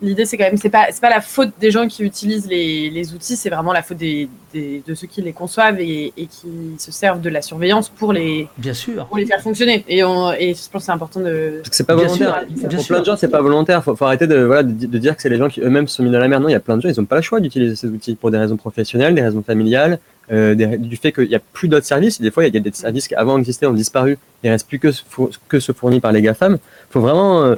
[0.02, 0.56] l'idée, c'est quand même.
[0.56, 3.72] C'est pas, c'est pas la faute des gens qui utilisent les, les outils, c'est vraiment
[3.72, 6.48] la faute des, des- de ceux qui les conçoivent et, et qui
[6.78, 9.06] se servent de la surveillance pour les, Bien sûr.
[9.06, 9.84] pour les faire fonctionner.
[9.88, 11.58] Et, on, et je pense que c'est important de.
[11.58, 12.44] Parce que c'est pas Bien volontaire.
[12.48, 12.94] sûr, bien pour sûr.
[12.94, 13.84] plein de gens, c'est pas volontaire.
[13.84, 15.86] Faut, faut arrêter de, voilà, de, di- de dire que c'est les gens qui eux-mêmes
[15.88, 16.42] se sont mis dans la merde.
[16.42, 18.14] Non, il y a plein de gens, ils n'ont pas le choix d'utiliser ces outils
[18.14, 19.98] pour des raisons professionnelles, des raisons familiales,
[20.32, 22.20] euh, des- du fait qu'il n'y a plus d'autres services.
[22.20, 24.18] Des fois, il y a des services qui avant existaient, ont disparu.
[24.42, 25.02] Il reste plus que ce,
[25.48, 26.58] que ce fourni par les GAFAM.
[26.90, 27.42] faut vraiment.
[27.44, 27.56] euh,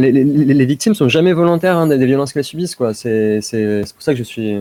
[0.00, 2.74] les, les, les- victimes sont jamais volontaires hein, des, des violences qu'elles subissent.
[2.74, 2.94] quoi.
[2.94, 3.40] C'est
[3.94, 4.52] pour ça que je suis.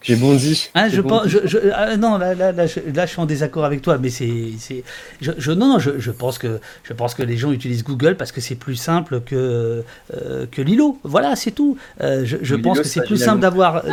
[0.00, 0.70] que j'ai bondi.
[0.74, 1.08] Je bondi.
[1.08, 3.82] pense, je, je- ah, non, là, là, là, je, là, je suis en désaccord avec
[3.82, 4.28] toi, mais c'est,
[5.20, 8.16] je, je- non, non, je, je pense que, je pense que les gens utilisent Google
[8.16, 9.82] parce que c'est plus simple que,
[10.14, 10.98] euh, que Lilo.
[11.02, 11.76] Voilà, c'est tout.
[12.02, 13.76] Euh, je pense Lilo, que c'est plus simple d'avoir.
[13.84, 13.88] euh,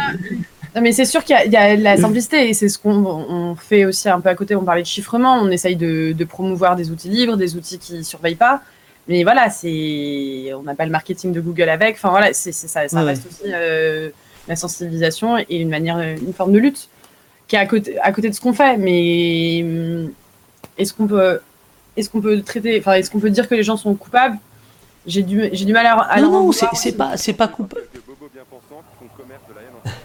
[0.75, 2.79] Non, mais c'est sûr qu'il y, a- il y a la simplicité et c'est ce
[2.79, 4.55] qu'on on fait aussi un peu à côté.
[4.55, 8.03] On parlait de chiffrement, on essaye de, de promouvoir des outils libres, des outils qui
[8.03, 8.61] surveillent pas.
[9.07, 11.95] Mais voilà, c'est on n'a pas le marketing de Google avec.
[11.95, 14.09] Enfin voilà, c'est ça, ça Ouais, reste aussi euh,
[14.47, 16.87] la sensibilisation et une manière, une forme de lutte
[17.47, 18.77] qui est à côté, à côté de ce qu'on fait.
[18.77, 20.11] Mais hum,
[20.77, 21.39] est-ce qu'on peut,
[21.97, 24.37] est-ce qu'on peut traiter, enfin est-ce qu'on peut dire que les gens sont coupables?
[25.05, 27.81] J'ai du, j'ai du mal à, à non, non, c'est, pas, c'est pas coupable.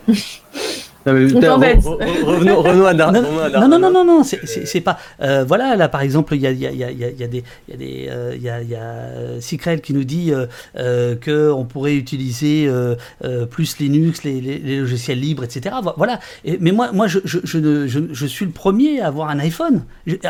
[1.06, 1.74] Non, mais,
[2.24, 4.98] revenons, revenons à Dar- Non, non, non, non, non, non, c'est- pas.
[5.22, 7.24] euh, voilà, là, par exemple, il y a, il y, a, il y, a, y
[7.24, 9.80] a- des, il y a des, euh, il y a, il y a euh, Cicrel
[9.80, 10.46] qui nous dit euh,
[10.76, 12.94] euh, que on pourrait utiliser euh,
[13.24, 15.76] euh, plus Linux, les, les, les logiciels libres, etc.
[15.82, 16.20] Vo- Voilà.
[16.44, 19.28] Et- mais moi, moi, je, je, je, ne- je, je suis le premier à avoir
[19.30, 19.84] un iPhone,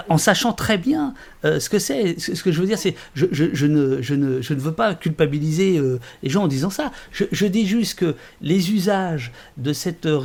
[0.08, 1.14] en sachant très bien
[1.44, 2.18] euh, ce que c'est.
[2.20, 4.60] Ce, ce que je veux dire, c'est, je, je, je ne, je ne, je ne
[4.60, 6.92] veux pas culpabiliser euh, les gens en disant ça.
[7.12, 10.16] Je, je dis juste que les usages de cette euh,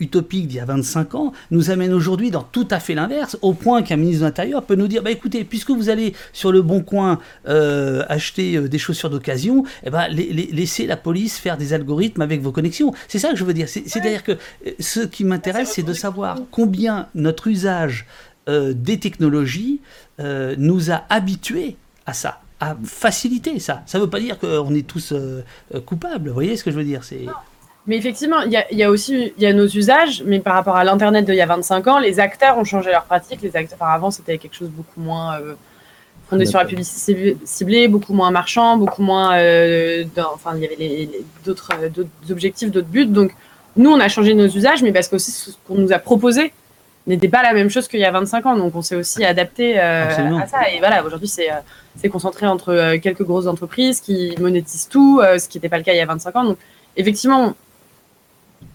[0.00, 3.52] utopique d'il y a 25 ans nous amènent aujourd'hui dans tout à fait l'inverse, au
[3.54, 6.62] point qu'un ministre de l'Intérieur peut nous dire, bah écoutez, puisque vous allez sur le
[6.62, 7.18] bon coin
[7.48, 11.72] euh, acheter euh, des chaussures d'occasion, eh ben, la- la- laissez la police faire des
[11.72, 12.92] algorithmes avec vos connexions.
[13.08, 13.68] C'est ça que je veux dire.
[13.68, 18.06] C'est- C'est-à-dire que euh, ce qui m'intéresse, c'est de savoir combien notre usage
[18.48, 19.80] des technologies
[20.18, 21.76] nous a habitués
[22.06, 23.82] à ça à faciliter ça.
[23.86, 25.12] Ça ne veut pas dire qu'on est tous
[25.86, 26.28] coupables.
[26.28, 27.26] Vous voyez ce que je veux dire C'est
[27.86, 30.54] Mais effectivement, il y a, il y a aussi y a nos usages, mais par
[30.54, 33.42] rapport à l'Internet d'il y a 25 ans, les acteurs ont changé leurs pratiques.
[33.42, 35.54] Les acteurs, enfin, avant, c'était quelque chose beaucoup moins euh,
[36.30, 39.36] fondé sur la publicité ciblée, beaucoup moins marchand, beaucoup moins.
[39.36, 41.10] euh, enfin, il y avait
[41.44, 43.06] d'autres euh, d'autres objectifs, d'autres buts.
[43.06, 43.32] Donc,
[43.76, 46.52] nous, on a changé nos usages, mais parce que aussi ce qu'on nous a proposé
[47.08, 48.56] n'était pas la même chose qu'il y a 25 ans.
[48.56, 50.70] Donc, on s'est aussi adapté euh, à ça.
[50.72, 51.48] Et voilà, aujourd'hui, c'est
[51.96, 55.94] c'est concentré entre quelques grosses entreprises qui monétisent tout, ce qui n'était pas le cas
[55.94, 56.44] il y a 25 ans.
[56.44, 56.58] Donc,
[56.96, 57.56] effectivement,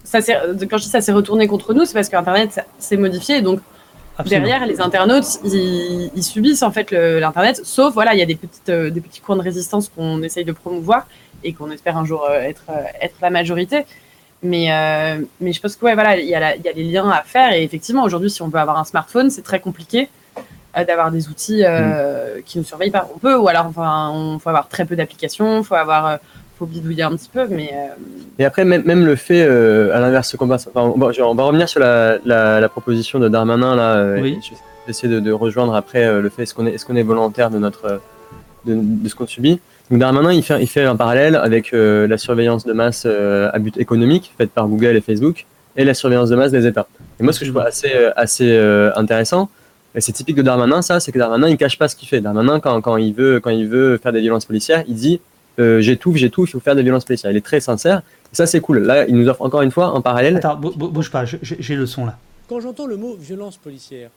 [0.10, 0.38] ça s'est-
[0.70, 3.42] quand je dis ça s'est retourné contre nous, c'est parce qu'Internet s'est modifié.
[3.42, 3.60] Donc,
[4.18, 4.48] Absolument.
[4.48, 7.62] derrière, les internautes, ils, ils subissent en fait l'Internet.
[7.64, 10.46] Sauf, voilà, il y a des, petites, euh, des petits coins de résistance qu'on essaye
[10.46, 11.08] de promouvoir
[11.44, 13.86] et qu'on espère un jour euh, être, euh, être la majorité.
[14.44, 16.72] Mais, euh, mais je pense que ouais, voilà, il y, a la- il y a
[16.72, 17.54] les liens à faire.
[17.54, 20.10] Et effectivement, aujourd'hui, si on veut avoir un smartphone, c'est très compliqué
[20.78, 23.08] euh, d'avoir des outils euh, qui ne nous surveillent pas.
[23.16, 26.18] On peut, ou alors, enfin, on faut avoir très peu d'applications, faut avoir, euh,
[26.58, 27.88] faut bidouiller un petit peu, mais euh,
[28.40, 31.36] Et après, même, même le fait, euh, à l'inverse, qu'on passe- enfin, on, va, on
[31.36, 34.38] va revenir sur la, la, la proposition de Darmanin, là, euh, Oui.
[34.40, 34.58] et je vais
[34.90, 37.50] essayer de, de rejoindre après euh, le fait est-ce qu'on est, est, qu'on est volontaire
[37.50, 38.02] de, notre,
[38.66, 39.60] de, de ce qu'on subit.
[39.92, 43.50] Donc Darmanin, il fait, il fait un parallèle avec euh, la surveillance de masse euh,
[43.54, 46.88] à but économique faite par Google et Facebook et la surveillance de masse des États.
[47.20, 49.50] Et moi, ce que je assez, euh, assez euh, intéressant,
[49.96, 52.20] et c'est typique de Darmanin, ça, c'est que Darmanin, il cache pas ce qu'il fait.
[52.20, 55.22] Darmanin, quand, quand, il veut, quand il veut faire des violences policières, il dit
[55.60, 57.32] euh, j'étouffe, j'étouffe, il faut faire des violences policières.
[57.32, 58.02] Il est très sincère.
[58.32, 58.80] Et ça, c'est cool.
[58.80, 60.38] Là, il nous offre encore une fois en parallèle.
[60.38, 62.18] Attends, bou- bou- bouge pas, j'ai le son là.
[62.50, 64.10] Quand j'entends le mot violence policière,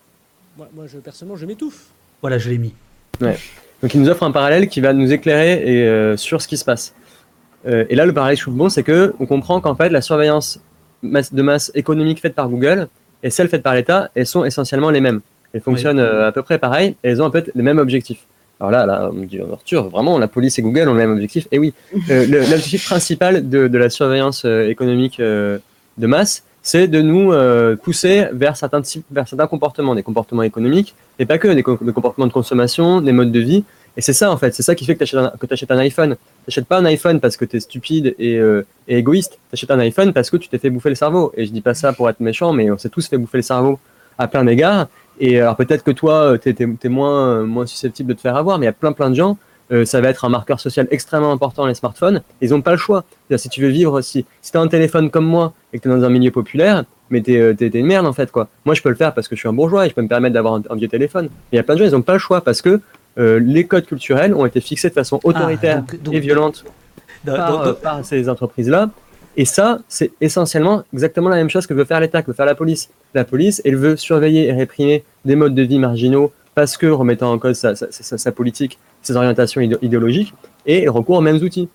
[0.57, 1.87] moi, moi je, personnellement, je m'étouffe.
[2.21, 2.75] Voilà, je l'ai mis.
[3.21, 3.37] Ouais.
[3.83, 6.57] Donc il nous offre un parallèle qui va nous éclairer et, euh, sur ce qui
[6.57, 6.95] se passe.
[7.67, 9.89] Euh, et là, le parallèle que je trouve bon, c'est que on comprend qu'en fait,
[9.89, 10.61] la surveillance
[11.03, 12.89] masse- de masse économique faite par Google
[13.23, 15.21] et celle faite par l'État, elles sont essentiellement les mêmes.
[15.53, 18.27] Elles fonctionnent euh, à peu près pareil et elles ont en fait les mêmes objectifs.
[18.61, 21.13] Alors là, là, on me dit, Arthur, vraiment, la police et Google ont le même
[21.13, 21.49] objectif.
[21.51, 21.73] Et oui,
[22.11, 25.59] euh, l'objectif principal de, de la surveillance euh, économique euh,
[25.99, 30.43] de masse, c'est de nous euh, pousser vers certains, types, vers certains comportements, des comportements
[30.43, 33.65] économiques, et pas que, des, co- des comportements de consommation, des modes de vie.
[33.97, 35.17] Et c'est ça, en fait, c'est ça qui fait que tu
[35.51, 36.15] achètes, un iPhone.
[36.15, 38.35] Tu n'achètes pas un iPhone parce que tu es stupide et,
[38.89, 39.33] et égoïste.
[39.33, 41.33] Tu achètes un iPhone parce que tu t'es fait bouffer le cerveau.
[41.37, 43.43] Et je dis pas ça pour être méchant, mais on s'est tous fait bouffer le
[43.43, 43.81] cerveau
[44.17, 44.87] à plein d'égards.
[45.21, 48.65] Et alors peut-être que toi, tu es, moins, moins susceptible de te faire avoir, mais
[48.65, 49.37] il y a plein plein de gens,
[49.73, 52.23] euh, ça va être un marqueur social extrêmement important, les smartphones.
[52.41, 53.05] Ils n'ont pas le choix.
[53.37, 55.89] Si tu veux vivre, si, si tu as un téléphone comme moi et que tu
[55.89, 58.49] es dans un milieu populaire, mais t'es es, une merde en fait quoi.
[58.65, 60.09] Moi je peux le faire parce que je suis un bourgeois et je peux me
[60.09, 61.29] permettre d'avoir un, vieux téléphone.
[61.31, 62.81] Mais il y a plein de gens, ils n'ont pas le choix parce que
[63.19, 66.65] euh, les codes culturels ont été fixés de façon ah, autoritaire et violente
[67.25, 68.91] par, par, ces entreprises-là.
[69.37, 72.47] Et ça, c'est essentiellement exactement la même chose que veut faire l'État, que veut faire
[72.47, 72.91] la police.
[73.15, 77.33] La police, elle veut surveiller et réprimer des modes de vie marginaux parce que remettant
[77.33, 80.35] en cause sa, politique, ses orientations idéologiques,
[80.67, 81.69] et elle recourt aux mêmes outils.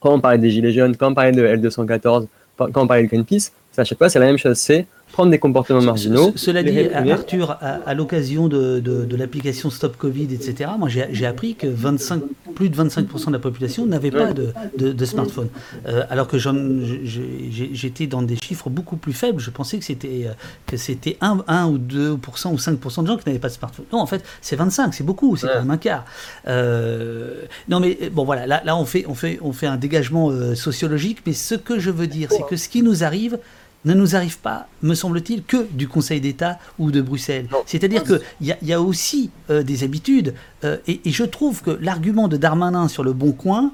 [0.00, 2.26] Quand on parlait des Gilets jaunes, quand on parlait de L214,
[2.56, 4.56] quand on parlait de Greenpeace, à chaque fois, c'est la même chose.
[4.56, 4.86] C'est
[5.16, 6.32] prendre des comportements marginaux.
[6.36, 6.78] cela dit,
[7.10, 12.20] Arthur, à, l'occasion de, de, l'application Stop Covid, etc., moi j'ai appris que 25,
[12.54, 15.48] plus de 25% de la population n'avait pas de, de smartphone.
[15.86, 19.40] Euh, alors que j'étais dans des chiffres beaucoup plus faibles.
[19.40, 20.28] Je pensais que c'était
[20.66, 23.86] que c'était 1, 1 ou 2% ou 5% de gens qui n'avaient pas de smartphone.
[23.94, 26.04] Non, en fait, c'est 25, c'est beaucoup, c'est quand même un quart.
[26.46, 30.28] Euh, non, mais bon, voilà, là, là on, fait, on, fait, on fait un dégagement
[30.28, 33.38] euh, sociologique, mais ce que je veux dire, c'est que ce qui nous arrive,
[33.86, 37.48] ne nous arrive pas, me semble-t-il, que du Conseil d'État ou de Bruxelles.
[37.64, 40.34] C'est-à-dire qu'il y, y, a aussi euh, des habitudes,
[40.64, 43.72] euh, et, je trouve que l'argument de Darmanin sur le bon coin,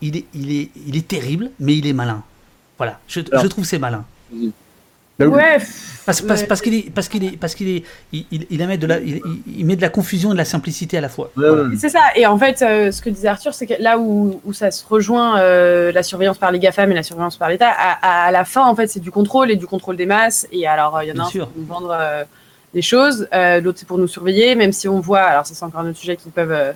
[0.00, 2.24] il est, il est, il est terrible, mais il est malin.
[2.78, 4.04] Voilà, je, je trouve c'est malin.
[5.20, 5.58] Ouais.
[6.04, 8.98] Parce, parce, qu'il est, parce qu'il est, parce qu'il est, il, il, met de la,
[8.98, 11.30] il, met de la confusion et de la simplicité à la fois.
[11.78, 12.00] C'est ça.
[12.16, 14.84] Et en fait, euh, ce que disait Arthur, c'est que là où, où ça se
[14.84, 18.44] rejoint euh, la surveillance par les GAFAM et la surveillance par l'État, à, à, la
[18.44, 20.48] fin, en fait, c'est du contrôle et du contrôle des masses.
[20.50, 22.24] Et alors, il y en a un pour nous vendre euh,
[22.74, 25.82] des choses, l'autre c'est pour nous surveiller, même si on voit, alors ça c'est encore
[25.82, 26.74] un autre sujet qu'ils peuvent,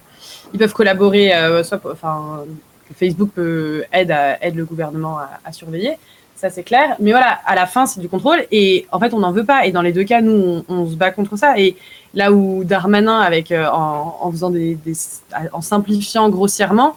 [0.52, 1.32] ils peuvent collaborer,
[1.64, 2.44] soit, enfin,
[2.94, 5.96] Facebook peut aide, aide le gouvernement à, à surveiller
[6.36, 6.96] ça c'est clair.
[7.00, 8.44] Mais voilà, à la fin, c'est du contrôle.
[8.52, 9.66] Et en fait, on n'en veut pas.
[9.66, 11.58] Et dans les deux cas, nous, on, se bat contre ça.
[11.58, 11.76] Et
[12.14, 14.78] là où Darmanin, avec, euh, en, faisant des,
[15.52, 16.96] en simplifiant grossièrement,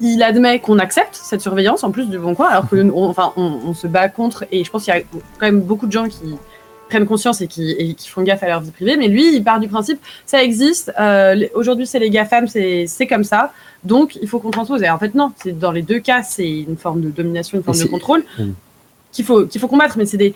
[0.00, 3.32] il admet qu'on accepte cette surveillance en plus du bon coin, alors que on, enfin,
[3.36, 4.44] on, se bat contre.
[4.52, 6.36] Et je pense qu'il y a quand même beaucoup de gens qui
[6.88, 8.96] prennent conscience et qui, qui, font gaffe à leur vie privée.
[8.96, 10.92] Mais lui, il part du principe, ça existe.
[11.00, 13.52] Euh, aujourd'hui, c'est les GAFAM, c'est comme ça.
[13.82, 14.82] Donc, il faut qu'on transpose.
[14.82, 15.32] Et en fait, non.
[15.46, 18.24] Dans les deux cas, c'est une forme de domination, une forme de contrôle
[19.12, 20.34] qu'il faut, qu'il faut combattre, mais c'est des,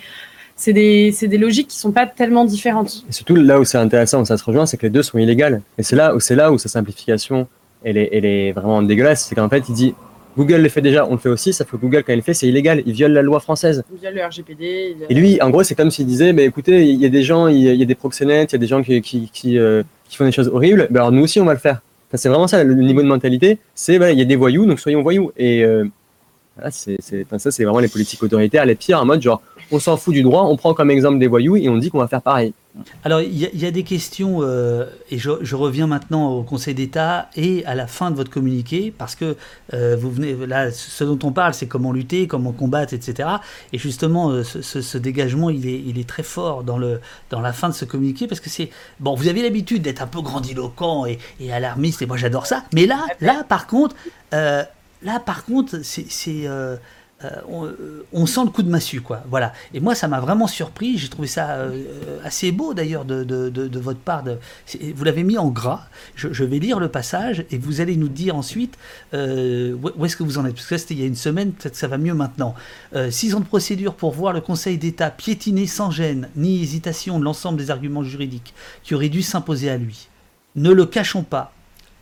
[0.57, 3.05] c'est des, des, logiques qui sont pas tellement différentes.
[3.09, 5.19] Et surtout, là où c'est intéressant, où ça se rejoint, c'est que les deux sont
[5.19, 5.63] illégales.
[5.79, 7.49] Et c'est là, où, c'est là où sa simplification,
[7.85, 9.27] elle est, elle est vraiment dégueulasse.
[9.27, 9.95] C'est qu'en fait, il dit
[10.37, 12.35] Google le fait déjà, on le fait aussi, ça fait Google, quand il le fait,
[12.35, 13.85] c'est illégal, il viole la loi française.
[13.93, 14.97] Il viole le RGPD.
[15.09, 17.49] Et lui, en gros, c'est comme s'il disait bah, écoutez, il y a des gens,
[17.49, 20.17] il y a des proxénètes, il y a des gens qui, qui, qui, euh, qui
[20.17, 21.83] font des choses horribles, bah, alors nous aussi, on va le faire.
[22.15, 25.03] c'est vraiment ça, le, niveau de mentalité, c'est il y a des voyous, donc soyons
[25.03, 25.33] voyous.
[25.37, 25.65] Et.
[25.65, 25.85] Euh,
[26.59, 26.71] ça,
[27.51, 30.43] c'est vraiment les politiques autoritaires, les pires, en mode genre, on s'en fout du droit,
[30.43, 32.53] on prend comme exemple des voyous et on dit qu'on va faire pareil.
[33.05, 37.67] Alors, il y, a des questions, euh, et je, reviens maintenant au Conseil d'État et
[37.67, 39.37] à la fin de votre communiqué, parce que
[39.75, 43.29] euh, vous venez, là, ce dont on parle, c'est comment lutter, comment combattre, etc.
[43.75, 48.27] Et justement, euh, ce, dégagement, il est, très fort dans la fin de ce communiqué,
[48.27, 48.71] parce que c'est.
[49.01, 52.65] Bon, vous avez l'habitude d'être un peu grandiloquent et, et alarmiste, et moi j'adore ça,
[52.73, 53.95] mais là, là, par contre,
[55.05, 56.07] Là, par contre, c'est,
[56.47, 56.77] euh,
[57.25, 59.23] euh, euh, on, sent le coup de massue, quoi.
[59.29, 59.53] Voilà.
[59.75, 60.97] Et moi, ça m'a vraiment surpris.
[60.97, 61.67] J'ai trouvé ça
[62.25, 64.25] assez beau, d'ailleurs, de, votre part.
[64.95, 65.87] vous l'avez mis en gras.
[66.15, 68.77] Je, vais lire le passage et vous allez nous dire ensuite
[69.13, 70.55] où, est-ce que vous en êtes?
[70.55, 72.55] Parce que c'était il y a une semaine, peut-être que ça va mieux maintenant.
[73.11, 77.59] six ans de procédure pour voir le Conseil d'État piétiner sans gêne ni hésitation l'ensemble
[77.59, 80.09] des arguments juridiques qui auraient dû s'imposer à lui.
[80.55, 81.53] Ne le cachons pas,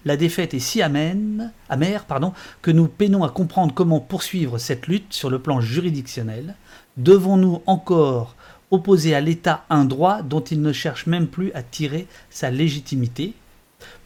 [0.05, 2.07] la défaite est si amène, amère
[2.63, 6.55] que nous peinons à comprendre comment poursuivre cette lutte sur le plan juridictionnel.
[6.97, 8.35] Devons-nous encore
[8.71, 13.35] opposer à l'État un droit dont il ne cherche même plus à tirer sa légitimité?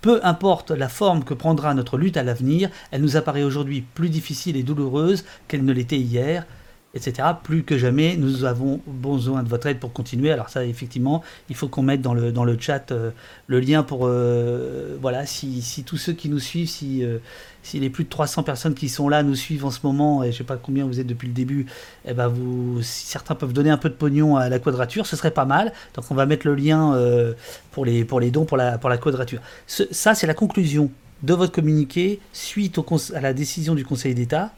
[0.00, 4.08] Peu importe la forme que prendra notre lutte à l'avenir, elle nous apparaît aujourd'hui plus
[4.08, 6.46] difficile et douloureuse qu'elle ne l'était hier
[6.94, 7.28] etc.
[7.42, 10.30] Plus que jamais, nous avons besoin de votre aide pour continuer.
[10.30, 13.10] Alors ça, effectivement, il faut qu'on mette dans le, dans le chat euh,
[13.46, 14.06] le lien pour...
[14.06, 17.18] Euh, voilà, si, si, tous ceux qui nous suivent, si, euh,
[17.62, 20.32] si les plus de 300 personnes qui sont là nous suivent en ce moment, et
[20.32, 21.66] je sais pas combien vous êtes depuis le début,
[22.06, 25.16] eh ben vous, si certains peuvent donner un peu de pognon à la quadrature, ce
[25.16, 25.72] serait pas mal.
[25.94, 26.96] Donc on va mettre le lien
[27.72, 29.40] pour, les, pour les dons pour la, pour la quadrature.
[29.66, 30.90] ça, c'est la conclusion
[31.22, 34.52] de votre communiqué suite au, à la décision du Conseil d'État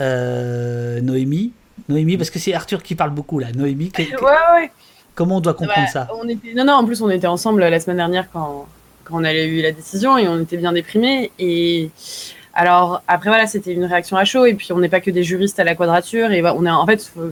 [0.00, 1.52] euh, Noémie.
[1.88, 3.48] Noémie, parce que c'est Arthur qui parle beaucoup là.
[3.54, 4.70] Noémie, ouais, ouais.
[5.14, 6.54] comment on doit comprendre ça on était...
[6.54, 8.66] Non, non, en plus, on était ensemble la semaine dernière quand,
[9.04, 11.30] quand on a eu la décision et on était bien déprimés.
[11.38, 11.90] Et
[12.54, 14.44] alors, après, voilà, c'était une réaction à chaud.
[14.44, 16.30] Et puis, on n'est pas que des juristes à la quadrature.
[16.32, 17.30] Et on est, en fait, faut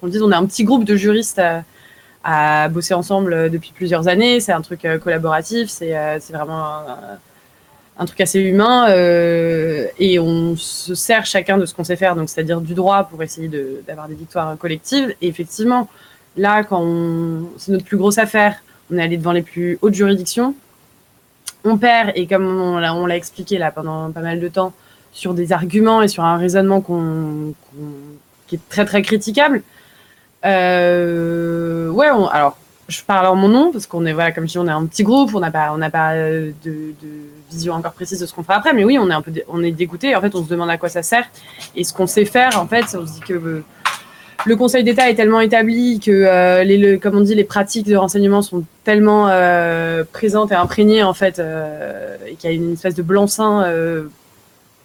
[0.00, 1.64] qu'on dise, on est un petit groupe de juristes à,
[2.24, 4.40] à bosser ensemble depuis plusieurs années.
[4.40, 5.68] C'est un truc euh, collaboratif.
[5.68, 7.18] C'est euh, c'est vraiment un,
[8.00, 8.88] un truc assez humain.
[8.90, 13.04] euh, et on se sert chacun de ce qu'on sait faire, donc c'est-à-dire du droit
[13.04, 13.48] pour essayer
[13.86, 15.14] d'avoir des victoires collectives.
[15.22, 15.88] Et effectivement,
[16.36, 16.84] là, quand
[17.58, 18.56] c'est notre plus grosse affaire,
[18.90, 20.54] on est allé devant les plus hautes juridictions
[21.62, 24.72] on perd, et comme on l'a expliqué là pendant pas mal de temps,
[25.12, 26.80] sur des arguments et sur un raisonnement
[28.46, 29.62] qui est très très critiquable.
[30.46, 32.56] Euh, ouais, on- alors
[32.88, 35.02] je parle en mon nom parce qu'on est voilà comme dis, on est un petit
[35.02, 36.94] groupe, on n'a pas on n'a pas euh, de
[37.52, 39.62] vision encore précise de ce qu'on fera après, mais oui, on est un peu on
[39.62, 40.14] est dégoûté.
[40.16, 41.24] En fait, on se demande à quoi ça sert
[41.76, 42.58] et ce qu'on sait faire.
[42.60, 43.62] En fait, on se dit que
[44.46, 47.86] le Conseil d'État est tellement établi que euh, les, le- comme on dit, les pratiques
[47.86, 52.56] de renseignement sont tellement euh, présentes et imprégnées en fait, euh, et qu'il y a
[52.56, 53.64] une espèce de blanc-seing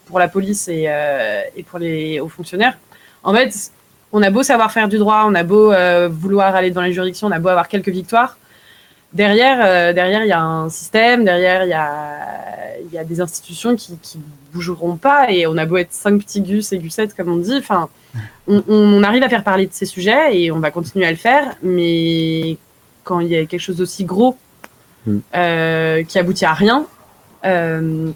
[0.08, 0.90] pour la police et,
[1.56, 2.78] et pour les hauts fonctionnaires.
[3.24, 3.72] En fait,
[4.12, 5.74] on a beau savoir faire du droit, on a beau
[6.10, 8.38] vouloir aller dans les juridictions, on a beau avoir quelques victoires.
[9.16, 13.04] Derrière, euh, derrière, il y a un système, derrière, il y a, il y a
[13.04, 14.20] des institutions qui, qui
[14.54, 17.58] bougeront pas, et on a beau être cinq petits gus et gussettes, comme on dit.
[17.58, 17.90] Enfin,
[18.48, 21.18] on, on arrive à faire parler de ces sujets et on va continuer à le
[21.18, 22.58] faire, mais
[23.04, 24.38] quand il y a quelque chose d'aussi gros
[25.06, 25.20] Mm.
[25.36, 26.86] euh, qui aboutit à rien,
[27.46, 28.10] euh,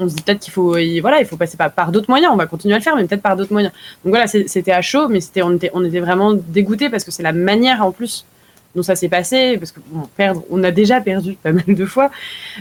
[0.00, 2.32] on se dit peut-être qu'il faut, voilà, il faut passer par, par d'autres moyens.
[2.32, 3.72] On va continuer à le faire, mais peut-être par d'autres moyens.
[4.04, 7.10] Donc voilà, c'était à chaud, mais c'était, on était, on était vraiment dégoûtés parce que
[7.10, 8.24] c'est la manière en plus
[8.74, 9.80] dont ça s'est passé, parce que
[10.16, 12.10] perdre, on a déjà perdu pas mal de fois,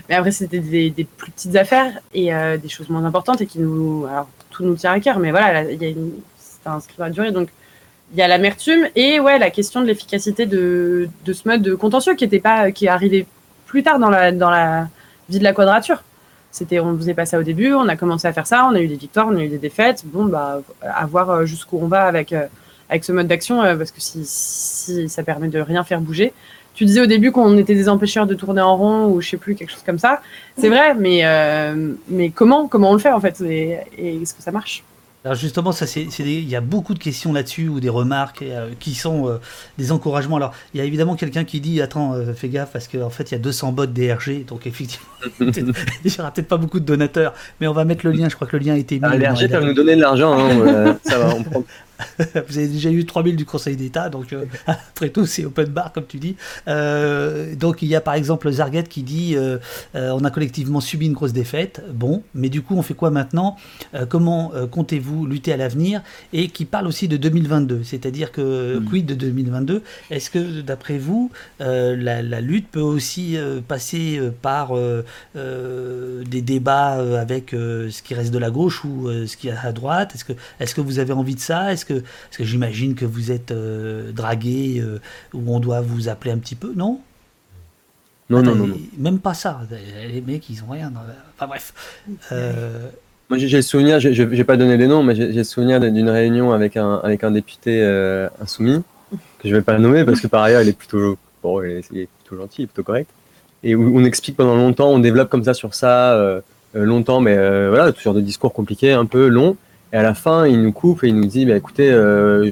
[0.10, 3.60] mais après c'était des, plus petites affaires et euh, des choses moins importantes et qui
[3.60, 7.50] nous, alors tout nous tient à cœur, mais voilà, c'est un script à durée, donc
[8.14, 11.76] il y a l'amertume et ouais la question de l'efficacité de, de ce mode de
[11.76, 13.28] contentieux qui était pas, qui est arrivé
[13.66, 14.88] plus tard dans la dans la
[15.30, 16.04] vie de la quadrature.
[16.52, 18.80] C'était, on faisait pas ça au début, on a commencé à faire ça, on a
[18.80, 20.04] eu des victoires, on a eu des défaites.
[20.06, 22.48] Bon, bah, à voir euh, jusqu'où on va avec, euh,
[22.90, 26.34] avec ce mode d'action, euh, parce que si, si ça permet de rien faire bouger.
[26.74, 29.38] Tu disais au début qu'on était des empêcheurs de tourner en rond ou je sais
[29.38, 30.22] plus, quelque chose comme ça.
[30.60, 34.36] C'est vrai, mais, euh, mais comment, comment on le fait en fait et, et est-ce
[34.36, 34.84] que ça marche?
[35.26, 38.70] Alors justement, ça, c'est, il y a beaucoup de questions là-dessus ou des remarques euh,
[38.80, 39.40] qui sont euh,
[39.78, 40.38] des encouragements.
[40.38, 43.32] Alors, il y a évidemment quelqu'un qui dit Attends, euh, fais gaffe parce qu'en fait,
[43.32, 45.08] il y a 200 bots DRG, donc effectivement,
[45.42, 48.30] il n'y aura peut-être pas beaucoup de donateurs, mais on va mettre le lien.
[48.30, 49.02] Je crois que le lien a été mis.
[49.04, 51.44] Ah, les dans RG la- peuvent nous donner de l'argent, hein, euh, ça va, on
[51.44, 51.64] prend.
[52.48, 55.92] Vous avez déjà eu 3000 du Conseil d'État, donc euh, après tout, c'est open bar,
[55.94, 56.36] comme tu dis.
[56.68, 59.58] Euh, donc il y a par exemple Zarget qui dit euh,
[59.94, 61.82] On a collectivement subi une grosse défaite.
[61.94, 63.58] Bon, mais du coup, on fait quoi maintenant?
[64.10, 66.02] Comment comptez-vous lutter à l'avenir?
[66.34, 71.32] Et qui parle aussi de 2022, c'est-à-dire que quid de 2022 Est-ce que d'après vous,
[71.60, 73.38] la, la lutte peut aussi
[73.68, 74.74] passer par
[75.36, 80.14] des débats avec ce qui reste de la gauche ou ce qui est à droite?
[80.16, 81.72] Est-ce que, est que vous avez envie de ça?
[81.72, 85.00] Est-ce que, est que j'imagine que vous êtes euh, dragué euh,
[85.34, 87.00] ou on doit vous appeler un petit peu Non?
[88.30, 88.78] Non, Attends, non, non, non.
[88.98, 89.62] Même pas ça.
[90.12, 90.92] Les mecs, ils ont rien.
[90.92, 91.74] dans la- Enfin bref.
[92.34, 92.90] Euh,
[93.30, 96.10] Moi, j'ai le souvenir, je vais pas donné les noms, mais j'ai le souvenir d'une
[96.10, 98.82] réunion avec un, avec un député euh, insoumis,
[99.40, 101.90] que je vais pas nommer parce que par ailleurs, il est plutôt, bon, il est,
[101.94, 103.10] il est plutôt gentil, il est plutôt correct.
[103.64, 106.42] Et où on explique pendant longtemps, on développe comme ça sur ça, euh,
[106.76, 109.56] euh, longtemps, mais euh, voilà, tout genre de discours compliqués, un peu long.
[109.94, 112.52] Et à la fin, il nous coupe et il nous dit, bah, écoutez, euh,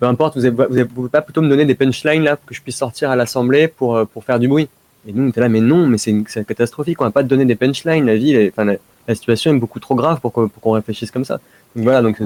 [0.00, 2.76] peu importe, vous ne pouvez pas plutôt me donner des punchlines là, que je puisse
[2.76, 4.68] sortir à l'Assemblée pour, euh, pour faire du bruit.
[5.06, 6.14] Et nous, on était là, mais non, mais c'est
[6.46, 8.74] catastrophique, on va pas te donner des punchlines, la vie, enfin, la,
[9.08, 11.40] la situation est beaucoup trop grave pour qu'on pour réfléchisse comme ça.
[11.74, 12.18] Donc voilà, donc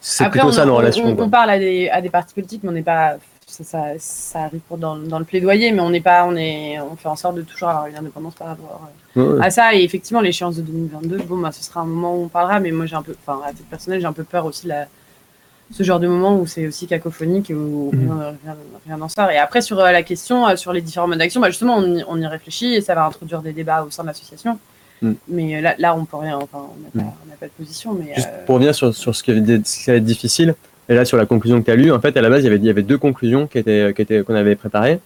[0.00, 1.04] c'est plutôt on, ça nos on- relations.
[1.06, 3.16] on- on parle à des, à des partis politiques, mais on n'est pas.
[3.64, 6.24] Ça, arrive pour dans, dans le plaidoyer, mais on n'est pas.
[6.26, 9.38] On, est, on fait en sorte de toujours avoir une indépendance par rapport euh, Ouais,
[9.38, 9.44] ouais.
[9.44, 9.74] à ça.
[9.74, 12.70] Et effectivement, l'échéance de 2022, bon, bah, ce sera un moment où on parlera, mais
[12.70, 13.14] moi, j'ai un peu.
[13.26, 14.86] Enfin, à titre personnel, j'ai un peu peur aussi de la,
[15.72, 18.36] ce genre de moment où c'est aussi cacophonique et où Mhm.
[18.86, 19.30] rien, n'en sort.
[19.30, 22.04] Et après, sur euh, la question, sur les différents modes d'action, bah, justement, on y,
[22.06, 24.58] on y réfléchit et ça va introduire des débats au sein de l'association.
[25.02, 25.12] Mm.
[25.28, 26.36] Mais là, là, on peut rien.
[26.36, 27.94] Enfin, on n'a pas, de position.
[27.94, 30.54] Mais, Juste euh, pour revenir sur, sur ce, qui ce allait être difficile,
[30.88, 32.44] et là sur la conclusion que tu as lue, en fait, à la base, il
[32.44, 35.00] y avait, il y avait deux conclusions qu'on avait préparées.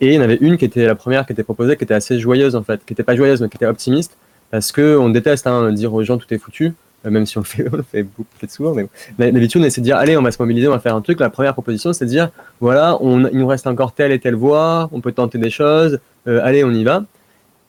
[0.00, 1.94] Et il y en avait une qui était la première qui était proposée, qui était
[1.94, 4.16] assez joyeuse, en fait, qui n'était pas joyeuse, mais qui était optimiste,
[4.50, 6.72] parce que on déteste hein, dire aux gens tout est foutu,
[7.06, 9.64] euh, même si on le fait, on le fait beaucoup peut-être souvent, mais d'habitude, on
[9.64, 11.20] essaie de dire allez, on va se mobiliser, on va faire un truc.
[11.20, 12.30] La première proposition, c'est de dire
[12.60, 16.40] voilà, il nous reste encore telle et telle voie, on peut tenter des choses, euh,
[16.42, 17.04] allez, on y va.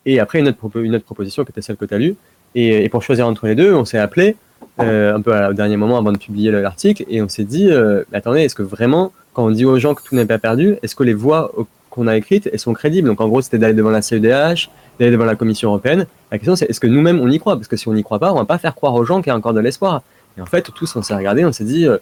[0.07, 2.15] Et après, une autre, propo- une autre proposition qui était celle que tu as lue.
[2.55, 4.35] Et, et pour choisir entre les deux, on s'est appelé
[4.79, 7.69] euh, un peu au dernier moment avant de publier le- l'article et on s'est dit
[7.69, 10.77] euh, attendez, est-ce que vraiment, quand on dit aux gens que tout n'est pas perdu,
[10.81, 13.07] est-ce que les au- qu'on a écrites, elles sont crédibles?
[13.07, 14.69] Donc en gros, c'était d'aller devant la CEDH,
[14.99, 16.07] d'aller devant la Commission européenne.
[16.31, 17.55] La question, c'est est-ce que nous-mêmes on y croit?
[17.55, 19.27] Parce que si on n'y croit pas, on va pas faire croire aux gens qu'il
[19.27, 20.01] y a encore de l'espoir.
[20.37, 21.97] Et en fait, tous, on s'est regardé, on s'est dit, euh,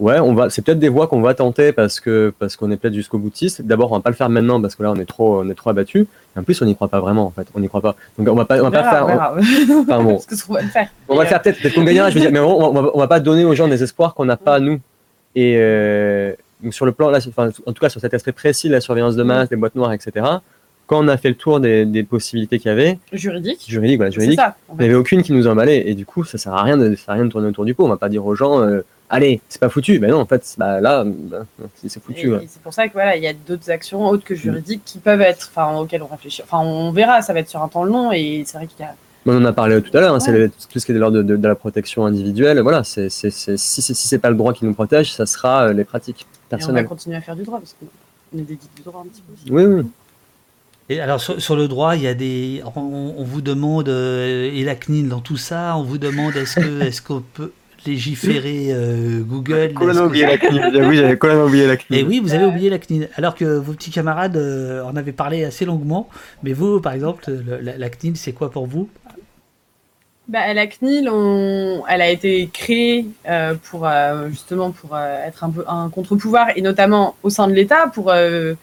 [0.00, 2.76] ouais, on va, c'est peut-être des voies qu'on va tenter parce que parce qu'on est
[2.76, 3.62] peut-être jusqu'au boutiste.
[3.62, 5.54] D'abord, on va pas le faire maintenant parce que là, on est trop, on est
[5.54, 6.08] trop abattu.
[6.36, 7.26] Et en plus, on n'y croit pas vraiment.
[7.26, 7.94] En fait, on n'y croit pas.
[8.18, 9.06] Donc, on va pas, on va pas faire.
[9.06, 10.18] on- Enfin, bon.
[10.46, 10.88] qu'on va le faire.
[11.08, 12.90] On va le faire peut-être, peut-être qu'on gagnera, je veux dire, mais on, on va,
[12.94, 14.80] on va pas donner aux gens des espoirs qu'on n'a pas nous.
[15.36, 16.32] Et euh,
[16.62, 19.16] donc sur le plan, là, enfin, en tout cas sur cet aspect précis, la surveillance
[19.16, 20.26] de masse, des boîtes noires, etc.
[20.86, 23.64] Quand on a fait le tour des, des possibilités qu'il y avait, Juridique.
[23.68, 25.88] juridiques, voilà, ça, en il n'y avait aucune qui nous emballait.
[25.88, 27.64] Et du coup, ça sert à rien de, ça sert à rien de tourner autour
[27.64, 27.84] du pot.
[27.84, 28.80] On va pas dire aux gens, euh,
[29.10, 29.98] allez, c'est pas foutu.
[29.98, 31.44] Ben non, en fait, bah, là, bah,
[31.86, 32.32] c'est foutu.
[32.32, 32.46] Ouais.
[32.48, 35.20] c'est pour ça que voilà, il y a d'autres actions autres que juridiques qui peuvent
[35.20, 36.42] être, enfin, auxquelles on réfléchit.
[36.42, 38.84] Enfin, on verra, ça va être sur un temps long et c'est vrai qu'il y
[38.84, 38.94] a.
[39.26, 40.48] On en a parlé tout à l'heure, hein, c'est Ouais.
[40.48, 42.58] tout ce qui est de l'ordre de, de- de la protection individuelle.
[42.60, 45.26] Voilà, c'est, c'est, c'est- si, c'est- si c'est pas le droit qui nous protège, ça
[45.26, 46.86] sera euh, les pratiques Et on va personnelles.
[46.86, 49.34] continuer à faire du droit parce qu'on est des guides du droit un petit peu
[49.34, 49.52] aussi.
[49.52, 49.86] Oui, oui.
[50.88, 54.50] Et alors sur, sur le droit, il y a des, on, on vous demande euh,
[54.52, 57.52] et la CNIL dans tout ça, on vous demande est-ce que est-ce qu'on peut
[57.86, 60.82] légiférer euh, Google Colin a oublié la CNIL.
[60.88, 62.00] Oui, j'avais Colin a oublié la CNIL.
[62.00, 65.12] Et oui, vous avez oublié la CNIL, alors que vos petits camarades euh, en avaient
[65.12, 66.08] parlé assez longuement.
[66.42, 68.88] Mais vous, par exemple, le- la, la CNIL, c'est quoi pour vous?
[70.28, 71.82] Bah, la CNIL, on...
[71.88, 76.48] elle a été créée euh, pour euh, justement pour euh, être un peu un contre-pouvoir
[76.54, 78.54] et notamment au sein de l'État pour euh,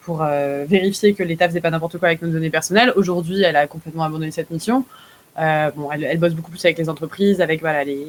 [0.00, 2.92] pour euh, vérifier que l'État faisait pas n'importe quoi avec nos données personnelles.
[2.96, 4.84] Aujourd'hui, elle a complètement abandonné cette mission.
[5.38, 8.04] Euh, bon, elle, elle bosse beaucoup plus avec les entreprises, avec voilà les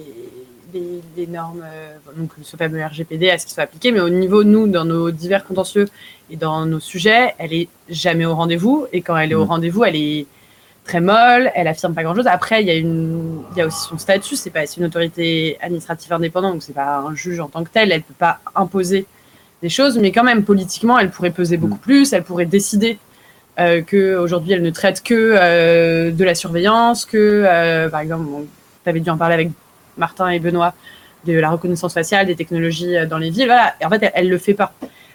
[0.73, 3.91] les, normes, euh, donc ce fameux RGPD, à ce qui soit appliqué.
[3.91, 5.87] Mais au niveau nous, dans nos divers contentieux
[6.29, 8.87] et dans nos sujets, elle est jamais au rendez-vous.
[8.91, 9.49] Et quand elle est au Mhm.
[9.49, 10.25] rendez-vous, elle est
[10.85, 12.27] très molle, elle affirme pas grand chose.
[12.27, 15.57] Après, il y a une, il y a aussi son statut, c'est pas, une autorité
[15.61, 19.05] administrative indépendante, donc c'est pas un juge en tant que tel, elle peut pas imposer
[19.61, 22.99] des choses, mais quand même, politiquement, elle pourrait peser beaucoup plus, elle pourrait décider
[23.59, 28.25] euh, que aujourd'hui elle ne traite que euh, de la surveillance, que, euh, par exemple,
[28.83, 29.51] tu avais dû en parler avec
[29.97, 30.73] Martin et Benoît,
[31.25, 33.75] de la reconnaissance faciale, des technologies euh, dans les villes, voilà.
[33.83, 34.73] En fait, elle, elle le fait pas.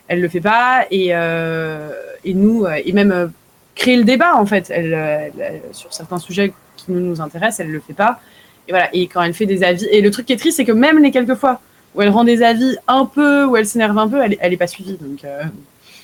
[0.08, 1.90] Elle le fait pas, et, euh,
[2.24, 3.30] et nous, euh, et même
[3.74, 4.70] créer le débat en fait.
[4.70, 5.32] Elle,
[5.72, 8.20] sur certains sujets qui nous, nous intéressent, elle le fait pas.
[8.66, 8.88] Et voilà.
[8.94, 10.98] Et quand elle fait des avis, et le truc qui est triste, c'est que même
[11.02, 11.60] les quelques fois
[11.94, 14.58] où elle rend des avis un peu, où elle s'énerve un peu, elle, elle est
[14.58, 14.98] pas suivie.
[15.00, 15.24] Donc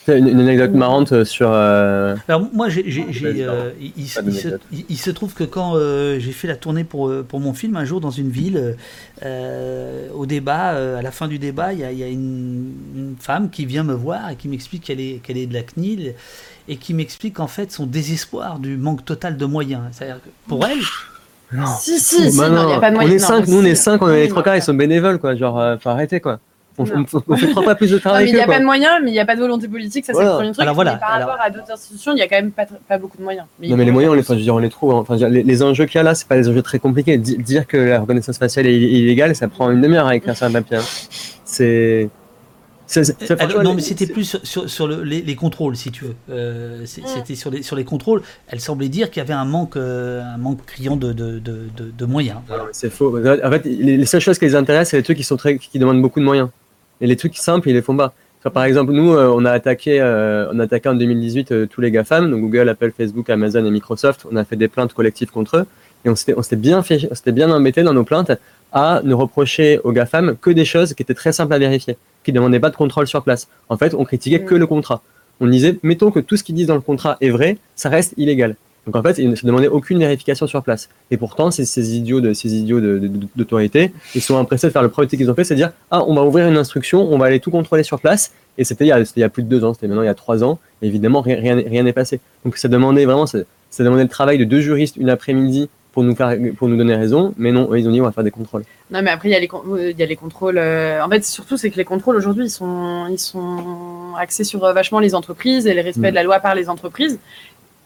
[0.06, 1.48] Une, une anecdote marrante sur.
[1.50, 4.20] euh, Alors moi, j'ai, j'ai- j'ai, Vas-y, euh, il, il se-
[4.70, 7.76] il il- trouve que quand euh, j'ai fait la tournée pour, euh, pour mon film,
[7.76, 8.76] un jour dans une ville,
[9.24, 12.08] euh, au débat, euh, à la fin du débat, il y a, il y a
[12.08, 15.54] une, une femme qui vient me voir et qui m'explique qu'elle est, qu'elle est de
[15.54, 16.14] la CNIL
[16.68, 19.82] et qui m'explique en fait son désespoir du manque total de moyens.
[19.92, 20.78] C'est-à-dire que pour elle,
[21.52, 21.66] Non.
[21.80, 23.16] si, si, si, Bah non, non, il y a pas de on moyen.
[23.16, 24.74] est non, cinq, mais nous on est cinq, on est les trois quarts, ils sont
[24.74, 25.34] bénévoles quoi.
[25.34, 26.40] Genre, euh, faut arrêter quoi.
[26.76, 28.54] On, on- on fait trois fois plus de Non, travail mais il n'y a quoi.
[28.54, 30.28] pas de moyens, mais il n'y a pas de volonté politique, ça Voilà.
[30.28, 30.62] c'est le premier truc.
[30.62, 33.16] Alors voilà, par alors- rapport à d'autres institutions, il y a quand même pas, beaucoup
[33.18, 33.46] de moyens.
[33.62, 34.92] Non mais les moyens, on les, enfin, je veux dire, on les trouve.
[34.92, 34.96] hein.
[34.96, 36.62] Enfin, je veux dire, les, les enjeux qu'il y a là, c'est pas des enjeux
[36.62, 37.16] très compliqués.
[37.18, 40.46] Di- dire que la reconnaissance faciale est illégale, ça prend une demi-heure à écrire sur
[40.46, 40.78] un papier.
[40.78, 40.82] hein.
[41.44, 42.08] C'est.
[42.86, 45.74] c'est- c'est- c'est- Alors, non, mais c'était plus sur, sur, sur le- les, les contrôles,
[45.76, 46.14] si tu veux.
[46.30, 46.86] Euh, Mm.
[46.86, 48.22] C'était sur les, sur les contrôles.
[48.48, 51.66] Elle semblait dire qu'il y avait un manque, euh, un manque criant de, de, de,
[51.96, 52.38] de- moyens.
[52.48, 53.16] Non, mais C'est faux.
[53.18, 55.56] En fait, les, les seules choses qui les intéressent, c'est les trucs qui sont très,
[55.58, 56.50] qui demandent beaucoup de moyens.
[57.00, 58.14] Et les trucs simples, ils les font pas.
[58.40, 61.66] Enfin, par exemple, nous, euh, on a attaqué, euh, on a attaqué en 2018 euh,
[61.66, 64.26] tous les GAFAM, donc Google, Apple, Facebook, Amazon et Microsoft.
[64.30, 65.66] On a fait des plaintes collectives contre eux.
[66.04, 68.32] Et on s'était, on s'était bien fait, on s'était bien embêté dans nos plaintes
[68.72, 72.32] à ne reprocher aux GAFAM que des choses qui étaient très simples à vérifier, qui
[72.32, 73.48] demandaient pas de contrôle sur place.
[73.70, 75.00] En fait, on critiquait que le contrat.
[75.40, 78.12] On disait, mettons que tout ce qu'ils disent dans le contrat est vrai, ça reste
[78.18, 78.56] illégal.
[78.86, 80.88] Donc en fait, ils ne se demandaient aucune vérification sur place.
[81.10, 82.80] Et pourtant, ces, ces idiots de ces idiots
[83.36, 86.02] d'autorité, ils sont impressés de faire le premier truc qu'ils ont fait, c'est dire ah
[86.06, 88.32] on va ouvrir une instruction, on va aller tout contrôler sur place.
[88.58, 90.02] Et c'était il, y a- c'était il y a plus de deux ans, c'était maintenant
[90.02, 90.58] il y a trois ans.
[90.82, 92.20] Et évidemment, rien rien n'est- rien n'est passé.
[92.44, 93.38] Donc ça demandait vraiment, ça,
[93.70, 96.94] ça demandait le travail de deux juristes une après-midi pour nous faire pour nous donner
[96.96, 97.34] raison.
[97.36, 98.64] Mais non, ils ont dit on va faire des contrôles.
[98.90, 99.48] Non, mais après, il y a les,
[99.92, 100.58] il y a les contrôles.
[100.58, 104.64] euh, En fait, surtout, c'est que les contrôles aujourd'hui, ils sont, ils sont axés sur
[104.64, 106.10] euh, vachement les entreprises et le respect Mm.
[106.10, 107.18] de la loi par les entreprises,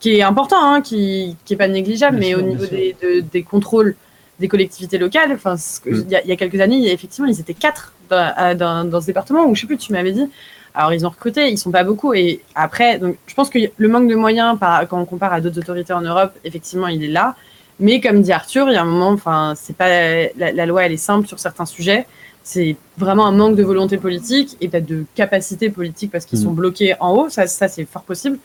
[0.01, 2.97] qui est important, hein, qui, qui est pas négligeable, Bien mais sûr, au niveau des,
[3.03, 3.97] de- des contrôles
[4.39, 6.03] des collectivités locales, enfin, Mm.
[6.07, 9.01] il y, a- il y a quelques années, effectivement, ils étaient quatre dans, dans, dans
[9.01, 10.29] ce département, ou je sais plus, tu m'avais dit.
[10.75, 12.15] Alors, ils ont recruté, ils sont pas beaucoup.
[12.15, 15.41] Et après, donc, je pense que le manque de moyens, par, quand on compare à
[15.41, 17.35] d'autres autorités en Europe, effectivement, il est là.
[17.81, 19.89] Mais comme dit Arthur, il y a un moment, enfin, c'est pas
[20.37, 22.07] la, la loi, elle est simple sur certains sujets.
[22.45, 26.45] C'est vraiment un manque de volonté politique et peut-être de capacité politique parce qu'ils Mhm.
[26.45, 27.29] sont bloqués en haut.
[27.29, 28.39] Ça, ça c'est fort possible.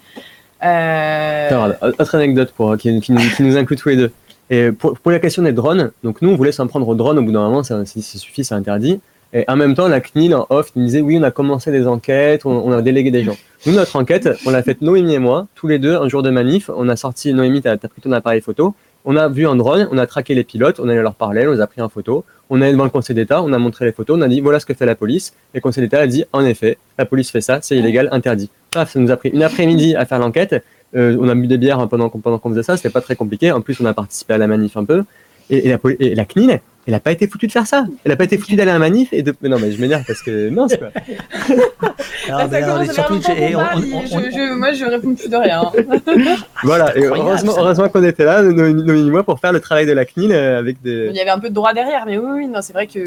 [0.64, 3.02] Euh, regarde, autre anecdote pour, qui,
[3.40, 4.12] nous, inclut tous les deux.
[4.50, 7.22] Et pour, la question des drones, donc nous on voulait s'en prendre aux drones au
[7.22, 9.00] bout d'un moment, ça, ça, suffit, c'est interdit.
[9.36, 11.88] Et en même temps, la CNIL en off nous disait oui, on a commencé des
[11.88, 13.36] enquêtes, on, a délégué des gens.
[13.66, 16.30] Nous, notre enquête, on l'a faite Noémie et moi, tous les deux, un jour de
[16.30, 16.70] manif.
[16.76, 18.76] On a sorti, Noémie, tu as, pris ton appareil photo.
[19.06, 21.52] On a vu un drone, on a traqué les pilotes, on allait leur parler, on
[21.52, 22.24] les a pris en photo.
[22.50, 24.40] On est allé devant le Conseil d'État, on a montré les photos, on a dit
[24.40, 25.34] voilà ce que fait la police.
[25.54, 28.50] Et le Conseil d'État a dit en effet, la police fait ça, c'est illégal, interdit.
[28.72, 30.64] Paf, ça nous a pris une après-midi à faire l'enquête.
[30.96, 33.52] Euh, on a bu des bières pendant, pendant qu'on faisait ça, c'était pas très compliqué.
[33.52, 35.04] En plus, on a participé à la manif un peu.
[35.50, 37.86] Et, et la, poli- et la CNIL, elle n'a pas été foutue de faire ça.
[38.04, 39.34] Elle n'a pas été foutue d'aller à la manif et de.
[39.42, 40.90] mais non, mais je m'énerve parce que mince quoi.
[42.28, 44.74] Alors, ben, on est sur Twitch et on- parle, on- et on- je- je- Moi,
[44.74, 45.64] je réponds plus de rien.
[46.64, 50.06] Voilà, et heureusement, qu'on était là, Noémie et moi, pour faire le travail de la
[50.06, 51.08] CNIL euh, avec des.
[51.10, 53.00] Il y avait un peu de droit derrière, mais oui, oui, non, c'est vrai que.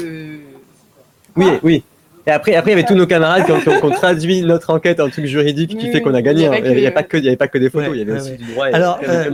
[1.35, 1.83] Oui, oui.
[2.25, 3.91] Et après, après, il y avait tous nos camarades qui ont, qui ont- qui ont
[3.91, 6.41] traduit notre enquête en truc juridique qui Oui, fait qu'on a gagné.
[6.41, 6.51] il y hein.
[6.53, 8.11] avait n'y pas que, il y avait pas que des photos, Ouais, il y avait
[8.13, 8.37] ouais, aussi ouais.
[8.37, 8.69] du droit.
[8.69, 9.29] et- Alors, euh,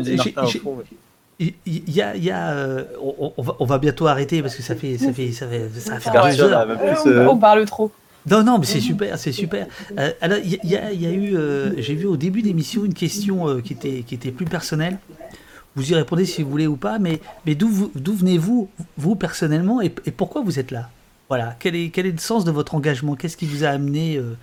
[1.66, 4.56] Il y a, il y a, euh, on, on va, on va bientôt arrêter parce
[4.56, 6.00] que ça fait, ça fait, ça fait, ça
[6.30, 6.68] deux sûr, heures.
[6.70, 7.92] Euh, euh, on, on parle trop.
[8.30, 9.68] Non, non, mais c'est super, c'est super.
[9.98, 12.94] Euh, alors, il y, a- y y eu, euh, j'ai vu au début d'émission une
[12.94, 14.98] question euh, qui était, qui était plus personnelle.
[15.76, 19.16] Vous y répondez si vous voulez ou pas, mais, mais d'où vous- d'où venez-vous, vous
[19.16, 20.90] personnellement, et, et pourquoi vous êtes là?
[21.30, 23.16] Voilà, quel est, quel est le sens de votre engagement?
[23.16, 24.36] Qu'est-ce qui vous a amené euh,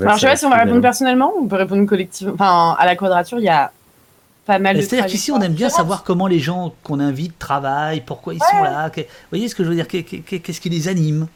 [0.00, 2.32] Alors, je sais pas si on va répondre personnellement ou on peut répondre collectivement.
[2.34, 3.70] Enfin, à la quadrature, il y a
[4.46, 4.80] pas mal de.
[4.80, 8.62] C'est-à-dire qu'ici, on aime bien savoir comment les gens qu'on invite travaillent, pourquoi ils sont
[8.62, 8.88] là.
[8.90, 11.26] que- vous voyez ce que je veux dire Qu'est- qu'est- Qu'est-ce qui les anime?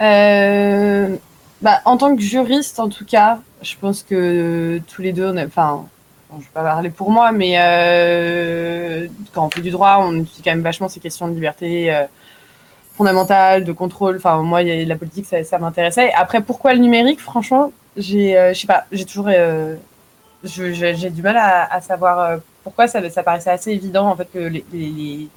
[0.00, 1.16] Euh,
[1.62, 5.36] bah, en tant que juriste, en tout cas, je pense que tous les deux, on
[5.36, 5.86] a, enfin,
[6.30, 10.12] bon, je vais pas parler pour moi, mais euh, quand on fait du droit, on
[10.20, 12.04] étudie quand même vachement ces questions de liberté euh,
[12.96, 14.16] fondamentale, de contrôle.
[14.16, 16.12] Enfin, moi, la politique, ça, ça m'intéressait.
[16.12, 17.20] Après, pourquoi le numérique?
[17.20, 19.76] Franchement, j'ai, euh, je sais pas, j'ai toujours, euh,
[20.44, 24.28] j'ai du mal à, à savoir euh, pourquoi ça, ça paraissait assez évident en fait
[24.32, 25.28] que les, les- les-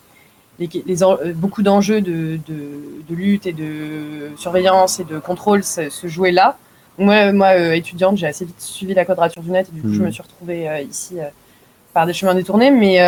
[0.59, 5.19] les- les en- euh, beaucoup d'enjeux de, de, de lutte et de surveillance et de
[5.19, 6.57] contrôle se, se jouaient là.
[6.97, 9.93] Moi, moi euh, étudiante, j'ai assez vite suivi la quadrature du net et du coup,
[9.93, 10.05] je Mhm.
[10.07, 11.25] me suis retrouvée euh, ici euh,
[11.93, 12.71] par des chemins détournés.
[12.71, 12.99] Mais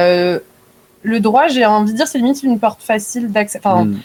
[1.01, 3.59] le droit, j'ai envie de dire, c'est limite une porte facile d'accès.
[3.63, 3.99] Enfin, Mm.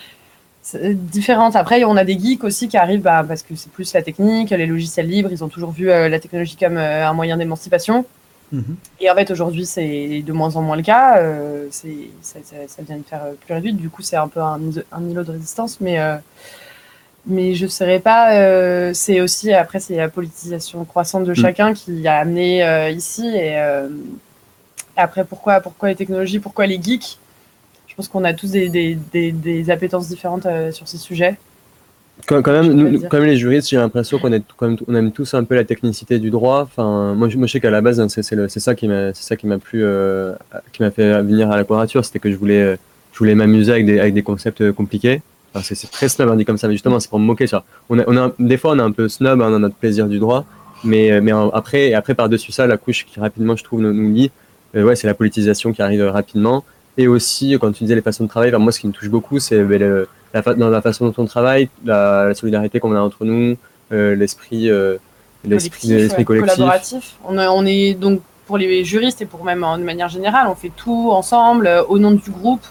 [0.66, 1.56] C'est différente.
[1.56, 4.48] Après, on a des geeks aussi qui arrivent bah, parce que c'est plus la technique,
[4.50, 8.06] les logiciels libres, ils ont toujours vu euh, la technologie comme euh, un moyen d'émancipation.
[8.50, 8.76] Mhm.
[9.00, 11.18] Et en fait, aujourd'hui, c'est de moins en moins le cas.
[11.18, 11.88] Euh, ça,
[12.22, 13.74] ça, ça vient de faire euh, plus réduit.
[13.74, 14.58] Du coup, c'est un peu un,
[14.90, 15.80] un îlot de résistance.
[15.80, 16.16] Mais, euh,
[17.26, 18.32] mais je ne saurais pas.
[18.34, 21.36] euh, c'est aussi, après, c'est la politisation croissante de Mm.
[21.36, 23.26] chacun qui a amené euh, ici.
[23.26, 23.88] Et euh,
[24.96, 27.18] après, pourquoi, pourquoi les technologies Pourquoi les geeks?
[27.94, 31.36] Je pense qu'on a tous des, des, des, des appétences différentes euh, sur ces sujets.
[32.26, 34.94] Quand, quand même, nous, quand même, les juristes, j'ai l'impression qu'on est, quand même, on
[34.96, 36.62] aime tous un peu la technicité du droit.
[36.62, 39.22] Enfin, moi, je, moi, je sais qu'à la base, hein, c'est ça qui m'a, c'est
[39.22, 40.32] ça qui m'a plu, euh,
[40.72, 42.76] qui m'a fait venir à la quadrature, c'était que je voulais,
[43.12, 45.22] je voulais m'amuser avec des, avec des concepts euh, compliqués.
[45.54, 47.46] Enfin, c'est c'est très snob, hein, dit comme ça, mais justement, c'est pour me moquer.
[47.46, 47.62] ça.
[47.90, 50.08] On a, on a, des fois, on est un peu snob hein, dans notre plaisir
[50.08, 50.44] du droit,
[50.82, 54.12] mais, mais après, et après par-dessus ça, la couche qui rapidement, je trouve, nous, nous
[54.12, 54.32] lie,
[54.74, 56.64] euh, ouais, c'est la politisation qui arrive rapidement.
[56.96, 59.08] Et aussi, quand tu disais les façons de travailler, enfin, moi, ce qui me touche
[59.08, 62.94] beaucoup, c'est ben, la, fa- dans la façon dont on travaille, la, la solidarité qu'on
[62.94, 63.56] a entre nous,
[63.92, 64.96] euh, l'esprit, euh,
[65.44, 66.56] l'esprit, collectif, l'esprit ouais, collectif.
[66.56, 67.14] collaboratif.
[67.24, 70.54] On, est- on est donc pour les juristes et pour même de manière générale, on
[70.54, 72.64] fait tout ensemble euh, au nom du groupe.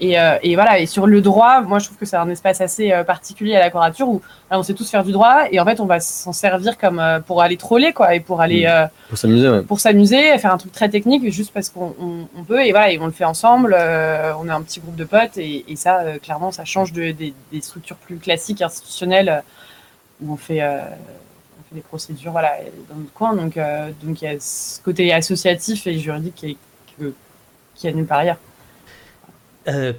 [0.00, 0.78] Et, euh, et voilà.
[0.78, 3.60] Et sur le droit, moi je trouve que c'est un espace assez euh, particulier à
[3.60, 5.98] la quadrature où là, on sait tous faire du droit et en fait on va
[5.98, 8.88] s'en servir comme euh, pour aller troller quoi et pour aller Mm.
[9.08, 9.62] Pour s'amuser, ouais.
[9.62, 12.92] pour s'amuser, faire un truc très technique juste parce qu'on on- on peut et voilà
[12.92, 13.74] et on le fait ensemble.
[13.74, 17.34] on est un petit groupe de potes et, et ça clairement ça change de, des-
[17.52, 19.42] des structures plus classiques institutionnelles
[20.22, 22.52] où on fait, on fait des procédures voilà
[22.88, 23.34] dans notre coin.
[23.34, 23.58] Donc
[24.02, 26.56] donc il y a ce côté associatif et juridique qui est
[27.74, 28.38] qui est nulle part ailleurs.
[29.66, 29.92] Euh,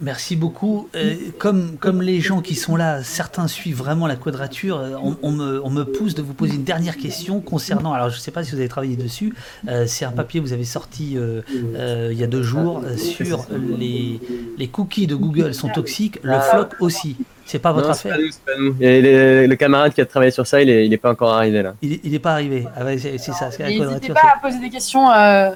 [0.00, 0.88] Merci beaucoup.
[0.94, 5.16] Euh, comme, comme les gens qui sont là, certains suivent vraiment la quadrature, euh, on,
[5.22, 8.20] on me, on me pousse de vous poser une dernière question concernant, alors je ne
[8.20, 9.34] sais pas si vous avez travaillé dessus,
[9.68, 11.40] euh, c'est un papier que vous avez sorti euh,
[11.74, 13.46] euh, il y a deux jours euh, sur
[13.78, 14.20] les,
[14.56, 17.16] les cookies de Google sont toxiques, le floc aussi.
[17.44, 18.16] C'est pas votre Non, affaire?
[18.16, 18.76] pas nous, pas nous.
[18.78, 21.74] Le camarade qui a travaillé sur ça, il est, il est pas encore arrivé là.
[21.82, 22.64] Il n'est pas arrivé.
[22.76, 25.50] Ah c'est ça, N'hésitez pas à poser des questions euh,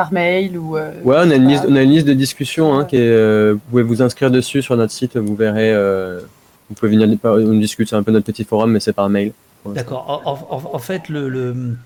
[0.00, 0.76] par mail ou.
[0.76, 3.00] euh, Ouais, on a une liste, on a une liste de discussions hein, qui est,
[3.00, 5.72] euh, vous pouvez vous inscrire dessus sur notre site, vous verrez.
[5.74, 6.20] euh,
[6.68, 9.32] vous pouvez venir, on discute, c'est un peu notre petit forum, mais c'est par mail.
[9.64, 10.22] Ouais, D'accord.
[10.24, 11.76] En, en- en fait, le, le-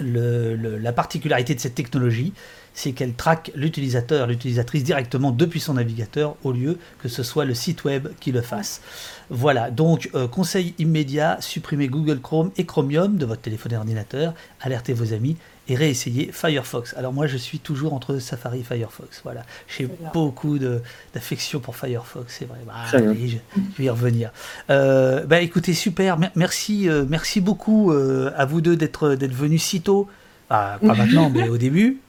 [0.00, 2.32] le- le- la particularité de cette technologie,
[2.72, 7.54] c'est qu'elle traque l'utilisateur, l'utilisatrice directement depuis son navigateur, au lieu que ce soit le
[7.54, 8.80] site web qui le fasse.
[9.28, 14.32] Voilà, donc euh, conseil immédiat, supprimez Google Chrome et Chromium de votre téléphone et ordinateur,
[14.60, 15.36] alertez vos amis
[15.70, 16.94] et réessayer Firefox.
[16.98, 19.20] Alors moi je suis toujours entre Safari et Firefox.
[19.24, 20.82] Voilà, j'ai beaucoup de-
[21.14, 22.58] d'affection pour Firefox, c'est vrai.
[22.66, 23.10] Bah, Très bien.
[23.12, 24.30] allez, je, je vais y revenir.
[24.68, 29.32] Euh, bah écoutez, super, Mer- merci, euh, merci beaucoup euh, à vous deux d'être d'être
[29.32, 30.08] venus si tôt.
[30.50, 32.00] Bah, pas maintenant, mais au début.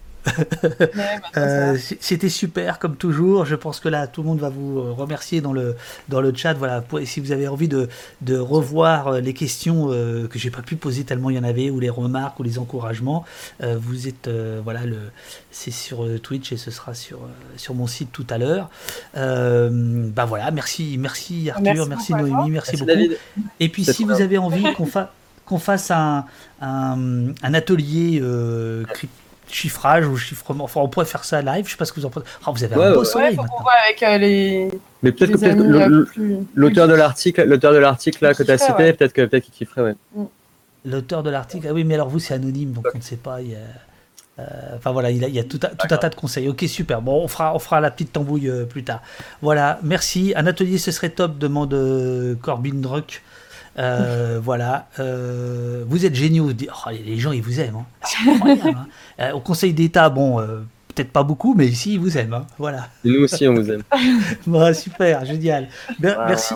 [1.37, 3.45] Euh, C'était super comme toujours.
[3.45, 5.75] Je pense que là tout le monde va vous euh, remercier dans le
[6.09, 6.53] dans le chat.
[6.53, 7.89] Voilà, pour- si vous avez envie de,
[8.21, 11.43] de revoir euh, les questions euh, que j'ai pas pu poser tellement il y en
[11.43, 13.25] avait ou les remarques ou les encouragements,
[13.63, 14.97] euh, vous êtes euh, voilà le
[15.51, 17.19] c'est sur Twitch et ce sera sur
[17.57, 18.69] sur mon site tout à l'heure.
[19.17, 22.13] Euh, bah voilà, merci merci Arthur, Merci.
[22.13, 22.85] Noémie, merci, Merci, beaucoup.
[22.87, 23.17] David.
[23.59, 25.07] Et puis si vous avez envie qu'on fasse
[25.45, 26.25] qu'on fasse un,
[26.61, 29.09] un, un atelier euh, cryp-
[29.53, 32.05] chiffrage ou chiffrement, enfin on pourrait faire ça live, je sais pas ce que vous
[32.05, 32.25] en pensez.
[32.45, 33.05] Ah, vous avez Ouais, un beau ouais.
[33.05, 34.69] soleil Ouais, voit avec euh, les.
[35.03, 36.05] Mais peut-être que euh,
[36.55, 38.93] l'auteur de l'article, l'auteur de l'article là que tu as cité, ouais.
[38.93, 39.95] peut-être que peut-être qu'il kifferait, ouais.
[40.85, 43.41] L'auteur de l'article, ah oui, mais alors vous c'est anonyme, donc on ne sait pas.
[43.41, 43.59] Il y a,
[44.39, 44.43] euh,
[44.77, 46.47] enfin voilà, il, y a tout, un- tout un tas de conseils.
[46.49, 47.01] Ok, super.
[47.01, 49.01] Bon, on fera, on fera la petite tambouille euh, plus tard.
[49.43, 50.33] Voilà, merci.
[50.35, 53.21] Un atelier, ce serait top, demande euh, Corbin Druck.
[53.79, 56.49] Euh, voilà, Euh, vous êtes géniaux.
[56.51, 57.77] Oh, les- gens, ils vous aiment.
[57.77, 57.85] hein.
[58.03, 58.77] C'est incroyable.
[58.77, 58.87] hein.
[59.19, 60.61] Euh, au Conseil d'État, bon, euh,
[60.93, 62.33] peut-être pas beaucoup, mais ici, ils vous aiment.
[62.33, 62.45] hein.
[62.57, 62.87] Voilà.
[63.05, 63.83] Et nous aussi, on vous aime.
[64.47, 65.67] Bon, super, génial.
[65.99, 66.53] Mer- merci.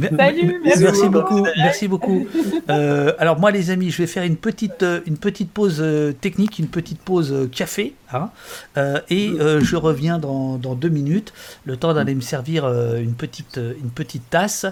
[0.00, 1.34] Salut, merci merci beaucoup.
[1.36, 2.26] beaucoup, merci beaucoup.
[2.70, 6.12] Euh, alors moi les amis, je vais faire une petite, euh, une petite pause euh,
[6.12, 8.30] technique, une petite pause café, hein,
[8.76, 11.32] euh, et euh, je reviens dans, dans deux minutes,
[11.64, 12.66] le temps d'aller me servir
[12.96, 14.66] une petite, une petite tasse,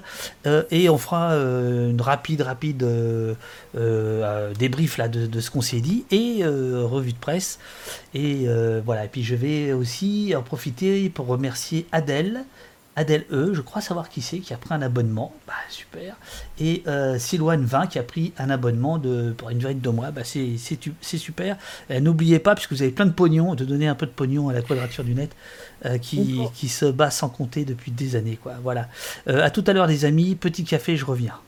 [0.70, 2.86] et on fera une rapide, rapide
[4.58, 7.58] débrief là de, de ce qu'on s'est dit et revue de presse.
[8.14, 8.46] Et
[8.84, 9.04] voilà.
[9.04, 12.44] Et puis je vais aussi en profiter pour remercier Adèle.
[13.00, 16.16] Adèle E, je crois savoir qui c'est, qui a pris un abonnement, bah super.
[16.58, 19.90] Et euh, Silouane 20 qui a pris un abonnement de, pour une durée de deux
[19.90, 20.58] mois, bah c'est
[21.00, 21.56] super.
[21.90, 24.50] Euh, N'oubliez pas, puisque vous avez plein de pognon, de donner un peu de pognon
[24.50, 25.34] à la quadrature du net,
[25.86, 28.38] euh, qui, qui se bat sans compter depuis des années.
[28.40, 28.56] Quoi.
[28.62, 28.88] Voilà.
[29.28, 31.38] Euh, à tout à l'heure les amis, petit café, je reviens.